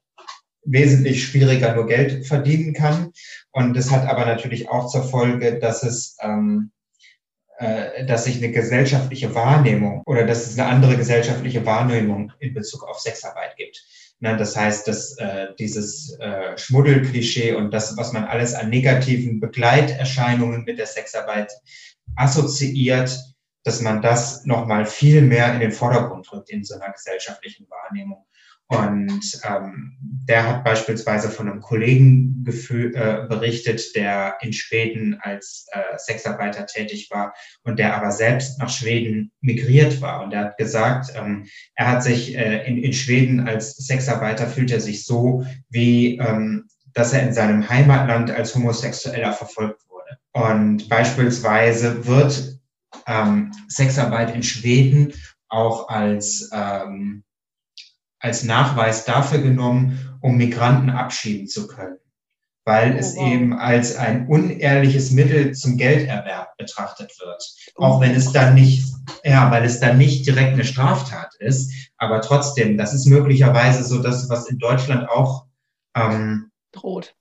wesentlich 0.64 1.24
schwieriger 1.24 1.74
nur 1.74 1.86
Geld 1.86 2.26
verdienen 2.26 2.74
kann. 2.74 3.12
Und 3.52 3.76
es 3.76 3.90
hat 3.90 4.06
aber 4.06 4.26
natürlich 4.26 4.68
auch 4.68 4.88
zur 4.88 5.04
Folge, 5.04 5.58
dass 5.58 5.82
es, 5.82 6.16
ähm, 6.20 6.72
äh, 7.58 8.04
dass 8.04 8.24
sich 8.24 8.38
eine 8.38 8.50
gesellschaftliche 8.50 9.34
Wahrnehmung 9.34 10.02
oder 10.06 10.26
dass 10.26 10.46
es 10.46 10.58
eine 10.58 10.68
andere 10.68 10.96
gesellschaftliche 10.96 11.64
Wahrnehmung 11.64 12.32
in 12.40 12.52
Bezug 12.52 12.82
auf 12.84 12.98
Sexarbeit 12.98 13.56
gibt. 13.56 13.82
Ne, 14.18 14.34
das 14.36 14.56
heißt, 14.56 14.88
dass 14.88 15.16
äh, 15.18 15.48
dieses 15.58 16.18
äh, 16.18 16.56
Schmuddelklischee 16.56 17.52
und 17.52 17.70
das, 17.72 17.96
was 17.98 18.12
man 18.12 18.24
alles 18.24 18.54
an 18.54 18.70
negativen 18.70 19.40
Begleiterscheinungen 19.40 20.64
mit 20.64 20.78
der 20.78 20.86
Sexarbeit 20.86 21.52
assoziiert, 22.14 23.35
dass 23.66 23.80
man 23.80 24.00
das 24.00 24.44
nochmal 24.44 24.86
viel 24.86 25.22
mehr 25.22 25.52
in 25.52 25.60
den 25.60 25.72
Vordergrund 25.72 26.30
rückt 26.32 26.50
in 26.50 26.62
so 26.62 26.76
einer 26.76 26.92
gesellschaftlichen 26.92 27.66
Wahrnehmung. 27.68 28.24
Und 28.68 29.40
ähm, 29.44 29.96
der 30.00 30.48
hat 30.48 30.64
beispielsweise 30.64 31.30
von 31.30 31.48
einem 31.48 31.60
Kollegen 31.60 32.44
äh, 32.46 33.26
berichtet, 33.28 33.94
der 33.94 34.38
in 34.40 34.52
Schweden 34.52 35.18
als 35.20 35.66
äh, 35.70 35.98
Sexarbeiter 35.98 36.66
tätig 36.66 37.08
war 37.10 37.34
und 37.62 37.78
der 37.78 37.96
aber 37.96 38.10
selbst 38.10 38.58
nach 38.58 38.70
Schweden 38.70 39.32
migriert 39.40 40.00
war. 40.00 40.24
Und 40.24 40.32
er 40.32 40.46
hat 40.46 40.58
gesagt, 40.58 41.12
ähm, 41.16 41.46
er 41.74 41.88
hat 41.88 42.02
sich 42.02 42.36
äh, 42.36 42.66
in, 42.66 42.78
in 42.78 42.92
Schweden 42.92 43.48
als 43.48 43.76
Sexarbeiter 43.76 44.48
fühlt 44.48 44.72
er 44.72 44.80
sich 44.80 45.04
so, 45.04 45.44
wie 45.68 46.18
ähm, 46.18 46.68
dass 46.92 47.12
er 47.12 47.22
in 47.22 47.34
seinem 47.34 47.68
Heimatland 47.68 48.30
als 48.30 48.54
Homosexueller 48.54 49.32
verfolgt 49.32 49.82
wurde. 49.88 50.18
Und 50.32 50.88
beispielsweise 50.88 52.06
wird 52.06 52.55
ähm, 53.06 53.52
Sexarbeit 53.68 54.34
in 54.34 54.42
Schweden 54.42 55.12
auch 55.48 55.88
als 55.88 56.50
ähm, 56.52 57.24
als 58.18 58.42
Nachweis 58.42 59.04
dafür 59.04 59.38
genommen, 59.38 60.18
um 60.20 60.36
Migranten 60.36 60.90
abschieben 60.90 61.46
zu 61.46 61.66
können, 61.66 61.98
weil 62.64 62.94
oh, 62.94 62.98
es 62.98 63.14
wow. 63.14 63.32
eben 63.32 63.52
als 63.54 63.96
ein 63.96 64.26
unehrliches 64.26 65.10
Mittel 65.12 65.52
zum 65.52 65.76
Gelderwerb 65.76 66.56
betrachtet 66.56 67.12
wird. 67.20 67.42
Oh. 67.76 67.84
Auch 67.84 68.00
wenn 68.00 68.14
es 68.14 68.32
dann 68.32 68.54
nicht, 68.54 68.84
ja, 69.22 69.50
weil 69.50 69.64
es 69.64 69.80
dann 69.80 69.98
nicht 69.98 70.26
direkt 70.26 70.54
eine 70.54 70.64
Straftat 70.64 71.34
ist, 71.38 71.72
aber 71.98 72.20
trotzdem, 72.20 72.76
das 72.76 72.94
ist 72.94 73.06
möglicherweise 73.06 73.84
so 73.84 74.02
das, 74.02 74.28
was 74.28 74.48
in 74.48 74.58
Deutschland 74.58 75.08
auch 75.08 75.46
ähm, 75.94 76.50
droht. 76.72 77.14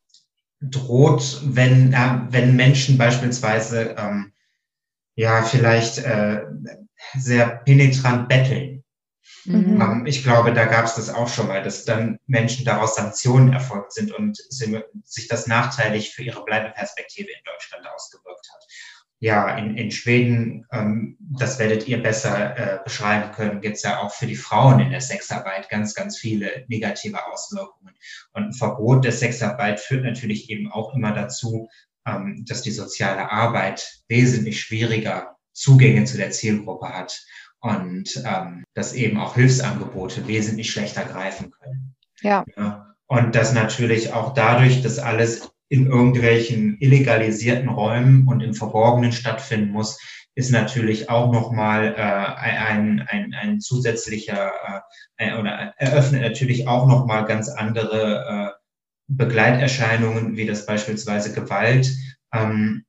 Droht, 0.61 1.41
wenn, 1.43 1.93
äh, 1.93 2.19
wenn 2.29 2.55
Menschen 2.55 2.97
beispielsweise 2.97 3.95
ähm, 3.97 4.31
ja 5.15 5.43
vielleicht 5.43 5.99
äh, 5.99 6.43
sehr 7.17 7.47
penetrant 7.65 8.27
betteln 8.29 8.75
Mhm. 9.45 9.81
Ähm, 9.81 10.05
ich 10.05 10.23
glaube, 10.23 10.53
da 10.53 10.65
gab 10.65 10.85
es 10.85 10.95
das 10.95 11.09
auch 11.09 11.27
schon 11.29 11.47
mal, 11.47 11.61
dass 11.61 11.85
dann 11.85 12.17
Menschen 12.25 12.65
daraus 12.65 12.95
Sanktionen 12.95 13.53
erfolgt 13.53 13.93
sind 13.93 14.11
und 14.11 14.37
sich 15.03 15.27
das 15.27 15.47
nachteilig 15.47 16.11
für 16.11 16.23
ihre 16.23 16.43
Bleibeperspektive 16.43 17.29
in 17.29 17.43
Deutschland 17.45 17.87
ausgewirkt 17.93 18.47
hat. 18.53 18.63
Ja, 19.19 19.57
in, 19.57 19.77
in 19.77 19.91
Schweden, 19.91 20.65
ähm, 20.71 21.17
das 21.19 21.57
werdet 21.57 21.87
ihr 21.87 22.03
besser 22.03 22.57
äh, 22.57 22.79
beschreiben 22.83 23.31
können, 23.31 23.61
gibt 23.61 23.77
es 23.77 23.83
ja 23.83 24.01
auch 24.01 24.13
für 24.13 24.27
die 24.27 24.35
Frauen 24.35 24.79
in 24.79 24.91
der 24.91 25.01
Sexarbeit 25.01 25.69
ganz, 25.69 25.93
ganz 25.93 26.17
viele 26.17 26.65
negative 26.67 27.25
Auswirkungen. 27.27 27.95
Und 28.33 28.43
ein 28.43 28.53
Verbot 28.53 29.05
der 29.05 29.13
Sexarbeit 29.13 29.79
führt 29.79 30.03
natürlich 30.03 30.49
eben 30.49 30.71
auch 30.71 30.93
immer 30.93 31.13
dazu, 31.13 31.69
dass 32.05 32.61
die 32.61 32.71
soziale 32.71 33.31
Arbeit 33.31 34.01
wesentlich 34.07 34.61
schwieriger 34.61 35.35
Zugänge 35.53 36.03
zu 36.05 36.17
der 36.17 36.31
Zielgruppe 36.31 36.89
hat 36.89 37.19
und 37.61 38.23
ähm, 38.25 38.63
dass 38.73 38.93
eben 38.93 39.17
auch 39.19 39.35
Hilfsangebote 39.35 40.27
wesentlich 40.27 40.71
schlechter 40.71 41.03
greifen 41.03 41.51
können. 41.51 41.95
Ja. 42.21 42.45
ja. 42.55 42.95
Und 43.07 43.35
dass 43.35 43.53
natürlich 43.53 44.13
auch 44.13 44.33
dadurch, 44.33 44.81
dass 44.81 44.99
alles 44.99 45.49
in 45.69 45.87
irgendwelchen 45.87 46.77
illegalisierten 46.79 47.69
Räumen 47.69 48.27
und 48.27 48.41
im 48.41 48.53
Verborgenen 48.53 49.11
stattfinden 49.11 49.71
muss, 49.71 49.97
ist 50.35 50.51
natürlich 50.51 51.09
auch 51.09 51.31
nochmal 51.31 51.95
äh, 51.97 52.01
ein, 52.01 53.05
ein, 53.07 53.33
ein 53.33 53.61
zusätzlicher 53.61 54.51
äh, 55.17 55.33
oder 55.37 55.73
eröffnet 55.77 56.21
natürlich 56.21 56.67
auch 56.67 56.87
nochmal 56.87 57.25
ganz 57.25 57.49
andere 57.49 58.53
äh, 58.53 58.64
Begleiterscheinungen, 59.07 60.35
wie 60.35 60.45
das 60.45 60.65
beispielsweise 60.65 61.33
Gewalt 61.33 61.89
ähm, 62.33 62.85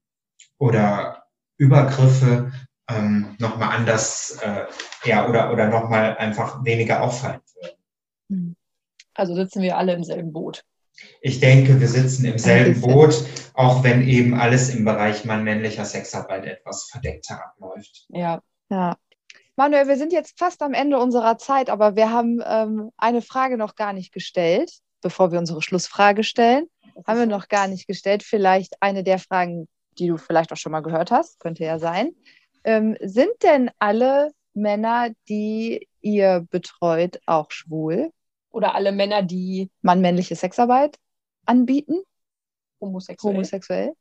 oder 0.59 1.25
Übergriffe, 1.59 2.53
ähm, 2.89 3.37
nochmal 3.39 3.77
anders, 3.77 4.39
äh, 4.43 4.67
ja, 5.05 5.29
oder, 5.29 5.53
oder 5.53 5.69
nochmal 5.69 6.17
einfach 6.17 6.65
weniger 6.65 7.03
auffallen 7.03 7.41
würden. 7.55 7.77
Hm. 8.31 8.57
Also 9.15 9.35
sitzen 9.35 9.63
wir 9.63 9.77
alle 9.77 9.95
im 9.95 10.05
selben 10.05 10.33
Boot. 10.33 10.65
Ich 11.21 11.41
denke, 11.41 11.79
wir 11.81 11.89
sitzen 11.89 12.25
im 12.25 12.39
selben 12.39 12.81
Boot, 12.81 13.25
auch 13.55 13.85
wenn 13.85 14.07
eben 14.07 14.35
alles 14.35 14.71
im 14.71 14.85
Bereich 14.85 15.25
mann-männlicher 15.25 15.85
Sexarbeit 15.85 16.47
etwas 16.47 16.85
verdeckter 16.91 17.45
abläuft. 17.45 18.07
Ja, 18.09 18.41
ja. 18.71 18.97
Manuel, 19.57 19.89
wir 19.89 19.97
sind 19.97 20.13
jetzt 20.13 20.39
fast 20.39 20.63
am 20.63 20.75
Ende 20.75 20.99
unserer 20.99 21.39
Zeit, 21.39 21.71
aber 21.71 21.97
wir 21.97 22.11
haben 22.11 22.43
ähm, 22.45 22.91
eine 22.97 23.23
Frage 23.23 23.57
noch 23.57 23.75
gar 23.75 23.93
nicht 23.93 24.13
gestellt, 24.13 24.81
bevor 25.03 25.33
wir 25.33 25.39
unsere 25.39 25.63
Schlussfrage 25.63 26.25
stellen. 26.25 26.67
Haben 27.07 27.19
wir 27.19 27.27
noch 27.27 27.49
gar 27.49 27.69
nicht 27.69 27.87
gestellt. 27.87 28.23
Vielleicht 28.23 28.75
eine 28.81 29.05
der 29.05 29.19
Fragen, 29.19 29.69
die 29.99 30.09
du 30.09 30.17
vielleicht 30.17 30.53
auch 30.53 30.57
schon 30.57 30.73
mal 30.73 30.81
gehört 30.81 31.11
hast, 31.11 31.39
könnte 31.41 31.65
ja 31.65 31.79
sein. 31.79 32.13
Ähm, 32.65 32.97
sind 33.01 33.33
denn 33.43 33.71
alle 33.79 34.31
Männer, 34.55 35.11
die 35.29 35.89
ihr 36.01 36.47
betreut, 36.51 37.21
auch 37.27 37.51
schwul? 37.51 38.11
Oder 38.51 38.75
alle 38.75 38.93
Männer, 38.93 39.23
die 39.23 39.71
mann-männliche 39.83 40.35
Sexarbeit 40.35 40.97
anbieten? 41.45 42.03
Homosexuell. 42.81 43.35
Homosexuell? 43.35 43.93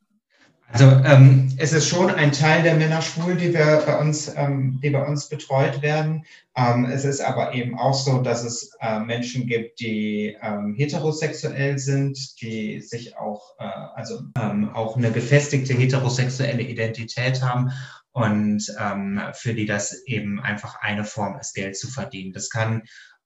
Also 0.72 0.86
ähm, 1.06 1.54
es 1.58 1.74
ist 1.74 1.88
schon 1.88 2.10
ein 2.10 2.32
Teil 2.32 2.64
der 2.64 2.76
Männer 2.76 3.02
schwul, 3.02 3.36
die 3.36 3.54
wir 3.54 3.84
bei 3.86 4.00
uns, 4.00 4.32
ähm, 4.36 4.80
die 4.84 4.90
bei 4.90 5.06
uns 5.06 5.30
betreut 5.30 5.82
werden. 5.82 6.26
Ähm, 6.56 6.86
es 6.86 7.06
ist 7.06 7.22
aber 7.22 7.54
eben 7.54 7.78
auch 7.78 7.94
so, 7.94 8.22
dass 8.22 8.44
es 8.44 8.72
äh, 8.82 9.00
Menschen 9.00 9.48
gibt, 9.48 9.80
die 9.80 10.36
ähm, 10.42 10.74
heterosexuell 10.76 11.78
sind, 11.78 12.42
die 12.42 12.82
sich 12.82 13.16
auch, 13.16 13.56
äh, 13.60 13.64
also 13.96 14.22
ähm, 14.42 14.70
auch 14.74 14.98
eine 14.98 15.12
gefestigte 15.12 15.74
heterosexuelle 15.74 16.64
Identität 16.64 17.42
haben 17.42 17.72
und 18.12 18.74
ähm, 18.80 19.22
für 19.34 19.54
die 19.54 19.66
das 19.66 20.04
eben 20.06 20.42
einfach 20.42 20.82
eine 20.82 21.04
Form 21.04 21.38
ist, 21.40 21.54
Geld 21.54 21.78
zu 21.78 21.88
verdienen. 21.90 22.34
Das 22.34 22.50
kann 22.50 22.84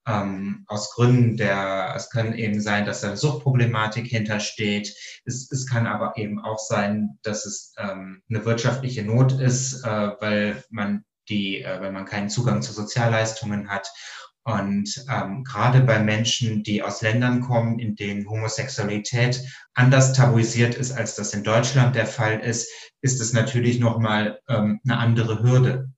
ähm, 0.08 0.64
aus 0.68 0.93
Gründen 0.93 1.38
der, 1.38 1.93
es 1.95 2.10
kann 2.10 2.34
eben 2.34 2.62
sein, 2.62 2.86
dass 2.86 3.02
da 3.02 3.10
eine 3.10 3.18
Suchtproblematik 3.18 4.08
hintersteht. 4.08 4.93
Es, 5.26 5.52
es 5.52 5.68
kann 5.68 5.88
aber 5.88 6.18
eben 6.18 6.39
auch 6.39 6.60
sein, 6.60 7.20
dass 7.24 7.45
es 7.45 7.74
ähm, 7.78 8.22
eine 8.30 8.45
wirtschaftliche 8.45 9.04
Not 9.04 9.34
ist, 9.34 9.84
äh, 9.84 10.12
weil 10.20 10.64
man 10.70 11.04
die, 11.30 11.62
äh, 11.62 11.82
wenn 11.82 11.93
man 11.93 12.06
keinen 12.06 12.30
Zugang 12.30 12.62
zu 12.62 12.74
Sozialleistungen 12.74 13.70
hat 13.70 13.88
und 14.50 15.06
ähm, 15.12 15.43
gerade 15.43 15.82
bei 15.82 16.00
Menschen, 16.00 16.64
die 16.64 16.82
aus 16.82 17.02
Ländern 17.02 17.41
kommen, 17.41 17.78
in 17.78 17.95
denen 17.95 18.28
Homosexualität 18.28 19.41
anders 19.74 20.14
tabuisiert 20.14 20.76
ist, 20.76 20.91
als 20.91 21.16
das 21.16 21.34
in 21.34 21.43
Deutschland 21.43 21.95
der 21.95 22.08
Fall 22.08 22.39
ist, 22.39 22.68
ist 23.02 23.22
es 23.22 23.34
natürlich 23.34 23.80
nochmal 23.80 24.39
ähm, 24.47 24.80
eine 24.86 24.97
andere 24.97 25.43
Hürde. 25.43 25.91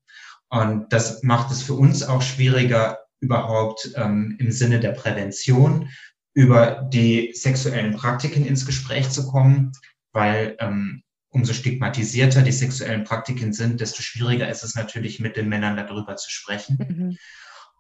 Und 0.50 0.92
das 0.92 1.24
macht 1.24 1.52
es 1.52 1.62
für 1.64 1.76
uns 1.76 2.04
auch 2.04 2.22
schwieriger, 2.22 3.00
überhaupt 3.22 3.92
ähm, 3.96 4.36
im 4.40 4.52
Sinne 4.52 4.80
der 4.80 4.92
Prävention 4.92 5.90
über 6.34 6.88
die 6.92 7.32
sexuellen 7.34 7.96
Praktiken 7.96 8.46
ins 8.46 8.66
Gespräch 8.66 9.10
zu 9.10 9.28
kommen, 9.28 9.72
weil 10.12 10.56
ähm, 10.60 11.04
umso 11.30 11.54
stigmatisierter 11.54 12.42
die 12.42 12.52
sexuellen 12.52 13.06
Praktiken 13.06 13.54
sind, 13.54 13.80
desto 13.80 14.02
schwieriger 14.02 14.50
ist 14.50 14.64
es 14.64 14.76
natürlich, 14.76 15.20
mit 15.20 15.38
den 15.38 15.48
Männern 15.50 15.78
darüber 15.78 16.16
zu 16.18 16.30
sprechen. 16.30 16.78
Mhm. 16.78 17.18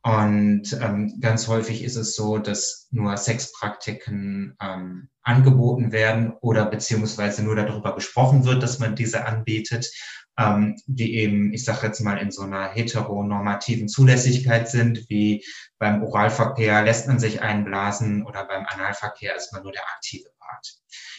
Und 0.03 0.73
ähm, 0.81 1.19
ganz 1.19 1.47
häufig 1.47 1.83
ist 1.83 1.95
es 1.95 2.15
so, 2.15 2.39
dass 2.39 2.87
nur 2.89 3.15
Sexpraktiken 3.17 4.55
ähm, 4.59 5.09
angeboten 5.21 5.91
werden 5.91 6.33
oder 6.41 6.65
beziehungsweise 6.65 7.43
nur 7.43 7.55
darüber 7.55 7.93
gesprochen 7.93 8.45
wird, 8.45 8.63
dass 8.63 8.79
man 8.79 8.95
diese 8.95 9.27
anbietet, 9.27 9.91
ähm, 10.41 10.75
die 10.87 11.15
eben, 11.15 11.53
ich 11.53 11.63
sage 11.63 11.87
jetzt 11.87 12.01
mal, 12.01 12.17
in 12.17 12.31
so 12.31 12.43
einer 12.43 12.69
heteronormativen 12.69 13.87
Zulässigkeit 13.87 14.69
sind, 14.69 15.09
wie 15.09 15.43
beim 15.79 16.03
Oralverkehr 16.03 16.83
lässt 16.83 17.07
man 17.07 17.19
sich 17.19 17.41
einblasen 17.41 18.25
oder 18.25 18.45
beim 18.45 18.65
Analverkehr 18.65 19.35
ist 19.35 19.53
man 19.53 19.63
nur 19.63 19.71
der 19.71 19.87
aktive 19.95 20.29
Part. 20.39 20.73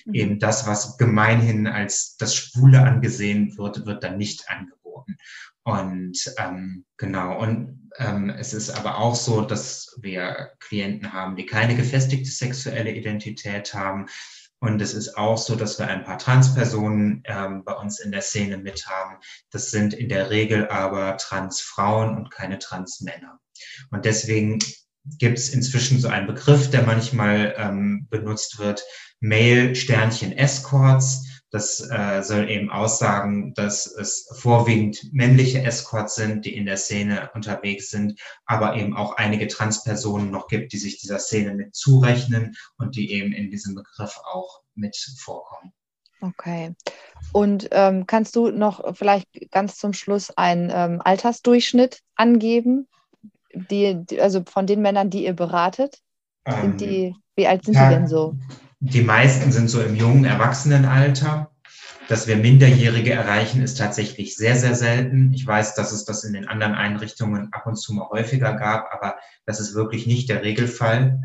Mhm. 0.06 0.14
Eben 0.14 0.38
das, 0.38 0.66
was 0.66 0.96
gemeinhin 0.98 1.66
als 1.66 2.16
das 2.16 2.34
Schwule 2.34 2.82
angesehen 2.82 3.56
wird, 3.56 3.86
wird 3.86 4.04
dann 4.04 4.18
nicht 4.18 4.48
angeboten. 4.48 5.16
Und 5.64 6.18
ähm, 6.38 6.84
genau, 6.96 7.38
und 7.38 7.90
ähm, 7.98 8.30
es 8.30 8.52
ist 8.52 8.70
aber 8.70 8.98
auch 8.98 9.14
so, 9.14 9.42
dass 9.42 9.96
wir 10.00 10.50
Klienten 10.58 11.12
haben, 11.12 11.36
die 11.36 11.46
keine 11.46 11.76
gefestigte 11.76 12.30
sexuelle 12.30 12.92
Identität 12.92 13.72
haben. 13.74 14.06
Und 14.62 14.80
es 14.80 14.94
ist 14.94 15.18
auch 15.18 15.36
so, 15.38 15.56
dass 15.56 15.80
wir 15.80 15.88
ein 15.88 16.04
paar 16.04 16.18
Transpersonen 16.18 17.24
ähm, 17.24 17.64
bei 17.64 17.72
uns 17.72 17.98
in 17.98 18.12
der 18.12 18.22
Szene 18.22 18.58
mit 18.58 18.86
haben. 18.86 19.16
Das 19.50 19.72
sind 19.72 19.92
in 19.92 20.08
der 20.08 20.30
Regel 20.30 20.68
aber 20.68 21.16
Transfrauen 21.16 22.16
und 22.16 22.30
keine 22.30 22.60
Transmänner. 22.60 23.40
Und 23.90 24.04
deswegen 24.04 24.60
gibt 25.18 25.38
es 25.38 25.48
inzwischen 25.48 25.98
so 25.98 26.06
einen 26.06 26.28
Begriff, 26.28 26.70
der 26.70 26.84
manchmal 26.84 27.54
ähm, 27.56 28.06
benutzt 28.08 28.60
wird, 28.60 28.84
Mail-Sternchen-Escorts 29.18 31.31
das 31.52 31.86
äh, 31.90 32.22
soll 32.22 32.48
eben 32.48 32.70
aussagen, 32.70 33.52
dass 33.52 33.86
es 33.86 34.26
vorwiegend 34.32 35.12
männliche 35.12 35.62
Escorts 35.62 36.14
sind, 36.14 36.46
die 36.46 36.56
in 36.56 36.64
der 36.64 36.78
Szene 36.78 37.30
unterwegs 37.34 37.90
sind, 37.90 38.18
aber 38.46 38.74
eben 38.76 38.96
auch 38.96 39.16
einige 39.16 39.48
Transpersonen 39.48 40.30
noch 40.30 40.48
gibt, 40.48 40.72
die 40.72 40.78
sich 40.78 40.98
dieser 40.98 41.18
Szene 41.18 41.54
mit 41.54 41.74
zurechnen 41.74 42.56
und 42.78 42.96
die 42.96 43.12
eben 43.12 43.32
in 43.32 43.50
diesem 43.50 43.74
Begriff 43.74 44.18
auch 44.32 44.62
mit 44.74 44.96
vorkommen. 45.18 45.74
Okay. 46.22 46.74
Und 47.32 47.68
ähm, 47.72 48.06
kannst 48.06 48.34
du 48.34 48.50
noch 48.50 48.96
vielleicht 48.96 49.28
ganz 49.50 49.76
zum 49.76 49.92
Schluss 49.92 50.30
einen 50.30 50.70
ähm, 50.72 51.02
Altersdurchschnitt 51.04 52.00
angeben, 52.14 52.88
die, 53.52 54.02
die, 54.06 54.22
also 54.22 54.42
von 54.46 54.66
den 54.66 54.80
Männern, 54.80 55.10
die 55.10 55.24
ihr 55.24 55.34
beratet? 55.34 55.98
Sind 56.48 56.80
die, 56.80 57.04
ähm, 57.04 57.16
wie 57.36 57.46
alt 57.46 57.64
sind 57.64 57.74
ja, 57.74 57.88
die 57.88 57.94
denn 57.94 58.08
so? 58.08 58.36
Die 58.84 59.02
meisten 59.02 59.52
sind 59.52 59.68
so 59.68 59.80
im 59.80 59.94
jungen 59.94 60.24
Erwachsenenalter. 60.24 61.52
Dass 62.08 62.26
wir 62.26 62.36
Minderjährige 62.36 63.12
erreichen, 63.12 63.62
ist 63.62 63.78
tatsächlich 63.78 64.36
sehr, 64.36 64.56
sehr 64.56 64.74
selten. 64.74 65.32
Ich 65.32 65.46
weiß, 65.46 65.76
dass 65.76 65.92
es 65.92 66.04
das 66.04 66.24
in 66.24 66.32
den 66.32 66.48
anderen 66.48 66.74
Einrichtungen 66.74 67.52
ab 67.52 67.64
und 67.66 67.76
zu 67.76 67.94
mal 67.94 68.08
häufiger 68.08 68.54
gab, 68.54 68.92
aber 68.92 69.14
das 69.46 69.60
ist 69.60 69.76
wirklich 69.76 70.08
nicht 70.08 70.28
der 70.28 70.42
Regelfall. 70.42 71.22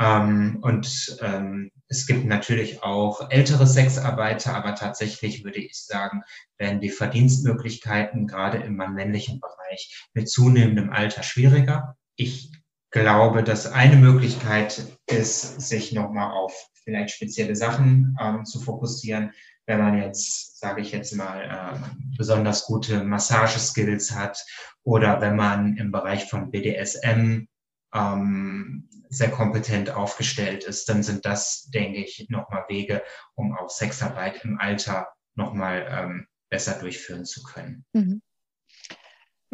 Ähm, 0.00 0.60
und 0.62 1.18
ähm, 1.20 1.70
es 1.88 2.06
gibt 2.06 2.24
natürlich 2.24 2.82
auch 2.82 3.30
ältere 3.30 3.66
Sexarbeiter, 3.66 4.54
aber 4.54 4.74
tatsächlich 4.74 5.44
würde 5.44 5.58
ich 5.58 5.76
sagen, 5.76 6.22
werden 6.56 6.80
die 6.80 6.88
Verdienstmöglichkeiten 6.88 8.26
gerade 8.26 8.58
im 8.58 8.76
männlichen 8.76 9.40
Bereich 9.40 10.08
mit 10.14 10.30
zunehmendem 10.30 10.88
Alter 10.88 11.22
schwieriger. 11.22 11.98
Ich 12.16 12.50
glaube, 12.90 13.44
dass 13.44 13.70
eine 13.70 13.96
Möglichkeit 13.96 14.86
ist, 15.06 15.60
sich 15.60 15.92
nochmal 15.92 16.32
auf 16.32 16.54
vielleicht 16.84 17.14
spezielle 17.14 17.56
Sachen 17.56 18.16
ähm, 18.20 18.44
zu 18.44 18.60
fokussieren. 18.60 19.32
Wenn 19.66 19.78
man 19.78 19.98
jetzt, 19.98 20.58
sage 20.60 20.82
ich 20.82 20.92
jetzt 20.92 21.14
mal, 21.14 21.42
ähm, 21.42 22.12
besonders 22.16 22.66
gute 22.66 23.02
Massageskills 23.02 24.14
hat 24.14 24.38
oder 24.82 25.20
wenn 25.20 25.36
man 25.36 25.76
im 25.76 25.90
Bereich 25.90 26.28
von 26.28 26.50
BDSM 26.50 27.46
ähm, 27.94 28.88
sehr 29.08 29.30
kompetent 29.30 29.90
aufgestellt 29.90 30.64
ist, 30.64 30.88
dann 30.88 31.02
sind 31.02 31.24
das, 31.24 31.70
denke 31.72 32.00
ich, 32.00 32.26
nochmal 32.28 32.64
Wege, 32.68 33.02
um 33.34 33.56
auch 33.56 33.70
Sexarbeit 33.70 34.44
im 34.44 34.58
Alter 34.58 35.08
nochmal 35.34 35.86
ähm, 35.88 36.26
besser 36.50 36.78
durchführen 36.78 37.24
zu 37.24 37.42
können. 37.42 37.84
Mhm. 37.92 38.22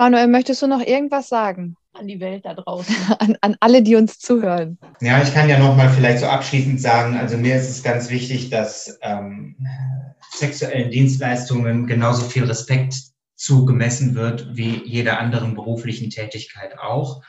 Manuel, 0.01 0.29
möchtest 0.29 0.63
du 0.63 0.67
noch 0.67 0.81
irgendwas 0.81 1.29
sagen? 1.29 1.77
An 1.93 2.07
die 2.07 2.21
Welt 2.21 2.47
da 2.47 2.55
draußen. 2.55 2.97
An, 3.19 3.37
an 3.43 3.57
alle, 3.61 3.83
die 3.83 3.97
uns 3.97 4.19
zuhören. 4.19 4.79
Ja, 5.03 5.23
ich 5.23 5.35
kann 5.35 5.51
ja 5.51 5.59
nochmal 5.59 5.91
vielleicht 5.91 6.21
so 6.21 6.27
abschließend 6.27 6.81
sagen, 6.81 7.19
also 7.19 7.37
mir 7.37 7.57
ist 7.57 7.69
es 7.69 7.83
ganz 7.83 8.09
wichtig, 8.09 8.49
dass 8.49 8.99
ähm, 9.03 9.57
sexuellen 10.33 10.91
Dienstleistungen 10.91 11.87
genauso 11.87 12.25
viel 12.25 12.45
Respekt 12.45 12.95
zugemessen 13.37 14.15
wird 14.15 14.57
wie 14.57 14.83
jeder 14.87 15.21
anderen 15.21 15.55
beruflichen 15.55 16.09
Tätigkeit 16.09 16.79
auch. 16.79 17.23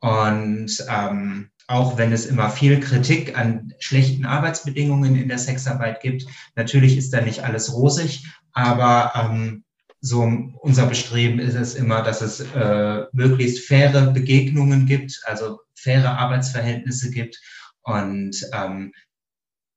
Und 0.00 0.72
ähm, 0.90 1.50
auch 1.68 1.98
wenn 1.98 2.12
es 2.12 2.26
immer 2.26 2.50
viel 2.50 2.80
Kritik 2.80 3.38
an 3.38 3.74
schlechten 3.78 4.26
Arbeitsbedingungen 4.26 5.14
in 5.14 5.28
der 5.28 5.38
Sexarbeit 5.38 6.00
gibt, 6.00 6.26
natürlich 6.56 6.96
ist 6.96 7.12
da 7.12 7.20
nicht 7.20 7.44
alles 7.44 7.72
rosig, 7.72 8.26
aber 8.52 9.12
ähm, 9.14 9.62
so 10.00 10.22
unser 10.60 10.86
Bestreben 10.86 11.38
ist 11.38 11.54
es 11.54 11.74
immer, 11.74 12.02
dass 12.02 12.20
es 12.20 12.40
äh, 12.40 13.04
möglichst 13.12 13.66
faire 13.66 14.12
Begegnungen 14.12 14.86
gibt, 14.86 15.20
also 15.24 15.60
faire 15.74 16.18
Arbeitsverhältnisse 16.18 17.10
gibt 17.10 17.40
und 17.82 18.36
ähm, 18.52 18.92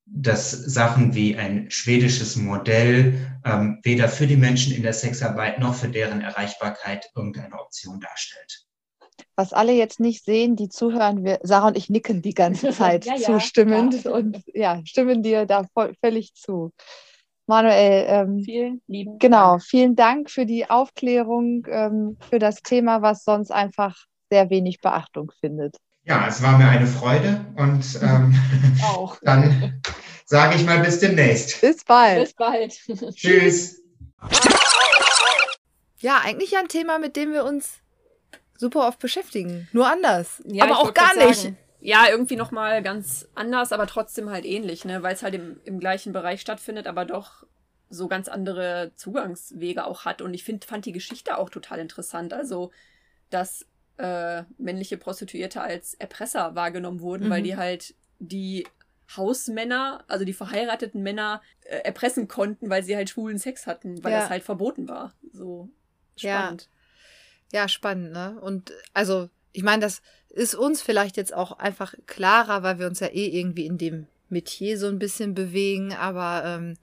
dass 0.06 0.52
Sachen 0.52 1.16
wie 1.16 1.38
ein 1.38 1.72
schwedisches 1.72 2.36
Modell 2.36 3.40
ähm, 3.46 3.80
weder 3.84 4.10
für 4.10 4.28
die 4.28 4.36
Menschen 4.36 4.74
in 4.74 4.84
der 4.84 4.94
Sexarbeit 4.94 5.60
noch 5.60 5.76
für 5.76 5.88
deren 5.88 6.22
Erreichbarkeit 6.22 7.06
irgendeine 7.16 7.60
Option 7.60 8.00
darstellt 8.00 8.66
was 9.36 9.54
alle 9.54 9.74
jetzt 9.74 10.00
nicht 10.00 10.26
sehen, 10.26 10.56
die 10.56 10.70
zuhören, 10.70 11.24
wir, 11.24 11.40
Sarah 11.44 11.68
und 11.68 11.78
ich 11.78 11.90
nicken 11.90 12.22
die 12.22 12.34
ganze 12.34 12.70
Zeit 12.72 13.06
ja, 13.06 13.16
zustimmend 13.16 14.04
ja. 14.04 14.12
und 14.12 14.42
ja, 14.54 14.82
stimmen 14.86 15.24
dir 15.24 15.46
da 15.46 15.66
voll, 15.74 15.96
völlig 16.00 16.34
zu. 16.36 16.72
Manuel, 17.48 18.06
ähm, 18.08 18.44
vielen 18.44 18.82
lieben 18.88 19.20
genau, 19.20 19.52
Dank. 19.52 19.64
vielen 19.64 19.96
Dank 19.96 20.30
für 20.30 20.46
die 20.46 20.70
Aufklärung 20.70 21.66
ähm, 21.70 22.18
für 22.30 22.40
das 22.40 22.62
Thema, 22.62 23.02
was 23.02 23.24
sonst 23.24 23.52
einfach 23.52 24.06
sehr 24.30 24.50
wenig 24.50 24.80
Beachtung 24.80 25.32
findet. 25.40 25.76
Ja, 26.04 26.28
es 26.28 26.42
war 26.42 26.58
mir 26.58 26.68
eine 26.68 26.88
Freude 26.88 27.46
und 27.58 28.00
ähm, 28.02 28.34
auch. 28.84 29.18
dann 29.22 29.82
sage 30.26 30.56
ich 30.56 30.66
mal 30.66 30.80
bis 30.80 31.00
demnächst. 31.00 31.62
Bis 31.62 31.84
bald. 31.84 32.24
Bis 32.24 32.34
bald. 32.34 32.74
Tschüss. 33.16 33.82
Ja, 36.00 36.22
eigentlich 36.24 36.58
ein 36.58 36.68
Thema, 36.68 36.98
mit 37.00 37.16
dem 37.16 37.34
wir 37.34 37.44
uns 37.44 37.80
super 38.58 38.88
oft 38.88 39.00
beschäftigen. 39.00 39.68
Nur 39.74 39.88
anders. 39.88 40.42
Ja, 40.46 40.64
aber 40.64 40.80
auch 40.80 40.94
gar 40.94 41.16
nicht. 41.16 41.42
Sagen, 41.42 41.58
ja, 41.82 42.06
irgendwie 42.10 42.36
nochmal 42.36 42.84
ganz 42.84 43.28
anders, 43.34 43.72
aber 43.72 43.88
trotzdem 43.88 44.30
halt 44.30 44.46
ähnlich, 44.46 44.86
ne? 44.86 45.02
Weil 45.04 45.16
es 45.16 45.24
halt 45.24 45.34
im, 45.34 45.60
im 45.66 45.80
gleichen 45.80 46.14
Bereich 46.14 46.40
stattfindet, 46.42 46.88
aber 46.88 47.06
doch 47.06 47.46
so 47.90 48.08
ganz 48.08 48.28
andere 48.28 48.92
Zugangswege 48.96 49.86
auch 49.86 50.06
hat. 50.06 50.22
Und 50.22 50.34
ich 50.34 50.44
find, 50.44 50.64
fand 50.64 50.86
die 50.86 50.92
Geschichte 50.92 51.38
auch 51.38 51.50
total 51.50 51.80
interessant. 51.80 52.34
Also, 52.34 52.72
dass 53.32 53.66
äh, 53.98 54.44
männliche 54.58 54.98
Prostituierte 54.98 55.62
als 55.62 55.96
Erpresser 55.96 56.56
wahrgenommen 56.56 57.02
wurden, 57.02 57.26
mhm. 57.26 57.30
weil 57.32 57.44
die 57.44 57.58
halt 57.58 57.96
die 58.20 58.68
Hausmänner, 59.18 60.04
also 60.08 60.24
die 60.24 60.34
verheirateten 60.34 61.02
Männer, 61.02 61.42
äh, 61.64 61.78
erpressen 61.80 62.28
konnten, 62.28 62.70
weil 62.70 62.84
sie 62.84 62.96
halt 62.96 63.10
schwulen 63.10 63.40
Sex 63.40 63.68
hatten, 63.68 64.04
weil 64.04 64.14
ja. 64.14 64.22
das 64.22 64.30
halt 64.30 64.44
verboten 64.44 64.88
war. 64.88 65.14
So 65.34 65.70
spannend. 66.16 66.70
Ja. 67.52 67.62
Ja, 67.62 67.68
spannend, 67.68 68.14
ne? 68.14 68.40
Und 68.40 68.72
also, 68.94 69.30
ich 69.54 69.64
meine, 69.64 69.82
das 69.82 70.02
ist 70.30 70.56
uns 70.56 70.82
vielleicht 70.82 71.18
jetzt 71.18 71.34
auch 71.34 71.54
einfach 71.54 71.94
klarer, 72.06 72.64
weil 72.64 72.80
wir 72.80 72.88
uns 72.88 73.00
ja 73.00 73.08
eh 73.08 73.28
irgendwie 73.28 73.66
in 73.66 73.78
dem 73.78 74.08
Metier 74.30 74.78
so 74.80 74.88
ein 74.88 75.00
bisschen 75.00 75.34
bewegen, 75.34 75.94
aber 75.94 76.44
ähm, 76.46 76.78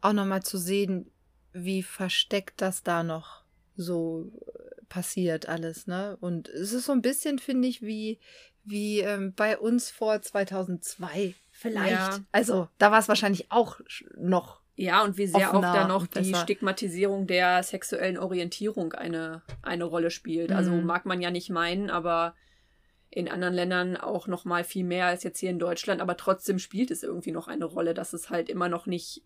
auch 0.00 0.12
nochmal 0.12 0.42
zu 0.42 0.58
sehen, 0.58 1.10
wie 1.52 1.82
versteckt 1.82 2.60
das 2.60 2.82
da 2.82 3.02
noch 3.02 3.42
so 3.76 4.30
äh, 4.46 4.84
passiert 4.88 5.48
alles, 5.48 5.86
ne? 5.86 6.16
Und 6.20 6.48
es 6.48 6.72
ist 6.72 6.86
so 6.86 6.92
ein 6.92 7.02
bisschen, 7.02 7.38
finde 7.38 7.68
ich, 7.68 7.82
wie, 7.82 8.18
wie 8.64 9.00
ähm, 9.00 9.32
bei 9.34 9.58
uns 9.58 9.90
vor 9.90 10.20
2002 10.20 11.34
vielleicht. 11.50 11.92
Ja. 11.92 12.20
Also, 12.30 12.68
da 12.78 12.90
war 12.90 12.98
es 12.98 13.08
wahrscheinlich 13.08 13.50
auch 13.50 13.80
noch 14.16 14.61
ja, 14.74 15.04
und 15.04 15.18
wie 15.18 15.26
sehr 15.26 15.54
auch 15.54 15.60
da 15.60 15.86
noch 15.86 16.06
die 16.06 16.34
Stigmatisierung 16.34 17.26
der 17.26 17.62
sexuellen 17.62 18.18
Orientierung 18.18 18.92
eine, 18.94 19.42
eine 19.60 19.84
Rolle 19.84 20.10
spielt. 20.10 20.50
Also 20.50 20.70
mhm. 20.70 20.76
Also 20.76 20.86
mag 20.86 21.06
man 21.06 21.20
ja 21.20 21.30
nicht 21.30 21.50
meinen, 21.50 21.90
aber 21.90 22.34
in 23.10 23.28
anderen 23.28 23.54
Ländern 23.54 23.96
auch 23.98 24.26
noch 24.26 24.46
mal 24.46 24.64
viel 24.64 24.84
mehr 24.84 25.06
als 25.06 25.22
jetzt 25.22 25.38
hier 25.38 25.50
in 25.50 25.58
Deutschland. 25.58 26.00
Aber 26.00 26.16
trotzdem 26.16 26.58
spielt 26.58 26.90
es 26.90 27.02
irgendwie 27.02 27.32
noch 27.32 27.46
eine 27.46 27.66
Rolle, 27.66 27.92
dass 27.92 28.14
es 28.14 28.30
halt 28.30 28.48
immer 28.48 28.70
noch 28.70 28.86
nicht 28.86 29.22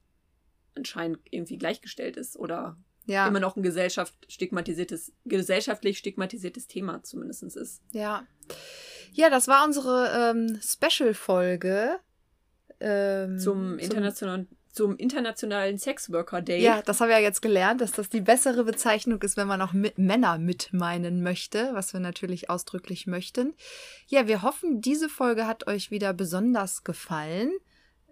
anscheinend 0.75 1.21
irgendwie 1.31 1.57
gleichgestellt 1.57 2.17
ist 2.17 2.37
oder 2.37 2.77
ja. 3.07 3.29
immer 3.29 3.39
noch 3.39 3.57
ein 3.57 3.63
Gesellschaft 3.63 4.15
stigmatisiertes, 4.29 5.13
gesellschaftlich 5.25 5.99
stigmatisiertes 5.99 6.67
Thema 6.67 7.03
zumindest 7.05 7.45
ist. 7.45 7.81
Ja. 7.93 8.27
Ja, 9.13 9.31
das 9.31 9.47
war 9.47 9.65
unsere 9.65 10.33
ähm, 10.35 10.61
Special-Folge. 10.61 12.01
Ähm, 12.79 13.39
zum 13.39 13.79
internationalen 13.79 14.49
zum 14.77 14.97
Internationalen 14.99 15.79
Sexworker 15.79 16.43
Day. 16.43 16.63
Ja, 16.63 16.83
das 16.83 17.01
haben 17.01 17.09
wir 17.09 17.17
ja 17.17 17.23
jetzt 17.23 17.41
gelernt, 17.41 17.81
dass 17.81 17.93
das 17.93 18.11
die 18.11 18.21
bessere 18.21 18.63
Bezeichnung 18.63 19.23
ist, 19.23 19.39
wenn 19.39 19.49
man 19.49 19.63
auch 19.63 19.73
mit 19.73 19.97
Männer 19.97 20.37
mit 20.37 20.73
meinen 20.73 21.23
möchte, 21.23 21.71
was 21.73 21.95
wir 21.95 22.01
natürlich 22.01 22.51
ausdrücklich 22.51 23.07
möchten. 23.07 23.55
Ja, 24.07 24.27
wir 24.27 24.43
hoffen, 24.43 24.83
diese 24.83 25.09
Folge 25.09 25.47
hat 25.47 25.67
euch 25.67 25.91
wieder 25.91 26.13
besonders 26.13 26.85
gefallen. 26.85 27.53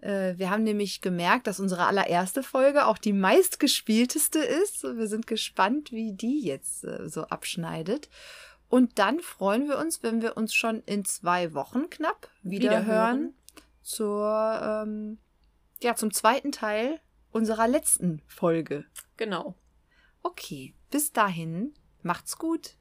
Äh, 0.01 0.33
wir 0.37 0.49
haben 0.49 0.63
nämlich 0.63 1.01
gemerkt, 1.01 1.45
dass 1.45 1.59
unsere 1.59 1.85
allererste 1.85 2.41
Folge 2.41 2.87
auch 2.87 2.97
die 2.97 3.13
meistgespielteste 3.13 4.39
ist. 4.39 4.83
Wir 4.83 5.07
sind 5.07 5.27
gespannt, 5.27 5.91
wie 5.91 6.13
die 6.13 6.41
jetzt 6.41 6.83
äh, 6.83 7.07
so 7.07 7.25
abschneidet. 7.25 8.09
Und 8.69 8.97
dann 8.97 9.19
freuen 9.19 9.69
wir 9.69 9.77
uns, 9.77 10.01
wenn 10.01 10.23
wir 10.23 10.35
uns 10.35 10.55
schon 10.55 10.81
in 10.87 11.05
zwei 11.05 11.53
Wochen 11.53 11.91
knapp 11.91 12.27
wieder, 12.41 12.71
wieder 12.71 12.85
hören. 12.85 12.87
hören 12.87 13.33
zur 13.83 14.83
ähm, 14.87 15.19
ja, 15.81 15.95
zum 15.95 16.11
zweiten 16.13 16.51
Teil 16.51 16.99
unserer 17.31 17.67
letzten 17.67 18.21
Folge. 18.27 18.85
Genau. 19.17 19.55
Okay, 20.23 20.73
bis 20.89 21.11
dahin, 21.11 21.73
macht's 22.01 22.37
gut. 22.37 22.77